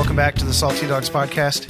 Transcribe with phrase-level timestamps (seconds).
[0.00, 1.68] Welcome back to the Salty Dogs podcast.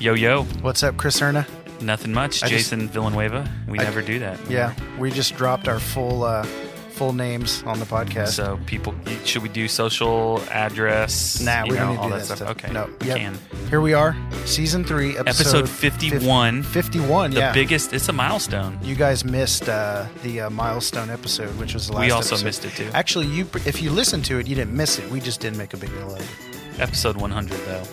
[0.00, 1.44] Yo yo, What's up, Chris Cerna?
[1.80, 2.40] nothing much.
[2.44, 3.44] I just- Jason Villanueva.
[3.66, 4.38] We I- never do that.
[4.48, 6.44] Yeah, we just dropped our full uh,
[6.90, 8.28] full names on the podcast.
[8.28, 8.94] So people,
[9.24, 11.40] should we do social address?
[11.40, 12.36] nah, we know, don't need to do that that stuff.
[12.38, 12.50] stuff.
[12.50, 12.88] Okay, no.
[13.00, 13.16] we Yep.
[13.16, 13.38] can.
[13.68, 14.14] Here we are,
[14.44, 16.62] season three, episode, Episode 51.
[16.62, 17.52] 51, The yeah.
[17.52, 17.92] biggest.
[17.92, 18.78] It's a milestone.
[18.84, 22.00] you guys missed uh, the uh, milestone episode, which was the last.
[22.04, 22.44] We also episode.
[22.44, 22.90] missed it, too.
[22.94, 25.10] Actually, you if you listened to it, you didn't miss it.
[25.10, 26.51] We just didn't make a big deal of it.
[26.82, 27.84] Episode 100 though.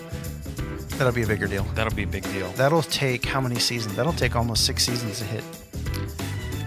[0.98, 1.62] That'll be a bigger deal.
[1.76, 2.50] That'll be a big deal.
[2.56, 3.94] That'll take how many seasons?
[3.94, 5.44] That'll take almost six seasons to hit.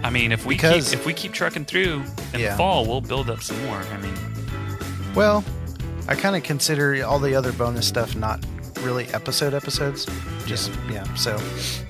[0.02, 2.02] I mean, if we Because- keep if we keep trucking through
[2.32, 2.50] in Yeah.
[2.52, 3.76] the fall, we'll build up some more.
[3.92, 4.14] I mean,
[5.14, 5.44] Well,
[6.08, 8.44] I kind of consider all the other bonus stuff not
[8.80, 10.06] really episode episodes.
[10.46, 11.04] Just yeah.
[11.14, 11.38] So,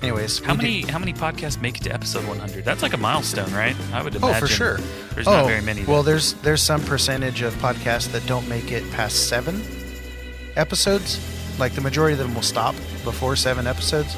[0.03, 2.63] anyways, how we many did- how many podcasts make it to episode 100?
[2.65, 3.75] That's like a milestone, right?
[3.93, 4.47] I would Oh, imagine.
[4.47, 4.79] for sure.
[5.15, 5.83] There's oh, not very many.
[5.85, 9.61] Well, there's there's some percentage of podcasts that don't make it past seven
[10.55, 11.19] episodes.
[11.59, 14.15] Like the majority of them will stop before seven episodes,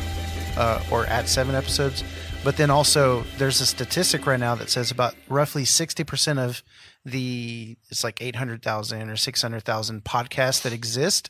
[0.58, 2.04] uh, or at seven episodes.
[2.44, 6.64] But then also, there's a statistic right now that says about roughly sixty percent of
[7.06, 11.30] the it's like eight hundred thousand or six hundred thousand podcasts that exist.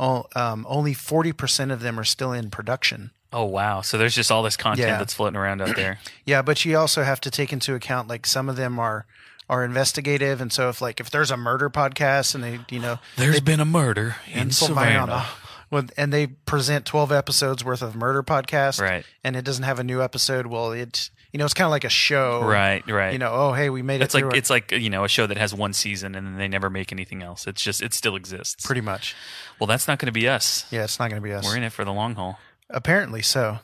[0.00, 3.10] Um, only forty percent of them are still in production.
[3.32, 3.80] oh wow.
[3.80, 4.98] So there's just all this content Yeah.
[4.98, 5.98] that's floating around out there.
[6.24, 9.06] Yeah, but you also have to take into account like some of them are
[9.48, 12.98] are investigative, and so if like if there's a murder podcast and they you know
[13.16, 15.26] There's been a murder in Savannah.
[15.70, 19.04] well, and they present twelve episodes worth of murder podcast, Right.
[19.24, 20.46] And it doesn't have a new episode.
[20.46, 23.12] Well, it you know it's kind of like a show, Right, right.
[23.12, 25.26] You know, oh hey, we made it it's like it's like you know a show
[25.26, 27.46] that has one season and then they never make anything else.
[27.46, 28.66] It's just it still exists.
[28.66, 29.14] pretty much.
[29.58, 30.66] well, that's not going to be us.
[30.70, 31.44] Yeah, it's not going to be us.
[31.44, 32.38] We're in it for the long haul.
[32.70, 33.60] Apparently, so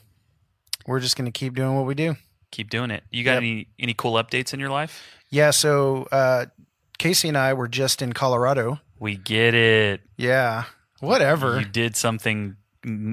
[0.87, 2.17] we're just going to keep doing what we do.
[2.51, 3.03] Keep doing it.
[3.11, 3.39] You got Yep.
[3.43, 5.03] any any cool updates in your life?
[5.35, 5.51] Yeah.
[5.51, 6.47] So uh,
[6.99, 8.81] Casey and I were just in Colorado.
[9.01, 10.01] We get it.
[10.17, 10.65] Yeah.
[11.01, 11.59] Whatever.
[11.59, 12.57] You did something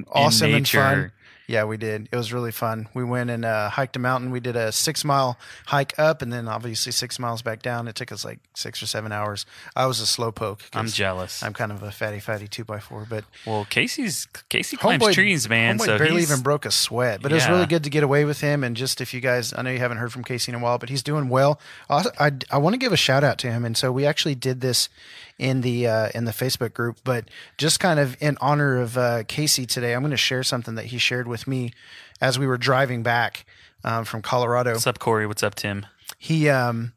[0.07, 1.11] awesome and fun.
[1.51, 2.07] Yeah, we did.
[2.13, 2.87] It was really fun.
[2.93, 4.31] We went and uh, hiked a mountain.
[4.31, 7.89] We did a six mile hike up, and then obviously six miles back down.
[7.89, 9.45] It took us like six or seven hours.
[9.75, 10.63] I was a slow poke.
[10.71, 11.43] I'm jealous.
[11.43, 15.13] I'm kind of a fatty, fatty two by four, but well, Casey's Casey climbs Homeboy-
[15.13, 15.77] trees, man.
[15.77, 18.23] Homeboy so barely even broke a sweat, but it was really good to get away
[18.23, 18.63] with him.
[18.63, 20.77] And just if you guys, I know you haven't heard from Casey in a while,
[20.77, 21.59] but he's doing well.
[21.89, 24.35] I I, I want to give a shout out to him, and so we actually
[24.35, 24.87] did this
[25.37, 26.99] in the uh, in the Facebook group.
[27.03, 30.75] But just kind of in honor of uh, Casey today, I'm going to share something
[30.75, 31.73] that he shared with me
[32.19, 33.45] as we were driving back
[33.83, 34.71] um, from Colorado.
[34.71, 35.27] What's up, Corey?
[35.27, 35.85] What's up, Tim?
[36.17, 36.93] He um,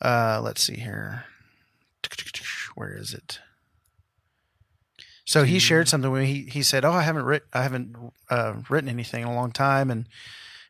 [0.00, 1.24] uh, let's see here,
[2.74, 3.40] where is it?
[5.24, 7.96] So he shared something when he he said, "Oh, I haven't writ I haven't
[8.28, 10.06] uh, written anything in a long time," and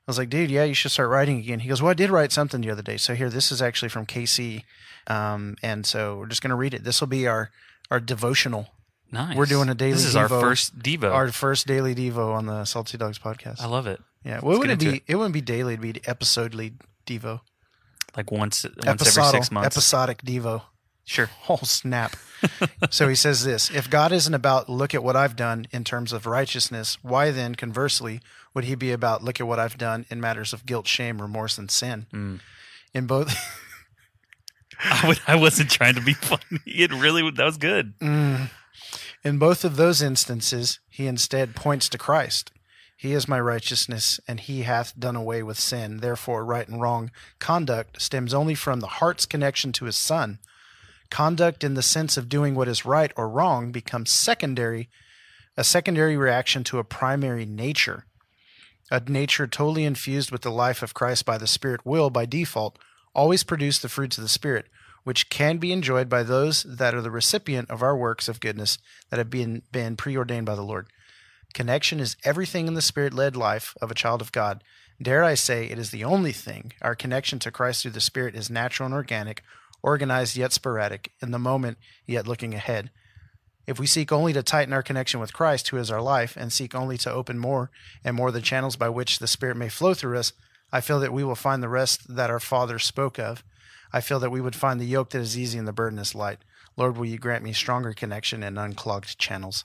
[0.06, 2.10] I was like, "Dude, yeah, you should start writing again." He goes, "Well, I did
[2.10, 4.64] write something the other day." So here, this is actually from Casey,
[5.06, 6.82] um, and so we're just gonna read it.
[6.84, 7.50] This will be our
[7.90, 8.68] our devotional,
[9.12, 9.36] Nice.
[9.36, 11.12] We're doing a daily This is our first Devo.
[11.12, 13.60] our first daily devo on the Salty Dogs podcast.
[13.60, 14.00] I love it.
[14.24, 15.14] yeah, well, it wouldn't be it.
[15.16, 16.72] wouldn't be daily; it'd be episodely
[17.06, 17.41] devo,
[18.16, 19.66] Like once once every six months.
[19.76, 20.62] episodic devo.
[21.04, 21.28] sure.
[21.48, 22.16] Oh, snap.
[22.91, 26.12] so he says this If God isn't about look at what I've done in terms
[26.12, 28.20] of righteousness, why then, conversely,
[28.54, 31.58] would he be about look at what I've done in matters of guilt, shame, remorse,
[31.58, 32.06] and sin?
[32.12, 32.40] Mm.
[32.94, 33.34] In both.
[34.84, 36.60] I, would, I wasn't trying to be funny.
[36.66, 37.98] It really that was good.
[38.00, 38.50] Mm.
[39.24, 42.50] In both of those instances, he instead points to Christ.
[42.96, 45.98] He is my righteousness, and he hath done away with sin.
[45.98, 47.10] Therefore, right and wrong
[47.41, 50.38] conduct stems only from the heart's connection to his Son.
[51.10, 54.88] Conduct in the sense of doing what is right or wrong becomes secondary,
[55.56, 58.06] a secondary reaction to a primary nature.
[58.91, 62.78] A nature totally infused with the life of Christ by the Spirit will, by default,
[63.15, 64.66] always produce the fruits of the Spirit,
[65.04, 68.78] which can be enjoyed by those that are the recipient of our works of goodness
[69.10, 70.88] that have been, been preordained by the Lord.
[71.54, 74.62] Connection is everything in the Spirit led life of a child of God.
[75.00, 76.72] Dare I say, it is the only thing.
[76.81, 79.42] Our connection to Christ through the Spirit is natural and organic,
[79.82, 82.91] organized yet sporadic, in the moment yet looking ahead.
[83.66, 86.53] If we seek only to tighten our connection with Christ, who is our life, and
[86.53, 87.70] seek only to open more
[88.04, 90.32] and more the channels by which the Spirit may flow through us,
[90.72, 93.44] I feel that we will find the rest that our Father spoke of.
[93.92, 96.14] I feel that we would find the yoke that is easy and the burden is
[96.14, 96.38] light.
[96.76, 99.65] Lord, will you grant me stronger connection and unclogged channels?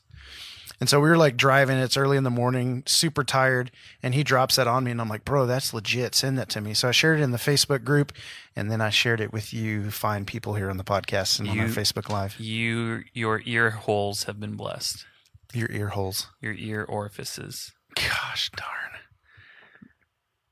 [0.79, 1.77] And so we were like driving.
[1.77, 3.71] It's early in the morning, super tired,
[4.03, 6.13] and he drops that on me, and I'm like, "Bro, that's legit.
[6.13, 8.13] Send that to me." So I shared it in the Facebook group,
[8.55, 11.59] and then I shared it with you, fine people here on the podcast and on
[11.59, 12.39] our Facebook Live.
[12.39, 15.05] You your ear holes have been blessed.
[15.53, 16.27] Your ear holes.
[16.41, 17.71] Your ear orifices.
[17.95, 19.01] Gosh darn.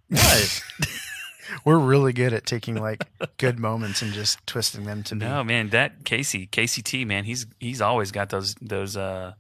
[0.10, 0.64] What?
[1.66, 3.04] We're really good at taking like
[3.38, 5.26] good moments and just twisting them to be.
[5.26, 9.34] no, man, that Casey, Casey T, man, he's he's always got those those uh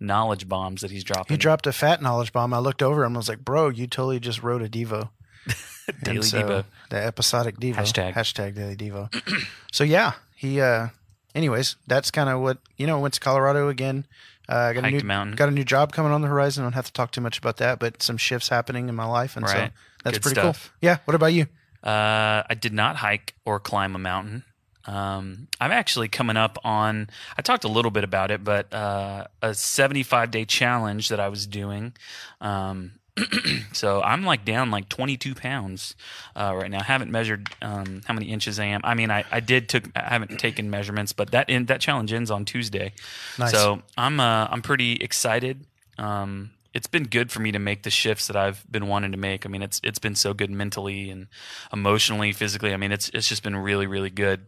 [0.00, 1.34] knowledge bombs that he's dropping.
[1.34, 2.52] He dropped a fat knowledge bomb.
[2.54, 5.10] I looked over him and was like, "Bro, you totally just wrote a Devo."
[6.02, 6.64] Daily so, Devo.
[6.90, 7.74] The episodic Devo.
[7.76, 8.14] Hashtag.
[8.14, 9.12] Hashtag Daily Devo.
[9.72, 10.60] so yeah, he.
[10.60, 10.88] uh
[11.34, 13.00] Anyways, that's kind of what you know.
[13.00, 14.06] Went to Colorado again.
[14.48, 15.34] Uh, got a new mountain.
[15.34, 16.62] got a new job coming on the horizon.
[16.62, 19.36] Don't have to talk too much about that, but some shifts happening in my life,
[19.36, 19.68] and so
[20.04, 20.70] that's Good pretty stuff.
[20.70, 20.78] cool.
[20.88, 20.98] Yeah.
[21.06, 21.46] What about you?
[21.82, 24.44] Uh, I did not hike or climb a mountain.
[24.86, 27.08] Um, I'm actually coming up on.
[27.36, 31.28] I talked a little bit about it, but uh, a 75 day challenge that I
[31.28, 31.94] was doing.
[32.40, 32.92] Um,
[33.72, 35.94] so I'm like down like 22 pounds
[36.34, 36.82] uh, right now.
[36.82, 38.80] haven't measured um, how many inches I am.
[38.82, 39.84] I mean, I, I did took.
[39.94, 42.92] I haven't taken measurements, but that in, that challenge ends on Tuesday.
[43.38, 43.52] Nice.
[43.52, 45.64] So I'm uh, I'm pretty excited.
[45.96, 49.18] Um, it's been good for me to make the shifts that I've been wanting to
[49.18, 49.46] make.
[49.46, 51.28] I mean, it's it's been so good mentally and
[51.72, 52.74] emotionally, physically.
[52.74, 54.46] I mean, it's it's just been really really good.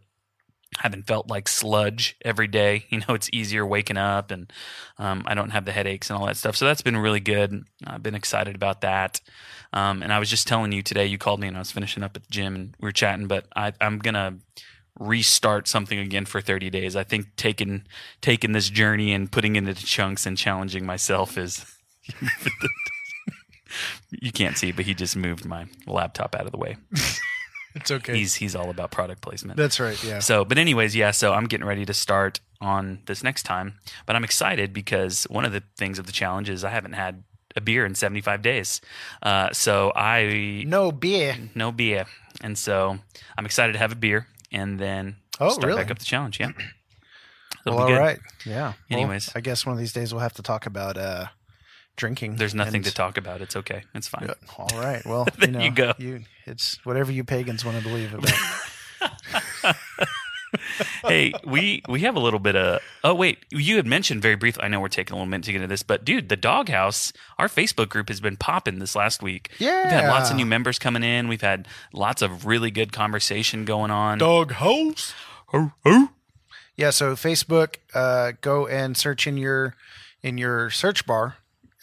[0.78, 2.84] Haven't felt like sludge every day.
[2.90, 4.52] You know, it's easier waking up, and
[4.98, 6.56] um, I don't have the headaches and all that stuff.
[6.56, 7.64] So that's been really good.
[7.86, 9.20] I've been excited about that.
[9.72, 11.06] Um, and I was just telling you today.
[11.06, 13.26] You called me, and I was finishing up at the gym, and we were chatting.
[13.26, 14.38] But I, I'm gonna
[14.98, 16.96] restart something again for 30 days.
[16.96, 17.84] I think taking
[18.20, 21.64] taking this journey and putting it into chunks and challenging myself is.
[24.10, 26.76] you can't see, but he just moved my laptop out of the way.
[27.76, 28.16] It's okay.
[28.16, 29.56] He's he's all about product placement.
[29.56, 30.02] that's right.
[30.02, 30.18] Yeah.
[30.18, 31.10] So, but anyways, yeah.
[31.12, 33.74] So I'm getting ready to start on this next time,
[34.06, 37.22] but I'm excited because one of the things of the challenge is I haven't had
[37.54, 38.80] a beer in 75 days.
[39.22, 41.36] Uh, so I No beer.
[41.54, 42.06] no beer,
[42.42, 42.98] and so
[43.38, 45.82] I'm excited to have a beer and then Oh, start really?
[45.82, 46.40] back up the challenge.
[46.40, 46.52] Yeah.
[47.66, 48.18] Well, all right.
[48.46, 48.72] Yeah.
[48.90, 49.32] Well, Anyways.
[49.34, 51.26] I guess one of these days we'll have to talk about uh,
[51.96, 52.36] drinking.
[52.36, 53.40] There's nothing and- to talk about.
[53.40, 53.82] It's okay.
[53.94, 54.26] It's fine.
[54.28, 55.02] Yeah, All right.
[55.06, 55.92] Well, There you, know, you go.
[56.46, 59.76] it's whatever you pagans want to believe about.
[61.06, 62.80] hey, we we have a little bit of.
[63.04, 64.62] Oh wait, you had mentioned very briefly.
[64.64, 67.12] I know we're taking a little minute to get into this, but dude, the Doghouse,
[67.38, 69.50] our Facebook group has been popping this last week.
[69.58, 71.28] Yeah, we've had lots of new members coming in.
[71.28, 74.18] We've had lots of really good conversation going on.
[74.18, 75.14] Dog house.
[75.52, 76.10] Oh, oh.
[76.76, 76.90] Yeah.
[76.90, 79.74] So Facebook, uh, go and search in your
[80.22, 81.36] in your search bar,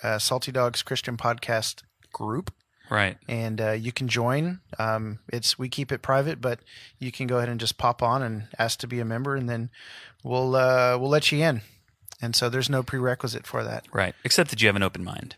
[0.04, 2.52] uh, Salty Dogs Christian Podcast group,
[2.90, 3.18] Right.
[3.28, 4.60] and uh, you can join.
[4.78, 6.60] Um, it's we keep it private, but
[7.00, 9.50] you can go ahead and just pop on and ask to be a member, and
[9.50, 9.70] then
[10.24, 11.62] we'll uh, we'll let you in.
[12.22, 13.86] And so there's no prerequisite for that.
[13.92, 14.16] Right.
[14.24, 15.36] Except that you have an open mind.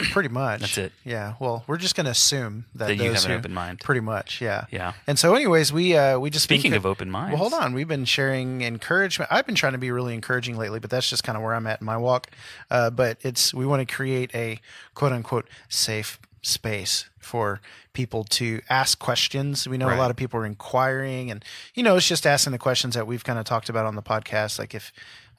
[0.12, 0.60] Pretty much.
[0.60, 0.92] That's it.
[1.04, 1.34] Yeah.
[1.40, 3.80] Well, we're just going to assume that, That you have an who- open mind.
[3.80, 4.40] Pretty much.
[4.40, 4.66] Yeah.
[4.70, 4.92] Yeah.
[5.06, 7.32] And so, anyways, we uh, we just been Speaking co- of open minds.
[7.38, 7.72] Well, hold on.
[7.74, 9.30] We've been sharing encouragement.
[9.32, 11.66] I've been trying to be really encouraging lately, but that's just kind of where I'm
[11.66, 12.28] at in my walk.
[12.70, 14.60] Uh, but it's we want to create a
[14.94, 17.60] quote unquote safe space for
[17.92, 19.68] people to ask questions.
[19.68, 19.96] We know Right.
[19.96, 21.44] a lot of people are inquiring, and
[21.74, 24.02] you know, it's just asking the questions that we've kind of talked about on the
[24.02, 24.92] podcast, like if.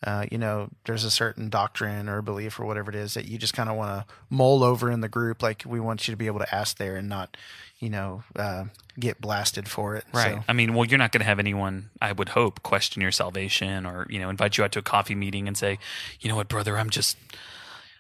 [0.04, 3.38] Uh, you know, there's a certain doctrine or belief or whatever it is that you
[3.38, 5.42] just kind of want to mull over in the group.
[5.42, 7.38] Like we want you to be able to ask there and not,
[7.80, 8.66] you know, uh,
[9.00, 10.04] get blasted for it.
[10.14, 10.34] Right.
[10.36, 13.12] So, I mean, well, you're not going to have anyone, I would hope, question your
[13.12, 15.80] salvation or, you know, invite you out to a coffee meeting and say,
[16.20, 17.18] you know what, brother, I'm just,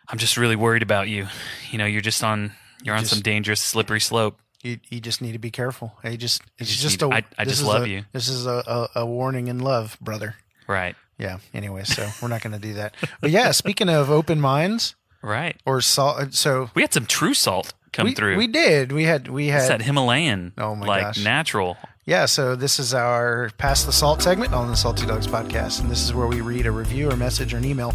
[0.09, 1.27] I'm just really worried about you.
[1.71, 2.51] You know, you're just on,
[2.83, 4.37] you're on some dangerous, slippery slope.
[4.61, 5.93] you, you just need to be careful.
[6.03, 8.03] You just it's just just, need- a I- I just love a- you.
[8.11, 10.35] This is a, a, a warning in love, brother.
[10.67, 10.95] Right.
[11.23, 11.37] Yeah.
[11.53, 12.93] Anyway, so we're not going to do that.
[13.21, 15.55] But yeah, speaking of open minds Right.
[15.65, 18.35] or salt, so We had some true salt come we, through.
[18.37, 18.91] we did.
[18.91, 21.23] We had we it's had that Himalayan, Oh my like gosh.
[21.23, 21.77] natural.
[22.05, 22.25] yeah.
[22.25, 26.01] So this is our pass the salt segment on the Salty Dogs podcast, and this
[26.03, 27.93] is where we read a review or message or an email,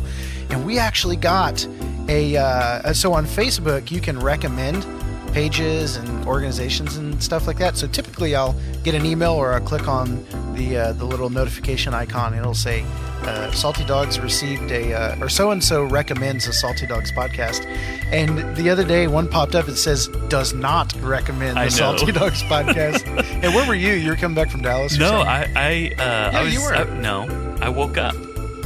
[0.48, 1.66] and we actually got
[2.08, 4.86] a uh, so on Facebook you can recommend
[5.32, 7.76] pages and organizations and stuff like that.
[7.76, 8.54] So typically, I'll
[8.84, 12.54] get an email or I'll click on the uh, the little notification icon, and it'll
[12.54, 12.84] say
[13.22, 17.64] uh, "Salty Dogs received a uh, or so and so recommends a Salty Dogs podcast."
[18.12, 19.68] And the other day, one popped up.
[19.68, 23.06] It says "does not recommend the Salty Dogs podcast."
[23.42, 23.92] and where were you?
[23.94, 24.96] You were coming back from Dallas?
[24.96, 25.26] or No, something?
[25.28, 26.74] I, I, uh, Yeah, I was, you were.
[26.74, 28.14] I- no, I woke up.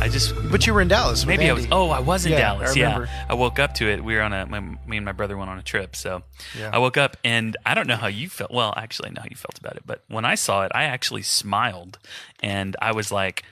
[0.03, 1.25] I just but you were in Dallas.
[1.25, 1.69] Maybe I was.
[1.71, 2.77] Oh, I was in Yeah, Dallas.
[2.77, 3.07] I yeah.
[3.29, 4.03] I woke up to it.
[4.03, 4.47] We were on a.
[4.47, 6.25] My, me and my brother went on a trip, so
[6.59, 6.71] Yeah.
[6.73, 8.51] I woke up and I don't know how you felt.
[8.51, 10.85] Well, actually, I know how you felt about it, but when I saw it, I
[10.85, 12.01] actually smiled
[12.43, 13.45] and I was like,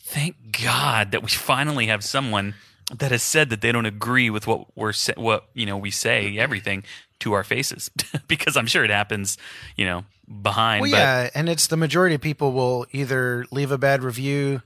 [0.00, 2.54] "Thank God that we finally have someone
[2.96, 6.30] that has said that they don't agree with what we're what you know we say
[6.30, 6.40] mm-hmm.
[6.40, 6.84] everything
[7.20, 7.90] to our faces
[8.28, 9.36] because I'm sure it happens,
[9.76, 10.06] you know,
[10.40, 10.80] behind.
[10.80, 14.62] Well, yeah, and it's the majority of people will either leave a bad review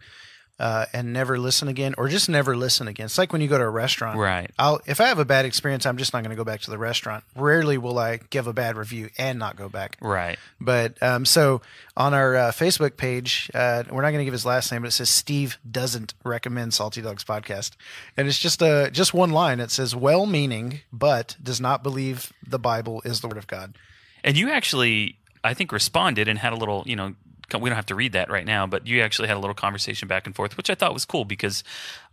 [0.58, 3.06] uh, and never listen again, or just never listen again.
[3.06, 4.18] It's like when you go to a restaurant.
[4.18, 4.50] Right.
[4.58, 6.70] I'll if I have a bad experience, I'm just not going to go back to
[6.70, 7.24] the restaurant.
[7.34, 9.96] Rarely will I give a bad review and not go back.
[10.00, 10.38] Right.
[10.60, 11.62] But um, so
[11.96, 14.88] on our uh, Facebook page, uh, we're not going to give his last name, but
[14.88, 17.72] it says Steve doesn't recommend Salty Dogs podcast,
[18.16, 19.58] and it's just a just one line.
[19.58, 23.76] It says well-meaning, but does not believe the Bible is the word of God.
[24.22, 27.14] And you actually, I think, responded and had a little, you know,
[27.60, 30.08] we don't have to read that right now, but you actually had a little conversation
[30.08, 31.62] back and forth, which I thought was cool because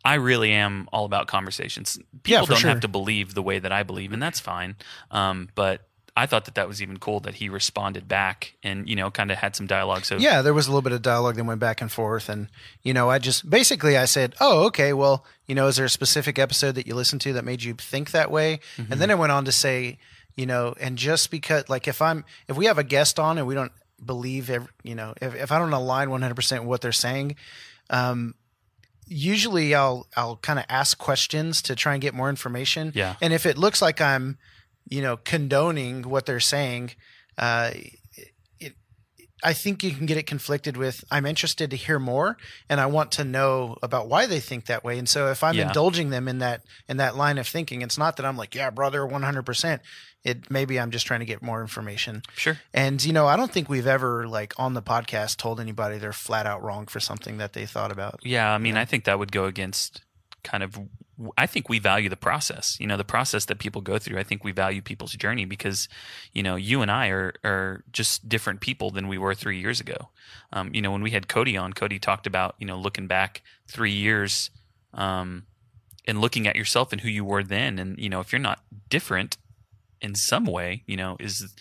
[0.03, 1.98] I really am all about conversations.
[2.24, 2.69] People Yeah, don't sure.
[2.69, 4.75] have to believe the way that I believe, and that's fine.
[5.12, 5.81] Um, but
[6.17, 9.31] I thought that that was even cool that he responded back and you know kind
[9.31, 10.03] of had some dialogue.
[10.03, 12.48] So Yeah, there was a little bit of dialogue that went back and forth, and
[12.84, 15.89] you know, I just basically I said, "Oh, okay, well, you know, is there a
[15.89, 19.15] specific episode that you listened to that made you think that way?" And then I
[19.15, 19.98] went on to say,
[20.36, 23.48] you know, and just because, like, if I'm if we have a guest on and
[23.48, 23.72] we don't
[24.06, 27.36] believe, ev you know, if if I don't align 100 percent with what they're saying,
[27.89, 28.36] um,
[29.08, 32.91] usually I'll I'll kind of ask questions to try and get more information.
[32.96, 33.15] Yeah.
[33.22, 34.38] and if it looks like I'm,
[34.88, 36.91] you know, condoning what they're saying,
[37.38, 37.72] uh,
[39.41, 42.36] I think you can get it conflicted with I'm interested to hear more
[42.70, 45.00] and I want to know about why they think that way.
[45.00, 45.68] And so if I'm Yeah.
[45.68, 48.70] indulging them in that in that line of thinking, it's not that I'm like, yeah,
[48.70, 49.79] brother, 100%.
[50.23, 52.23] It maybe I'm just trying to get more information.
[52.35, 52.59] sure.
[52.73, 56.11] And you know, I don't think we've ever like on the podcast told anybody they're
[56.11, 58.19] flat out wrong for something that they thought about.
[58.23, 60.01] Yeah, I mean, I think that would go against
[60.43, 60.77] kind of.
[61.38, 62.77] I think we value the process.
[62.79, 64.19] You know, the process that people go through.
[64.19, 65.89] I think we value people's journey because,
[66.31, 69.79] you know, you and I are are just different people than we were three years
[69.79, 70.09] ago.
[70.51, 73.41] Um, you know, when we had Cody on, Cody talked about you know looking back
[73.67, 74.49] three years,
[74.93, 75.45] um,
[76.05, 78.63] and looking at yourself and who you were then, and you know, if you're not
[78.89, 79.38] different
[80.01, 81.53] in some way, you know, is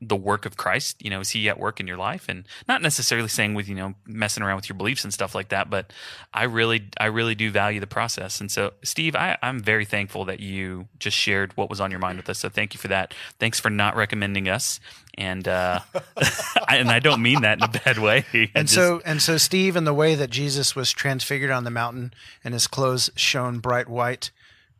[0.00, 2.26] the work of Christ, you know, is he at work in your life?
[2.28, 5.48] And not necessarily saying with, you know, messing around with your beliefs and stuff like
[5.48, 5.94] that, but
[6.34, 8.38] I really, I really do value the process.
[8.38, 12.00] And so, Steve, I, I'm very thankful that you just shared what was on your
[12.00, 12.38] mind with us.
[12.40, 13.14] So thank you for that.
[13.38, 14.78] Thanks for not recommending us.
[15.16, 15.80] And, uh,
[16.68, 18.26] and I don't mean that in a bad way.
[18.34, 21.64] I And just- so and so Steve in the way that Jesus was transfigured on
[21.64, 24.32] the mountain and his clothes shone bright white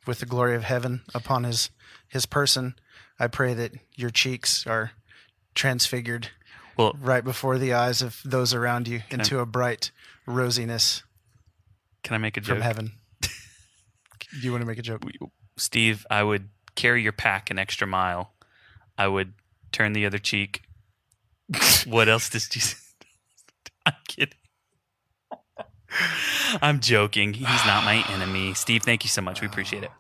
[0.07, 1.71] with the glory of heaven upon his
[2.15, 2.77] his person,
[3.19, 4.93] I pray that your cheeks are
[5.57, 6.29] transfigured
[6.77, 9.91] well, right before the eyes of those around you into a bright
[10.27, 11.03] rosiness
[12.05, 12.57] can I make a joke?
[12.57, 12.93] from heaven.
[13.21, 13.29] Do
[14.43, 15.03] you want to make a joke?
[15.57, 18.33] Steve, I would carry your pack an extra mile.
[18.97, 19.33] I would
[19.73, 20.63] turn the other cheek.
[21.87, 22.95] what else does Jesus?
[23.87, 24.39] I'm kidding.
[26.63, 27.35] I'm joking.
[27.35, 28.55] He's not my enemy.
[28.55, 29.41] Steve, thank you so much.
[29.41, 29.91] We appreciate it.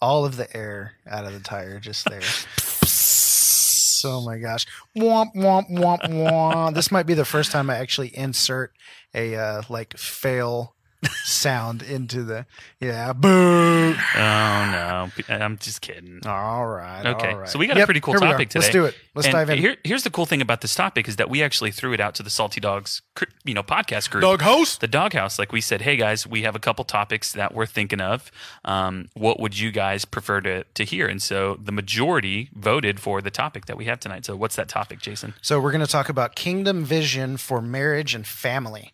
[0.00, 2.20] All of the air out of the tire just there.
[4.04, 4.66] oh my gosh.
[4.96, 6.74] Womp womp womp womp.
[6.74, 8.72] this might be the first time I actually insert
[9.14, 10.75] a uh, like fail
[11.24, 12.46] sound into the
[12.80, 13.28] yeah boo.
[13.28, 16.20] Oh no, I'm just kidding.
[16.26, 17.04] All right.
[17.06, 17.48] Okay, all right.
[17.48, 18.32] so we got a pretty cool here we are.
[18.32, 18.94] topic Let's do it.
[19.14, 19.58] Let's and dive in.
[19.58, 22.14] Here, here's the cool thing about this topic is that we actually threw it out
[22.16, 23.02] to the Salty Dogs,
[23.44, 24.22] you know, podcast group.
[24.22, 24.80] Dog host.
[24.80, 28.00] the doghouse like we said hey guys we have a couple topics that we're thinking
[28.00, 28.30] of
[28.64, 33.20] um, what would you guys prefer to, to hear and so the majority voted for
[33.20, 35.90] the topic that we have tonight so what's that topic jason So we're going to
[35.90, 38.92] talk about kingdom vision for marriage and family.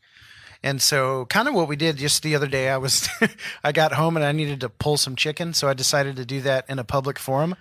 [0.63, 3.09] And so kind of what we did just the other day I was
[3.65, 6.41] I got home and I needed to pull some chicken, so I decided to do
[6.43, 7.57] that in a public forum.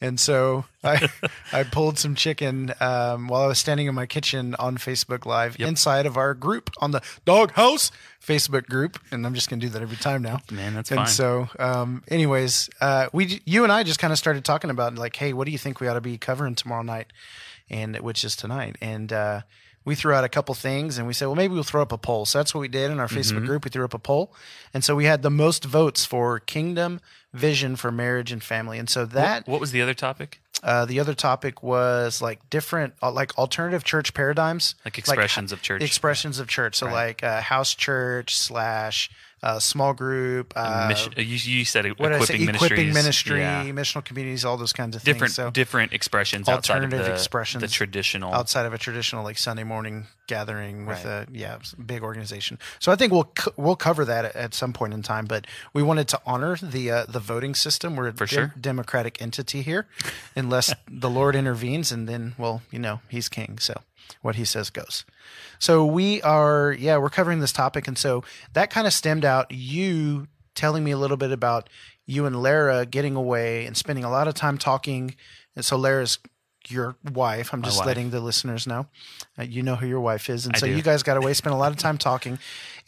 [0.00, 1.08] And so I
[1.52, 5.60] I pulled some chicken um, while I was standing in my kitchen on Facebook live
[5.60, 7.90] inside of our group on the Dog House
[8.24, 10.40] Facebook group, and I'm just going to do that every time now.
[10.50, 11.06] Man, that's and fine.
[11.06, 15.16] so um, anyways, uh, we you and I just kind of started talking about like,
[15.16, 17.12] hey, what do you think we ought to be covering tomorrow night?
[17.70, 18.76] and which is tonight.
[18.80, 19.42] And uh,
[19.86, 21.96] we threw out a couple things, and we said, well, maybe we'll throw up a
[21.98, 22.26] poll.
[22.26, 23.46] So that's what we did in our Facebook Mm-hmm.
[23.46, 23.64] group.
[23.64, 24.34] We threw up a poll,
[24.74, 27.00] and so we had the most votes for kingdom
[27.32, 28.78] vision for marriage and family.
[28.78, 32.94] And so that what was the other topic uh, the other topic was like different,
[33.02, 36.76] uh, like alternative church paradigms, like expressions of church expressions of church.
[36.76, 39.10] So like uh, house church slash
[39.42, 40.52] uh, small group.
[40.56, 41.24] Uh, Mission- you,
[41.58, 42.34] you said what say?
[42.34, 43.64] equipping Equipping ministries ministry, Yeah.
[43.66, 45.34] missional communities, all those kinds of different things.
[45.34, 49.38] So different expressions outside of Alternative the, expressions the traditional outside of a traditional like
[49.38, 51.28] Sunday morning gathering with Right.
[51.28, 52.58] a yeah big organization.
[52.80, 55.26] So I think we'll we'll cover that at, at some point in time.
[55.26, 57.94] But we wanted to honor the uh, the voting system.
[57.94, 58.54] We're a dem- sure.
[58.58, 59.86] democratic entity here,
[60.34, 63.74] unless the Lord intervenes, and then well you know He's king, so
[64.22, 65.04] what He says goes.
[65.58, 69.50] So we are yeah we're covering this topic, and so that kind of stemmed out
[69.50, 71.68] you telling me a little bit about
[72.06, 75.14] you and Lara getting away and spending a lot of time talking.
[75.54, 76.18] And so Lara's
[76.70, 77.52] your wife.
[77.52, 77.86] I'm just wife.
[77.86, 78.86] letting the listeners know.
[79.38, 80.74] Uh, you know who your wife is, and I so do.
[80.74, 82.38] you guys got away, spent a lot of time talking,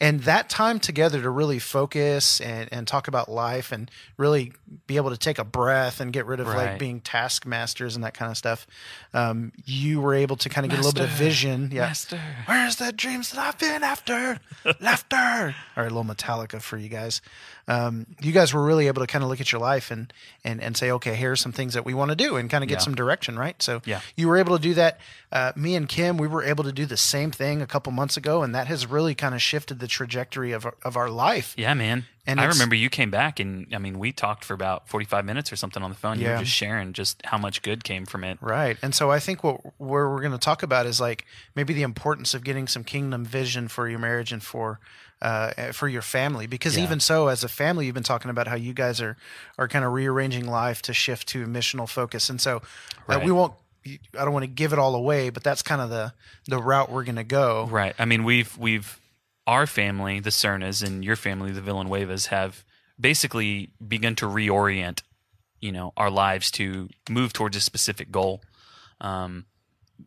[0.01, 4.53] and that time together to really focus and and talk about life and really
[4.87, 8.13] be able to take a breath and get rid of like being taskmasters and that
[8.13, 8.67] kind of stuff.
[9.13, 11.71] Um, you were able to kind of get a little bit of vision.
[11.73, 11.87] Yeah.
[11.87, 12.19] Master.
[12.45, 14.39] Where's the dreams that I've been after?
[14.79, 15.55] Laughter.
[15.75, 17.21] All right, a little Metallica for you guys.
[17.67, 20.11] Um, you guys were really able to kind of look at your life and
[20.43, 22.67] and and say, okay, here's some things that we want to do, and kind of
[22.67, 22.83] get Yeah.
[22.83, 23.61] some direction, right?
[23.61, 24.01] So Yeah.
[24.15, 24.99] you were able to do that.
[25.31, 28.17] Uh, me and Kim, we were able to do the same thing a couple months
[28.17, 31.53] ago, and that has really kind of shifted the trajectory of our, of our life.
[31.57, 32.05] Yeah, man.
[32.25, 35.51] And I remember you came back and I mean we talked for about 45 minutes
[35.51, 36.19] or something on the phone.
[36.19, 36.33] You Yeah.
[36.37, 38.37] were just sharing just how much good came from it.
[38.39, 38.77] Right.
[38.83, 41.81] And so I think what where we're going to talk about is like maybe the
[41.81, 44.79] importance of getting some kingdom vision for your marriage and for
[45.23, 46.45] uh, for your family.
[46.47, 46.83] Because Yeah.
[46.83, 49.17] even so, as a family, you've been talking about how you guys are
[49.57, 52.29] are kind of rearranging life to shift to missional focus.
[52.29, 52.61] And so
[53.07, 53.53] uh, we won't.
[53.87, 56.13] I don't want to give it all away, but that's kind of the
[56.47, 57.67] the route we're going to go.
[57.71, 57.95] Right.
[57.97, 58.99] I mean, we've we've
[59.49, 62.63] our family, the Cernas, and your family, the Villanuevas, have
[62.99, 65.01] basically begun to reorient,
[65.59, 68.43] you know, our lives to move towards a specific goal,
[69.01, 69.47] um,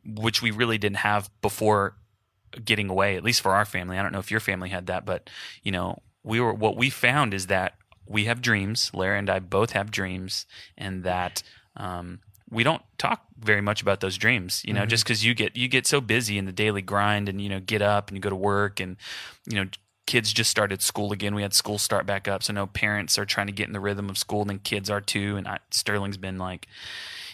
[0.06, 1.96] which we really didn't have before
[2.64, 3.16] getting away.
[3.16, 5.28] At least for our family, I don't know if your family had that, but
[5.64, 7.74] you know, we were what we found is that
[8.06, 8.92] we have dreams.
[8.94, 10.46] Lara and I both have dreams,
[10.78, 11.42] and that.
[11.74, 12.20] Um,
[12.52, 14.88] we don't talk very much about those dreams, you know, mm-hmm.
[14.90, 17.60] just because you get you get so busy in the daily grind, and you know,
[17.60, 18.96] get up and you go to work, and
[19.48, 19.66] you know,
[20.06, 21.34] kids just started school again.
[21.34, 23.80] We had school start back up, so no parents are trying to get in the
[23.80, 25.36] rhythm of school, and then kids are too.
[25.36, 26.68] And I, Sterling's been like,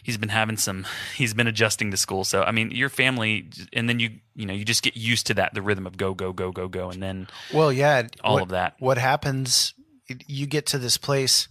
[0.02, 2.22] he's been having some, he's been adjusting to school.
[2.24, 5.34] So I mean, your family, and then you you know, you just get used to
[5.34, 8.06] that, the rhythm of go go go go go, and then Well, yeah.
[8.22, 8.76] all what- of that.
[8.78, 9.74] what happens
[10.26, 11.48] you get to this place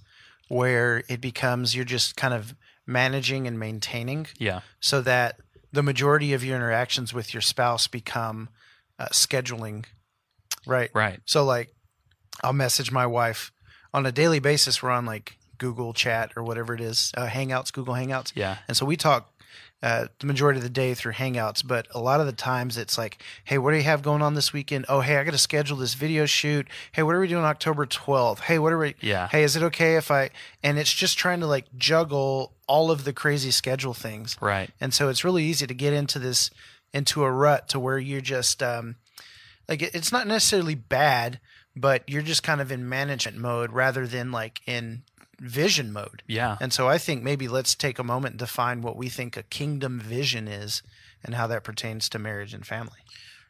[0.48, 2.56] where it becomes you're just kind of
[2.88, 5.40] managing and maintaining Yeah, so that
[5.72, 8.50] the majority of your interactions with your spouse become
[8.98, 9.86] uh, scheduling.
[10.66, 10.90] Right.
[10.94, 11.20] Right.
[11.26, 11.74] so like
[12.44, 13.52] i'll message my wife
[13.94, 14.82] on a daily basis.
[14.82, 18.32] We're on like google chat or whatever it is uh, hangouts google hangouts.
[18.36, 19.32] Yeah, and so we talk
[19.84, 22.98] uh, the majority of the day through Hangouts, but a lot of the times it's
[22.98, 24.86] like, hey, what do you have going on this weekend?
[24.90, 26.68] Oh, hey, I got to schedule this video shoot.
[26.94, 28.40] Hey, what are we doing October 12th?
[28.40, 28.96] Hey, what are we?
[29.02, 29.28] Yeah.
[29.28, 30.32] Hey, is it okay if I?
[30.64, 34.36] And it's just trying to like juggle all of the crazy schedule things.
[34.42, 34.70] right.
[34.82, 36.50] And so it's really easy to get into this,
[36.92, 38.96] into a rut to where you're just, um,
[39.70, 41.40] like, it's not necessarily bad,
[41.76, 45.04] but you're just kind of in management mode rather than like in
[45.40, 46.24] vision mode.
[46.28, 49.38] Yeah, And so I think maybe let's take a moment and define what we think
[49.38, 50.82] a kingdom vision is
[51.24, 53.00] and how that pertains to marriage and family.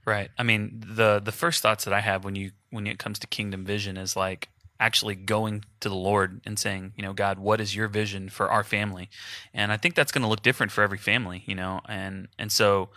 [0.05, 0.31] Right.
[0.37, 3.27] I mean, the the first thoughts that I have when you when it comes to
[3.27, 4.47] kingdom vision is like
[4.79, 8.49] actually going to the Lord and saying, you know, God, what is your vision for
[8.49, 9.09] our family?
[9.53, 11.81] And I think that's going to look different for every family, you know.
[11.89, 12.89] And and so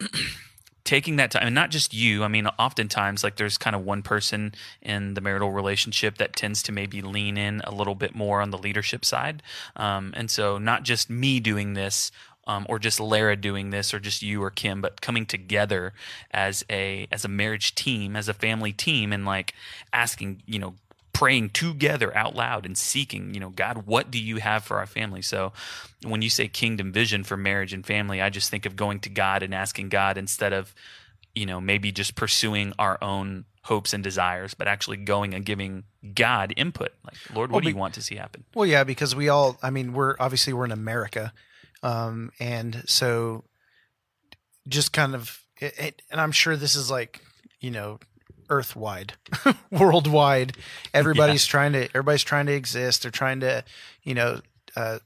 [0.88, 4.02] taking that time and not just you i mean oftentimes like there's kind of one
[4.02, 8.40] person in the marital relationship that tends to maybe lean in a little bit more
[8.40, 9.42] on the leadership side.
[9.76, 12.10] Um, and so not just me doing this
[12.46, 15.92] um, or just Lara doing this, or just you or Kim, but coming together
[16.30, 19.52] as a as a marriage team, as a family team, and like
[19.92, 20.74] asking, you know,
[21.18, 24.86] praying together out loud and seeking, you know, God, what do you have for our
[24.86, 25.20] family?
[25.20, 25.52] So
[26.04, 29.08] when you say kingdom vision for marriage and family, I just think of going to
[29.08, 30.72] God and asking God instead of,
[31.34, 35.82] you know, maybe just pursuing our own hopes and desires, but actually going and giving
[36.14, 36.92] God input.
[37.04, 38.44] Like, Lord, what Well, do you be- want to see happen?
[38.54, 41.32] Well, yeah, because we all, I mean, we're obviously we're in America.
[41.82, 43.42] Um, and so
[44.68, 47.22] just kind of, it, it, and I'm sure this is like,
[47.60, 47.98] you know,
[48.50, 49.14] earth wide,
[49.70, 50.56] worldwide.
[50.94, 53.02] Everybody's trying to, everybody's trying to exist.
[53.02, 53.64] They're trying to,
[54.02, 54.40] you know,
[54.76, 54.98] uh,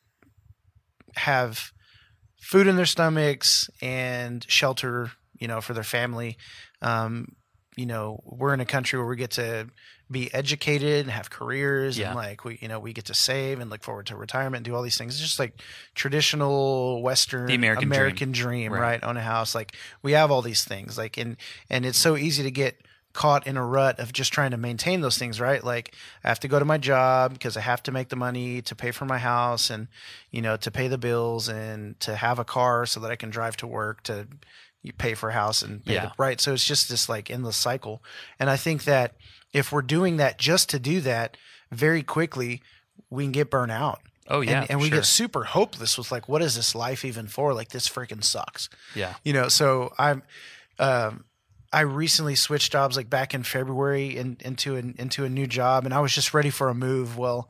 [1.17, 1.73] have
[2.41, 6.37] food in their stomachs and shelter, you know, for their family.
[6.81, 7.29] Um,
[7.77, 9.69] you know, we're in a country where we get to
[10.11, 12.09] be educated and have careers Yeah.
[12.09, 14.65] and like we, you know, we get to save and look forward to retirement and
[14.67, 15.15] do all these things.
[15.15, 15.59] It's just like
[15.95, 17.99] traditional Western The American dream.
[17.99, 18.81] American dream, Right.
[18.81, 19.05] right?
[19.05, 19.55] Own a house.
[19.55, 21.39] Like we have all these things like, and,
[21.71, 22.79] and it's so easy to get
[23.13, 25.63] caught in a rut of just trying to maintain those things, right?
[25.63, 25.95] Like
[26.25, 28.75] I have to go to my job because I have to make the money to
[28.75, 29.89] pay for my house and,
[30.31, 33.31] you know, to pay the bills and to have a car so that I can
[33.31, 34.27] drive to work to
[34.83, 36.07] you pay for a house and pay Yeah.
[36.07, 36.41] the, right.
[36.41, 38.03] So it's just this like endless cycle.
[38.41, 39.15] And I think that
[39.53, 41.37] if we're doing that just to do that
[41.71, 42.63] very quickly,
[43.11, 44.01] we can get burnt out.
[44.29, 44.99] Oh yeah, and, and we sure.
[44.99, 47.53] get super hopeless with like, what is this life even for?
[47.53, 50.23] Like this freaking sucks yeah, you know so i'm
[50.79, 51.25] um
[51.73, 55.85] i recently switched jobs like back in february in, into an into a new job
[55.85, 57.49] and i was just ready for a move well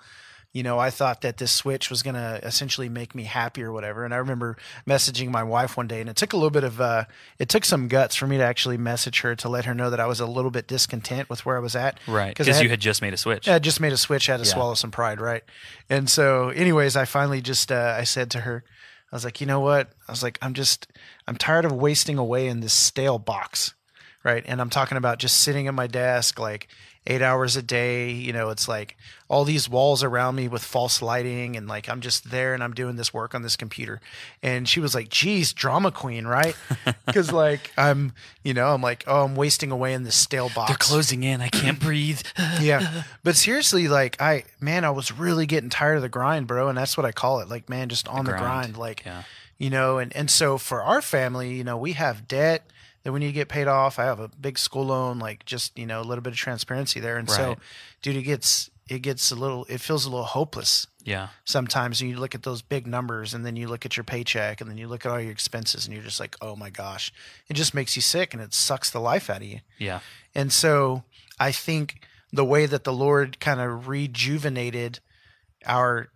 [0.55, 3.73] you know, I thought that this switch was going to essentially make me happy or
[3.73, 4.05] whatever.
[4.05, 6.79] And I remember messaging my wife one day, and it took a little bit of,
[6.79, 7.05] uh,
[7.39, 9.99] it took some guts for me to actually message her to let her know that
[9.99, 11.99] I was a little bit discontent with where I was at.
[12.07, 12.37] Right.
[12.37, 13.49] Because you had just made a switch.
[13.49, 14.53] I just made a switch, I had to Yeah.
[14.53, 15.43] swallow some pride, right?
[15.89, 18.63] And so, anyways, I finally just, uh, I said to her,
[19.11, 19.91] I was like, you know what?
[20.07, 20.87] I was like, I'm just,
[21.27, 23.73] I'm tired of wasting away in this stale box,
[24.25, 24.45] right?
[24.47, 26.69] And I'm talking about just sitting at my desk like
[27.05, 28.11] eight hours a day.
[28.13, 28.97] You know, it's like
[29.29, 32.75] all these walls around me with false lighting, and like I'm just there and I'm
[32.75, 34.01] doing this work on this computer.
[34.43, 36.55] And she was like, geez, drama queen, right?
[37.07, 40.71] Because like I'm, you know, I'm like, oh, I'm wasting away in this stale box
[40.71, 41.41] They're closing in.
[41.43, 42.21] I can't breathe.
[42.61, 43.03] yeah.
[43.25, 46.79] But seriously, like I man, I was really getting tired of the grind, bro, and
[46.79, 47.49] that's what I call it.
[47.49, 48.45] Like, man, just on the grind.
[48.45, 48.77] grind.
[48.79, 49.25] Like Yeah.
[49.59, 52.65] you know, and, and so for our family, you know, we have debt
[53.05, 53.99] that we need to get paid off.
[53.99, 57.01] I have a big school loan, like just, you know, a little bit of transparency
[57.01, 57.17] there.
[57.19, 57.57] And so
[58.03, 61.29] dude, it gets it gets a little it feels a little hopeless Yeah.
[61.45, 64.61] sometimes when you look at those big numbers and then you look at your paycheck
[64.61, 67.13] and then you look at all your expenses and you're just like, oh my gosh.
[67.49, 69.61] It just makes you sick and it sucks the life out of you.
[69.79, 70.01] Yeah.
[70.35, 71.05] And so
[71.39, 74.99] I think the way that the Lord kind of rejuvenated
[75.67, 76.09] our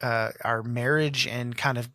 [0.00, 1.88] uh, our marriage and kind of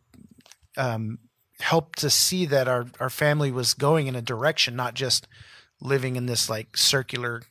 [0.76, 1.18] um,
[1.60, 5.26] helped to see that our our family was going in a direction, not just
[5.80, 7.42] living in this like circular,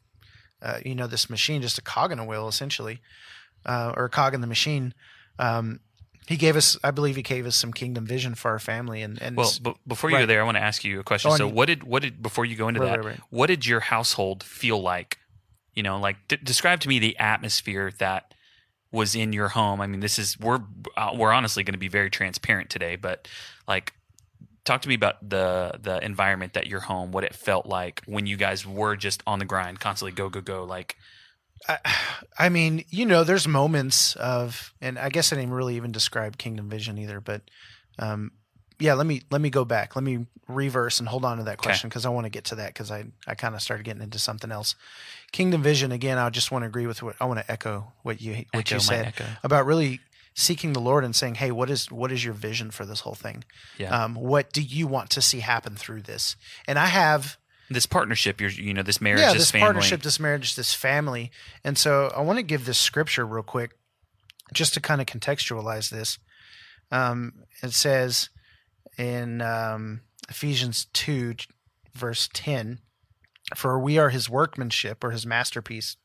[0.62, 3.00] uh, you know, this machine, just a cog in a wheel, essentially,
[3.66, 4.94] uh, or a cog in the machine.
[5.40, 5.80] Um,
[6.28, 9.22] he gave us, I believe, he gave us some kingdom vision for our family, and
[9.22, 10.24] and Well, but before you Right.
[10.24, 11.32] go there, I want to ask you a question.
[11.32, 13.06] On, So, what did what did before you go into Right, that?
[13.06, 13.20] right.
[13.30, 15.20] What did your household feel like?
[15.74, 18.34] You know, like d- describe to me the atmosphere that
[18.92, 19.80] was in your home.
[19.80, 20.62] I mean, this is we're
[20.98, 23.28] uh, we're honestly going to be very transparent today, but
[23.68, 23.94] like
[24.68, 28.28] talk to me about the the environment that your home, what it felt like when
[28.28, 30.64] you guys were just on the grind, constantly go go go.
[30.66, 30.98] Like,
[31.68, 31.78] I,
[32.40, 36.38] I mean, you know, there's moments of, and I guess I didn't really even describe
[36.38, 37.42] Kingdom Vision either, but
[37.98, 38.32] um,
[38.80, 39.96] yeah, let me let me go back.
[39.96, 42.56] Let me reverse and hold on to that question because I want to get to
[42.56, 44.76] that because I I kind of started getting into something else.
[45.32, 46.18] Kingdom Vision again.
[46.18, 48.76] I just want to agree with what I want to echo what you what Echo
[48.76, 50.00] you said about really
[50.40, 53.16] seeking the Lord and saying, "Hey, what is what is your vision for this whole
[53.16, 53.44] thing?
[53.78, 56.36] yeah, Um, what do you want to see happen through this?"
[56.68, 57.38] And I have
[57.70, 59.66] this partnership, you're you know, this marriage, yeah, this, this family.
[59.66, 61.32] partnership, this marriage, this family.
[61.64, 63.72] And so I want to give this scripture real quick,
[64.54, 66.20] just to kind of contextualize this.
[66.92, 68.30] Um, it says
[68.98, 71.36] in um, Ephesians two,
[71.96, 72.80] verse ten,
[73.56, 75.98] "For we are His workmanship, or His masterpiece,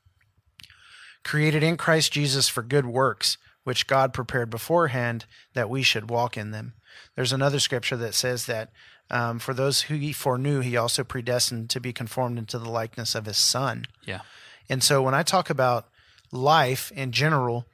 [1.23, 6.37] created in Christ Jesus for good works." Which God prepared beforehand that we should walk
[6.37, 6.75] in them.
[7.15, 8.71] There's another scripture that says that
[9.11, 13.15] um, for those who he foreknew, he also predestined to be conformed into the likeness
[13.15, 13.85] of his son.
[14.05, 14.21] Yeah.
[14.69, 15.89] And so when I talk about
[16.33, 17.67] life in general,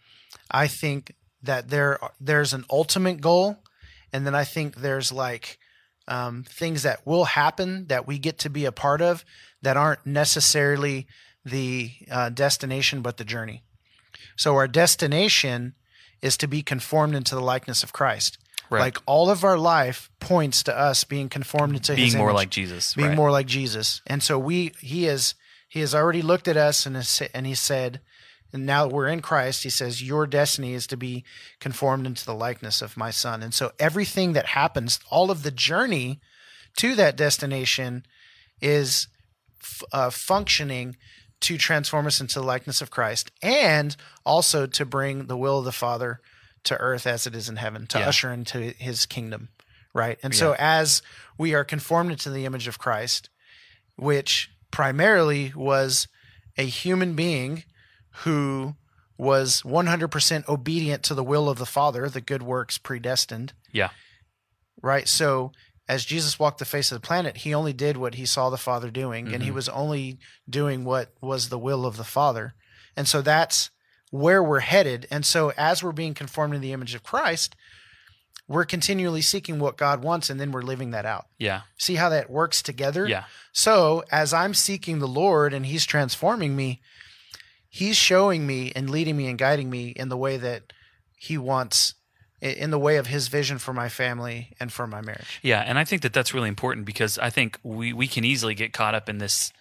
[0.50, 3.58] I think that there there's an ultimate goal,
[4.12, 5.58] and then I think there's like
[6.08, 9.24] um, things that will happen that we get to be a part of
[9.62, 11.06] that aren't necessarily
[11.44, 13.62] the uh, destination, but the journey.
[14.36, 15.74] So our destination
[16.22, 18.38] is to be conformed into the likeness of Christ.
[18.70, 18.80] Right.
[18.80, 22.50] Like all of our life points to us being conformed into being more image like
[22.50, 23.16] Jesus, being right?
[23.16, 24.02] more like Jesus.
[24.06, 25.34] And so we he has
[25.68, 28.00] he has already looked at us and has, and he said,
[28.52, 31.24] and now that we're in Christ, he says your destiny is to be
[31.60, 33.42] conformed into the likeness of my son.
[33.42, 36.20] And so everything that happens, all of the journey
[36.76, 38.06] to that destination
[38.60, 39.08] is
[39.60, 40.96] f- uh, functioning
[41.40, 45.64] to transform us into the likeness of Christ and also to bring the will of
[45.64, 46.20] the Father
[46.64, 48.08] to earth as it is in heaven, to Yeah.
[48.08, 49.48] usher into his kingdom.
[49.94, 50.18] Right.
[50.22, 51.02] And so as
[51.38, 53.30] we are conformed into the image of Christ,
[53.96, 56.08] which primarily was
[56.56, 57.64] a human being
[58.24, 58.76] who
[59.16, 63.90] was 100% obedient to the will of the Father, the good works predestined, yeah,
[64.82, 65.08] right?
[65.08, 65.52] So
[65.88, 68.58] as Jesus walked the face of the planet, he only did what he saw the
[68.58, 69.54] Father doing, and he Mhm.
[69.54, 72.54] was only doing what was the will of the Father.
[72.96, 73.70] And so that's
[74.10, 75.06] where we're headed.
[75.10, 77.54] And so as we're being conformed to the image of Christ,
[78.46, 81.26] we're continually seeking what God wants, and then we're living that out.
[81.38, 83.06] yeah, See how that works together?
[83.06, 86.80] yeah, So as I'm seeking the Lord and He's transforming me,
[87.68, 90.72] He's showing me and leading me and guiding me in the way that
[91.16, 91.94] He wants,
[92.40, 95.40] in the way of His vision for my family and for my marriage.
[95.42, 95.60] yeah.
[95.60, 98.72] And I think that that's really important because I think we we can easily get
[98.72, 99.52] caught up in this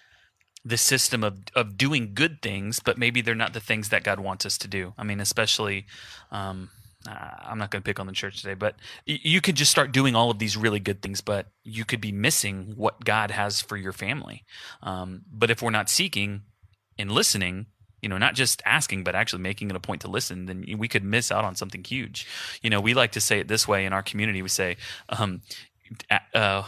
[0.64, 4.20] this system of of doing good things, but maybe they're not the things that God
[4.20, 4.94] wants us to do.
[4.98, 5.86] I mean, especially.
[6.32, 6.70] Um,
[7.08, 9.94] uh, I'm not going to pick on the church today, but you could just start
[9.94, 13.62] doing all of these really good things, but you could be missing what God has
[13.62, 14.44] for your family.
[14.82, 16.42] Um, but if we're not seeking
[16.98, 17.68] and listening,
[18.02, 20.88] you know, not just asking, but actually making it a point to listen, then we
[20.88, 22.28] could miss out on something huge.
[22.62, 24.42] You know, we like to say it this way in our community.
[24.42, 24.78] We say,
[25.10, 25.42] um,
[26.10, 26.64] uh,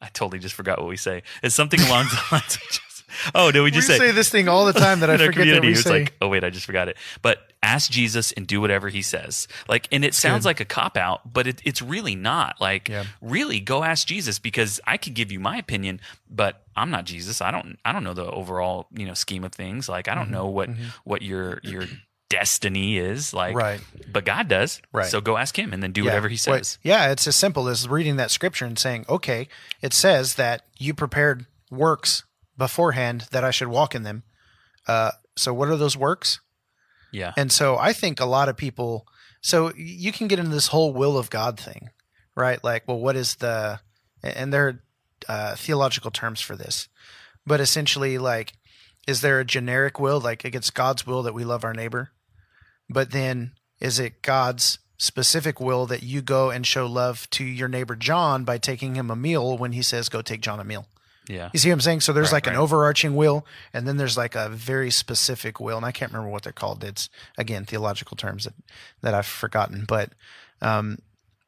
[0.00, 1.22] I totally just forgot what we say.
[1.42, 2.80] It's something along the lines
[3.34, 5.26] oh, did we just we say, say this thing all the time that I forget
[5.28, 5.66] that community?
[5.68, 5.90] we It's say.
[5.90, 6.96] like, oh wait, I just forgot it.
[7.22, 9.46] But ask Jesus and do whatever he says.
[9.68, 10.48] Like, and it sounds good.
[10.48, 12.58] like a cop out, but it, it's really not.
[12.60, 13.04] Like, Yeah.
[13.20, 17.40] really go ask Jesus because I could give you my opinion, but I'm not Jesus.
[17.42, 19.88] I don't I don't know the overall, you know, scheme of things.
[19.88, 20.32] Like I don't Mm-hmm.
[20.32, 20.70] know what
[21.04, 21.84] what your your
[22.30, 23.80] destiny is like Right.
[24.10, 24.80] but God does.
[24.92, 25.06] Right.
[25.10, 26.06] So go ask him and then do Yeah.
[26.06, 26.78] whatever he Well, says.
[26.82, 29.48] yeah, it's as simple as reading that scripture and saying, okay,
[29.82, 32.24] it says that you prepared works
[32.60, 34.22] beforehand that I should walk in them.
[34.86, 36.40] Uh, so what are those works?
[37.10, 37.32] Yeah.
[37.36, 39.06] And so I think a lot of people,
[39.40, 41.88] so you can get into this whole will of God thing,
[42.36, 42.62] right?
[42.62, 43.80] Like, well, what is the,
[44.22, 44.82] and there are
[45.26, 46.88] uh, theological terms for this,
[47.46, 48.52] but essentially, like,
[49.08, 52.12] is there a generic will, like against God's will that we love our neighbor?
[52.88, 57.68] But then is it God's specific will that you go and show love to your
[57.68, 60.86] neighbor John by taking him a meal when he says, go take John a meal?
[61.30, 61.50] Yeah.
[61.52, 62.00] You see what I'm saying?
[62.00, 65.76] So there's Right, like an overarching will, and then there's like a very specific will,
[65.76, 66.82] and I can't remember what they're called.
[66.82, 68.54] It's again theological terms that
[69.02, 70.10] that I've forgotten, but
[70.60, 70.98] um,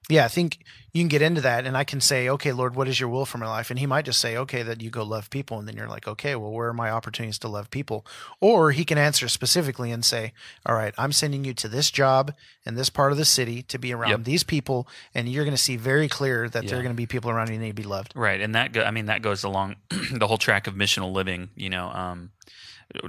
[0.08, 0.58] yeah, I think
[0.92, 3.24] you can get into that, and I can say, okay, Lord, what is your will
[3.24, 3.70] for my life?
[3.70, 6.06] And He might just say, okay, that you go love people, and then you're like,
[6.06, 8.04] okay, well, where are my opportunities to love people?
[8.40, 10.32] Or He can answer specifically and say,
[10.66, 12.34] all right, I'm sending you to this job
[12.66, 14.24] in this part of the city to be around Yep.
[14.24, 17.06] these people, and you're going to see very clear that there are going to be
[17.06, 18.12] people around you that need to be loved.
[18.14, 19.76] Right, and that go, I mean that goes along
[20.12, 21.48] the whole track of missional living.
[21.54, 22.30] You know, um,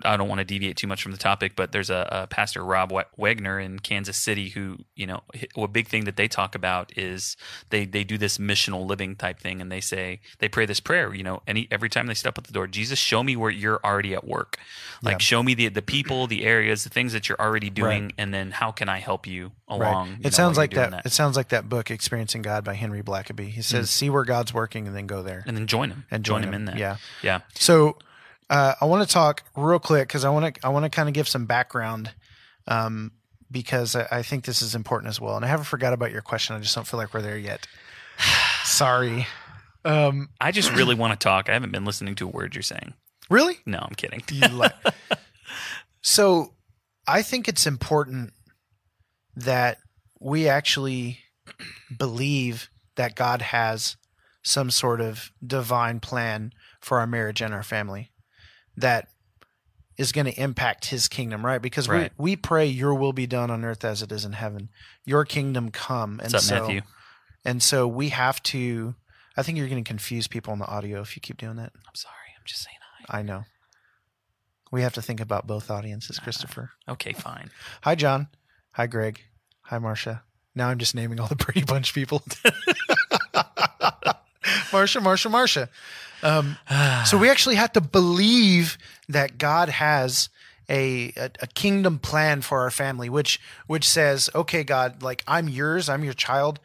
[0.05, 2.63] I don't want to deviate too much from the topic, but there's a, a pastor
[2.63, 5.21] Rob Wegner in Kansas City who, you know,
[5.57, 7.35] a big thing that they talk about is
[7.69, 11.13] they they do this missional living type thing, and they say they pray this prayer.
[11.13, 13.79] You know, any every time they step at the door, Jesus, show me where you're
[13.83, 14.57] already at work.
[15.01, 15.17] Like, Yeah.
[15.19, 18.51] show me the the people, the areas, the things that you're already doing, and then
[18.51, 20.07] how can I help you along?
[20.07, 22.75] you know, It sounds like you're that, It sounds like that book, "Experiencing God" by
[22.75, 23.49] Henry Blackaby.
[23.49, 23.63] He mm.
[23.63, 26.41] says, "See where God's working, and then go there." and then join him And join,
[26.41, 26.55] join him him.
[26.61, 26.77] in that.
[26.77, 26.97] Yeah.
[27.21, 27.39] yeah.
[27.55, 27.97] So,
[28.53, 31.09] uh, I want to talk real quick because I want to I want to kind
[31.09, 32.11] of give some background,
[32.67, 33.11] um,
[33.49, 35.35] because I, I think this is important as well.
[35.35, 36.55] And I haven't forgot about your question.
[36.55, 37.65] I just don't feel like we're there yet.
[38.63, 39.25] Sorry.
[39.83, 41.49] Um, I just really want to talk.
[41.49, 42.93] I haven't been listening to a word you're saying.
[43.27, 43.57] really?
[43.65, 44.21] No, I'm kidding.
[44.55, 44.71] Like-
[46.01, 46.53] so,
[47.07, 48.33] I think it's important
[49.35, 49.79] that
[50.21, 51.19] we actually
[51.97, 53.97] believe that God has
[54.43, 58.11] some sort of divine plan for our marriage and our family
[58.77, 59.07] that
[59.97, 61.61] is going to impact his kingdom, right?
[61.61, 62.11] Because Right.
[62.17, 64.69] we, we pray your will be done on earth as it is in heaven.
[65.05, 66.19] Your kingdom come.
[66.23, 66.81] And What's so Matthew?
[67.45, 68.95] and so we have to
[69.37, 71.71] I think you're going to confuse people in the audio if you keep doing that.
[71.75, 72.13] I'm sorry.
[72.37, 73.19] I'm just saying hi.
[73.19, 73.43] I know.
[74.71, 76.71] We have to think about both audiences, uh, Christopher.
[76.89, 77.51] Okay, fine.
[77.83, 78.27] Hi, John.
[78.71, 79.21] Hi, Greg.
[79.63, 80.23] Hi, Marcia.
[80.55, 82.23] Now I'm just naming all the Brady Bunch people.
[84.73, 85.69] Marcia, Marcia, Marcia.
[86.23, 86.57] Um,
[87.05, 90.29] so we actually have to believe that God has
[90.69, 95.47] a, a a kingdom plan for our family, which which says, okay, God, like I'm
[95.49, 96.59] yours, I'm your child,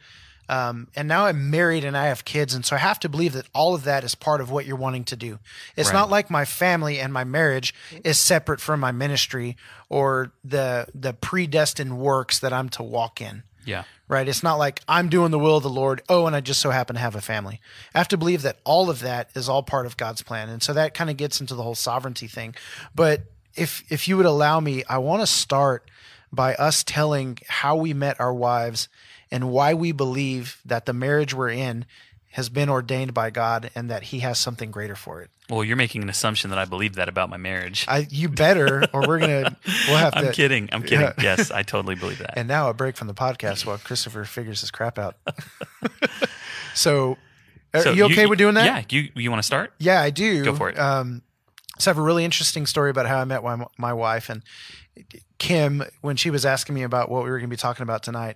[0.47, 3.33] um, and now I'm married and I have kids, and so I have to believe
[3.33, 5.39] that all of that is part of what you're wanting to do.
[5.75, 5.99] It's Right.
[5.99, 7.73] not like my family and my marriage
[8.05, 9.57] is separate from my ministry
[9.89, 13.83] or the the predestined works that I'm to walk in yeah.
[14.07, 14.27] right?
[14.27, 16.01] It's not like I'm doing the will of the Lord.
[16.09, 17.61] Oh, and I just so happen to have a family.
[17.93, 20.61] I have to believe that all of that is all part of God's plan, and
[20.61, 22.55] so that kind of gets into the whole sovereignty thing.
[22.95, 23.23] But
[23.55, 25.89] if if you would allow me, I want to start
[26.31, 28.87] by us telling how we met our wives
[29.31, 31.85] and why we believe that the marriage we're in
[32.31, 35.29] has been ordained by God and that He has something greater for it.
[35.49, 37.85] Well, you're making an assumption that I believe that about my marriage.
[37.87, 40.69] I, you better, or we're gonna we'll have to I'm kidding.
[40.71, 41.01] I'm kidding.
[41.01, 41.13] Yeah.
[41.21, 42.37] Yes, I totally believe that.
[42.37, 45.15] And now a break from the podcast while Christopher figures his crap out.
[46.75, 47.17] so,
[47.73, 48.65] are So you okay with doing that?
[48.65, 48.97] Yeah.
[48.97, 49.73] You you want to start?
[49.79, 50.43] Yeah, I do.
[50.43, 50.77] Go for it.
[50.77, 51.23] Um,
[51.79, 54.43] so I have a really interesting story about how I met my, my wife and
[55.37, 58.03] Kim when she was asking me about what we were going to be talking about
[58.03, 58.35] tonight.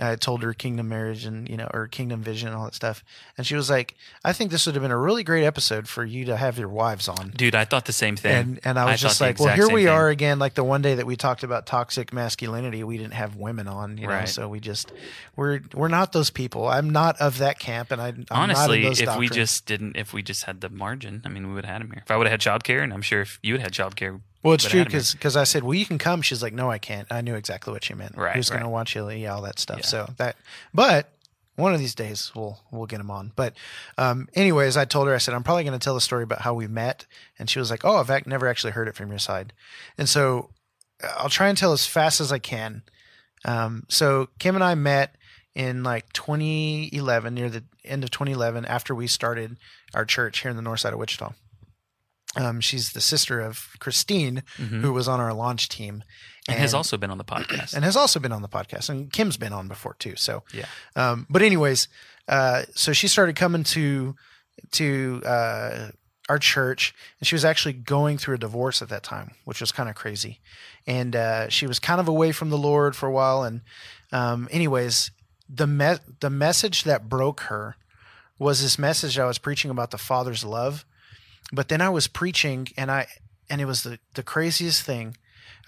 [0.00, 3.04] I told her kingdom marriage and you know or kingdom vision and all that stuff,
[3.36, 6.04] and she was like, "I think this would have been a really great episode for
[6.04, 8.32] you to have your wives on." Dude, I thought the same thing.
[8.32, 9.88] And and I was thought just like, well, here we thing.
[9.88, 10.38] are again.
[10.38, 13.98] Like the one day that we talked about toxic masculinity, we didn't have women on,
[13.98, 14.24] you know.
[14.24, 14.92] So we just
[15.36, 16.68] we're we're not those people.
[16.68, 19.66] I'm not of that camp, and I, I'm Honestly, not in those if we just
[19.66, 22.02] didn't, if we just had the margin, I mean, we would have had him here.
[22.04, 24.54] If I would have had childcare, and I'm sure if you had had childcare, Well,
[24.54, 25.02] it's true here.
[25.12, 27.72] because I said, "Well, you can come." She's like, "No, I can't." I knew exactly
[27.72, 28.16] what she meant.
[28.16, 29.08] Right, Who's going to watch you?
[29.10, 29.80] Yeah, all that stuff.
[29.80, 29.86] Yeah.
[29.86, 30.36] So that,
[30.72, 31.12] but
[31.56, 33.32] one of these days we'll we'll get him on.
[33.36, 33.54] But,
[33.98, 36.40] um, anyways, I told her I said I'm probably going to tell the story about
[36.40, 37.06] how we met,
[37.38, 39.52] and she was like, "Oh, I've ac- never actually heard it from your side,"
[39.98, 40.50] and so
[41.18, 42.82] I'll try and tell as fast as I can.
[43.44, 45.16] Um, so Kim and I met
[45.54, 49.58] in like 2011, near the end of 2011, after we started
[49.94, 51.32] our church here in the north side of Wichita.
[52.36, 54.82] Um, she's the sister of Christine, Mhm.
[54.82, 56.04] who was on our launch team,
[56.48, 57.74] and has also been on the podcast.
[57.74, 58.88] and has also been on the podcast.
[58.88, 60.14] And Kim's been on before too.
[60.16, 60.66] So yeah.
[60.96, 61.88] um, but anyways,
[62.28, 64.14] uh, so she started coming to
[64.72, 65.88] to uh,
[66.28, 69.72] our church, and she was actually going through a divorce at that time, which was
[69.72, 70.40] kind of crazy.
[70.86, 73.42] And uh, she was kind of away from the Lord for a while.
[73.42, 73.62] And
[74.12, 75.10] um, anyways,
[75.48, 77.74] the me- the message that broke her
[78.38, 80.84] was this message I was preaching about the Father's love.
[81.52, 83.06] But then I was preaching, and I
[83.48, 85.16] and it was the the craziest thing.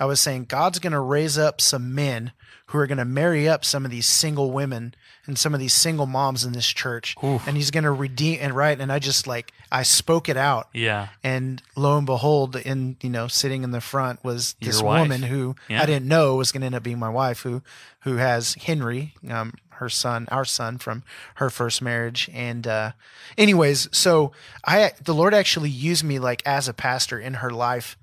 [0.01, 2.33] I was saying God's going to raise up some men
[2.67, 4.95] who are going to marry up some of these single women
[5.27, 7.47] and some of these single moms in this church, Oof.
[7.47, 8.81] and He's going to redeem and right.
[8.81, 11.09] And I just like I spoke it out, Yeah.
[11.23, 15.55] and lo and behold, in you know sitting in the front was this woman who
[15.69, 15.83] Yeah.
[15.83, 17.63] I didn't know was going to end up being my wife, who
[18.01, 21.03] who has Henry, um, her son, our son from
[21.35, 22.31] her first marriage.
[22.33, 22.93] And uh,
[23.37, 24.33] anyways, so
[24.65, 27.97] I the Lord actually used me like as a pastor in her life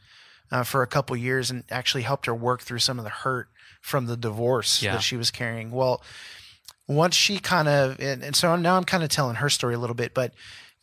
[0.51, 3.47] uh, for a couple years and actually helped her work through some of the hurt
[3.81, 4.93] from the divorce Yeah.
[4.93, 5.71] that she was carrying.
[5.71, 6.01] Well,
[6.87, 9.79] once she kind of and, and so now I'm kind of telling her story a
[9.79, 10.33] little bit, but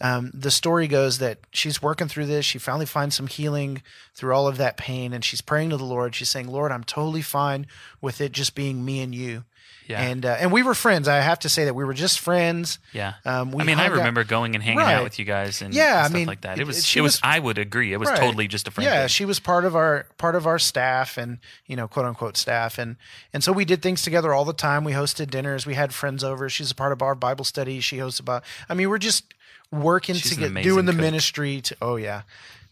[0.00, 2.44] um, the story goes that she's working through this.
[2.44, 3.80] She finally finds some healing
[4.14, 6.14] through all of that pain, and she's praying to the Lord.
[6.14, 7.66] She's saying, "Lord, I'm totally fine
[8.02, 9.44] with it just being me and you."
[9.88, 10.02] Yeah.
[10.02, 11.06] And uh, and we were friends.
[11.06, 12.78] I have to say that we were just friends.
[12.92, 13.14] yeah.
[13.24, 14.94] Um, we I mean, I hung out- remember going and hanging Right.
[14.94, 16.58] out with you guys and Yeah, and I stuff mean, like that.
[16.58, 16.84] it- was.
[16.84, 17.14] she It was.
[17.14, 17.92] was- I would agree.
[17.92, 18.18] It was Right.
[18.18, 18.84] totally just a friend.
[18.90, 19.08] Yeah, thing.
[19.08, 22.78] she was part of our part of our staff and you know quote unquote staff
[22.78, 22.96] and
[23.32, 24.82] and so we did things together all the time.
[24.82, 25.66] We hosted dinners.
[25.66, 26.48] We had friends over.
[26.48, 27.80] She's a part of our Bible study.
[27.80, 28.42] She hosts about.
[28.68, 29.34] I mean, we're just
[29.70, 31.00] working She's to get doing the cook.
[31.00, 31.60] ministry.
[31.60, 32.22] To, oh yeah,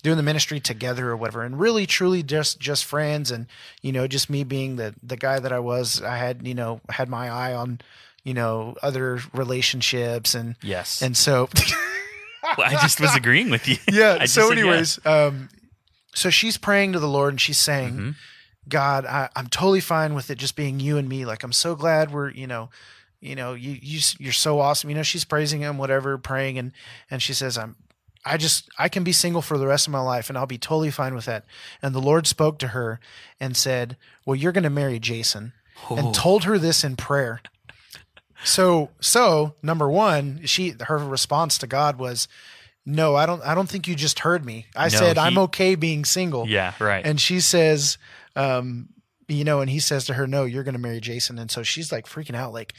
[0.05, 1.43] doing the ministry together or whatever.
[1.43, 3.33] And really, truly, just just friends.
[3.33, 3.47] And
[3.83, 6.01] you know, just me being the the guy that I was.
[6.01, 7.81] I had you know had my eye on
[8.23, 11.03] you know other relationships and Yes.
[11.03, 11.49] and so.
[12.57, 13.77] Well, I just was agreeing with you.
[13.91, 14.19] yeah.
[14.27, 14.61] So, said yeah.
[14.63, 15.49] anyways, um,
[16.15, 18.15] so she's praying to the Lord and she's saying, Mhm.
[18.69, 21.25] God, I, I'm totally fine with it just being you and me.
[21.27, 22.71] Like, I'm so glad we're, you know,
[23.21, 24.89] you know, you, you, you're so awesome.
[24.91, 26.57] You know, she's praising him, whatever, praying.
[26.59, 26.73] And,
[27.11, 27.77] and she says, I'm,
[28.25, 30.59] I just, I can be single for the rest of my life and I'll be
[30.59, 31.45] totally fine with that.
[31.83, 32.99] And the Lord spoke to her
[33.39, 35.53] and said, well, you're going to marry Jason
[35.91, 35.97] Oh.
[35.97, 37.41] and told her this in prayer.
[38.45, 42.29] So, so number one, she, her response to God was,
[42.87, 44.67] no, I don't, I don't think you just heard me.
[44.77, 46.47] I No, said, I'm okay being single.
[46.49, 46.75] Yeah.
[46.79, 47.05] Right.
[47.05, 47.99] And she says,
[48.37, 48.91] um,
[49.27, 51.63] you know, and he says to her, "No, you're going to marry Jason." And so
[51.63, 52.75] she's like freaking out, like,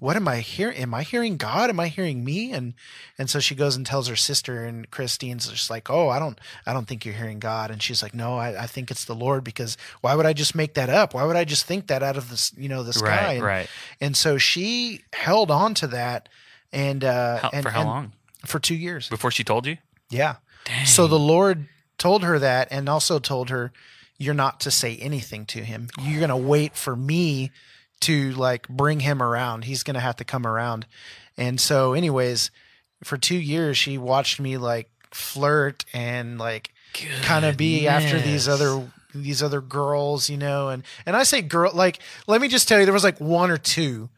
[0.00, 0.76] "What am I hearing?
[0.78, 1.70] Am I hearing God?
[1.70, 2.74] Am I hearing me?" And
[3.16, 6.40] and so she goes and tells her sister, and Christine's just like, "Oh, I don't,
[6.66, 9.14] I don't think you're hearing God." And she's like, "No, I, I think it's the
[9.14, 11.14] Lord because why would I just make that up?
[11.14, 13.34] Why would I just think that out of this, you know, the sky?" right.
[13.34, 13.68] and, right.
[14.00, 16.28] and so she held on to that,
[16.72, 18.12] and uh, How, and, for how and- long?
[18.46, 19.08] For two years.
[19.08, 19.76] Before she told you?
[20.08, 20.36] Yeah.
[20.64, 20.86] Dang.
[20.86, 23.70] So the Lord told her that and also told her,
[24.16, 25.88] You're not to say anything to him.
[26.00, 27.50] You're going to wait for me
[28.00, 29.64] to like bring him around.
[29.64, 30.86] He's going to have to come around.
[31.36, 32.50] And so, anyways,
[33.04, 36.72] for two years, she watched me like flirt and like
[37.22, 41.42] kind of be after these other these other girls, you know, and and I say
[41.42, 44.08] girl like let me just tell you there was like one or two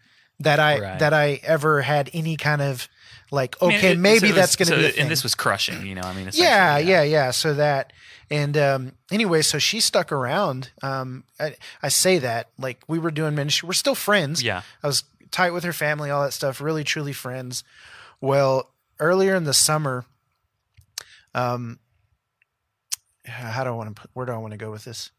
[0.40, 0.98] that I Right.
[0.98, 2.88] that I ever had any kind of
[3.32, 5.02] like I mean, okay it- maybe so that's going to so- be a thing.
[5.02, 5.84] And this was crushing.
[5.84, 6.02] You know.
[6.02, 6.30] I mean.
[6.34, 7.32] yeah, yeah, yeah.
[7.32, 7.92] So that
[8.30, 10.70] and um anyway, so she stuck around.
[10.82, 13.66] Um I, I say that like we were doing ministry.
[13.66, 14.40] We're still friends.
[14.42, 14.62] Yeah.
[14.82, 17.64] I was tight with her family, all that stuff, really truly friends.
[18.20, 20.04] Well, earlier in the summer,
[21.34, 21.78] um
[23.24, 25.10] how do I want to put where do I want to go with this?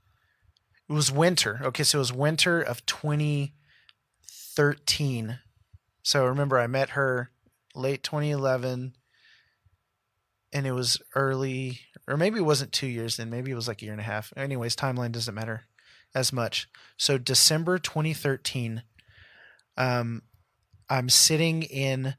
[0.89, 1.59] It was winter.
[1.63, 5.39] Okay, so it was winter of 2013.
[6.03, 7.31] So remember I met her
[7.75, 8.95] late 2011
[10.51, 13.81] and it was early or maybe it wasn't 2 years then, maybe it was like
[13.81, 14.31] a year and a half.
[14.35, 15.63] Anyways, timeline doesn't matter
[16.13, 16.67] as much.
[16.97, 18.83] So December 2013
[19.77, 20.21] um
[20.89, 22.15] I'm sitting in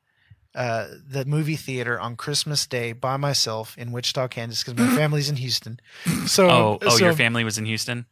[0.57, 5.29] uh, the movie theater on Christmas Day by myself in Wichita, Kansas, because my family's
[5.29, 5.79] in Houston.
[6.27, 8.07] So, Oh, oh, so- your family was in Houston.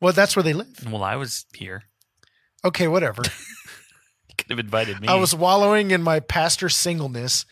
[0.00, 0.90] well, that's where they live.
[0.90, 1.84] Well, I was here.
[2.64, 3.22] Okay, whatever.
[4.48, 5.08] Could have invited me.
[5.08, 7.44] I was wallowing in my pastor singleness,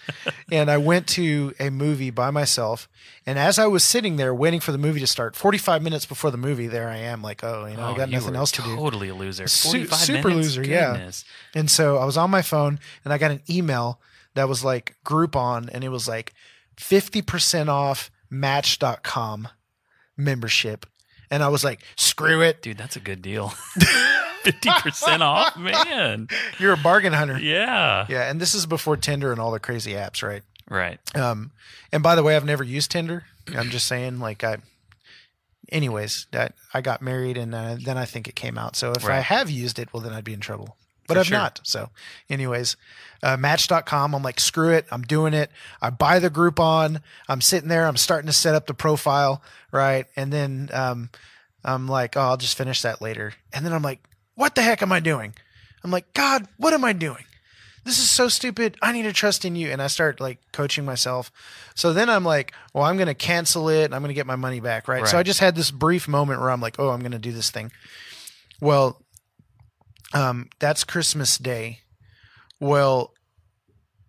[0.50, 2.88] and I went to a movie by myself.
[3.26, 6.30] And as I was sitting there waiting for the movie to start, 45 minutes before
[6.30, 8.62] the movie, there I am, like, oh, you know, Oh, I got nothing else to
[8.62, 8.74] do.
[8.76, 9.46] Totally a loser.
[9.48, 10.56] Su- super minutes?
[10.56, 11.10] loser, yeah.
[11.54, 14.00] And so I was on my phone and I got an email
[14.34, 16.34] that was like Groupon and it was like
[16.78, 19.48] 50% off match.com
[20.16, 20.86] membership.
[21.30, 22.62] And I was like, screw it.
[22.62, 23.52] Dude, that's a good deal.
[24.52, 26.28] 50% off, man.
[26.58, 27.38] You're a bargain hunter.
[27.38, 28.06] Yeah.
[28.08, 30.42] Yeah, and this is before Tinder and all the crazy apps, right?
[30.68, 30.98] Right.
[31.16, 31.52] Um,
[31.92, 33.24] and by the way, I've never used Tinder.
[33.54, 34.58] I'm just saying, like, I.
[35.72, 38.76] Anyways, that I got married, and uh, then I think it came out.
[38.76, 40.76] So if I have used it, well, then I'd be in trouble.
[41.08, 41.38] But For I've sure.
[41.38, 41.60] not.
[41.64, 41.90] So,
[42.30, 42.76] anyways,
[43.22, 44.14] uh, Match.com.
[44.14, 44.86] I'm like, screw it.
[44.90, 45.50] I'm doing it.
[45.80, 47.00] I buy the Groupon.
[47.28, 47.86] I'm sitting there.
[47.86, 49.42] I'm starting to set up the profile,
[49.72, 50.06] right?
[50.16, 51.10] And then um,
[51.64, 53.32] I'm like, oh, I'll just finish that later.
[53.52, 54.00] And then I'm like,
[54.36, 55.34] what the heck am I doing?
[55.82, 57.24] I'm like, God, what am I doing?
[57.84, 58.76] This is so stupid.
[58.82, 59.70] I need to trust in you.
[59.70, 61.30] And I start like coaching myself.
[61.74, 63.92] So then I'm like, well, I'm going to cancel it.
[63.92, 64.88] I'm going to get my money back.
[64.88, 65.06] Right?
[65.06, 67.32] So I just had this brief moment where I'm like, oh, I'm going to do
[67.32, 67.70] this thing.
[68.60, 69.02] Well,
[70.12, 71.80] um, that's Christmas Day.
[72.58, 73.14] Well,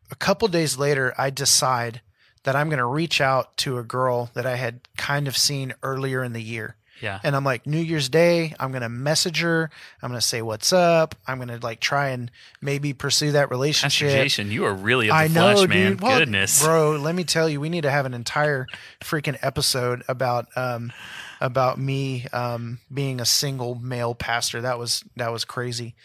[0.09, 2.01] a couple days later, I decide
[2.43, 5.73] that I'm going to reach out to a girl that I had kind of seen
[5.83, 6.77] earlier in the year.
[7.01, 7.19] Yeah.
[7.23, 9.69] And I'm like, New Year's Day, I'm going to message her.
[10.01, 11.15] I'm going to say, what's up?
[11.27, 12.31] I'm going to like try and
[12.61, 14.07] maybe pursue that relationship.
[14.07, 14.23] Pastor.
[14.23, 15.91] Jason, you are really I know, flesh, man.
[15.91, 16.01] dude.
[16.01, 16.63] Well, Goodness.
[16.63, 16.91] bro.
[16.97, 18.67] Let me tell you, we need to have an entire
[19.01, 20.91] freaking episode about um
[21.39, 24.61] about me um being a single male pastor.
[24.61, 25.95] That was that was crazy.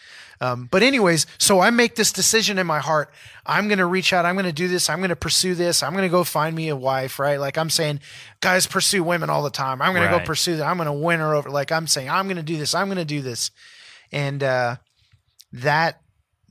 [0.41, 3.13] Um, but anyways, so I make this decision in my heart.
[3.45, 4.25] I'm gonna reach out.
[4.25, 4.89] I'm gonna do this.
[4.89, 5.83] I'm gonna pursue this.
[5.83, 7.19] I'm gonna go find me a wife.
[7.19, 7.39] Right?
[7.39, 8.01] Like I'm saying,
[8.41, 9.81] guys pursue women all the time.
[9.81, 10.65] I'm gonna go pursue that.
[10.65, 11.49] I'm gonna win her over.
[11.49, 12.75] Like I'm saying, I'm gonna do this.
[12.75, 13.51] I'm gonna do this.
[14.11, 14.75] And uh,
[15.53, 16.01] that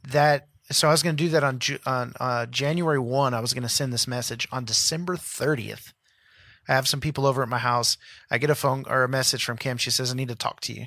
[0.08, 3.34] that so I was going to do that on Ju- on uh, January one.
[3.34, 5.91] I was going to send this message on December thirtieth.
[6.72, 7.98] I have some people over at my house.
[8.30, 9.76] I get a phone or a message from Kim.
[9.76, 10.86] She says, "I need to talk to you,"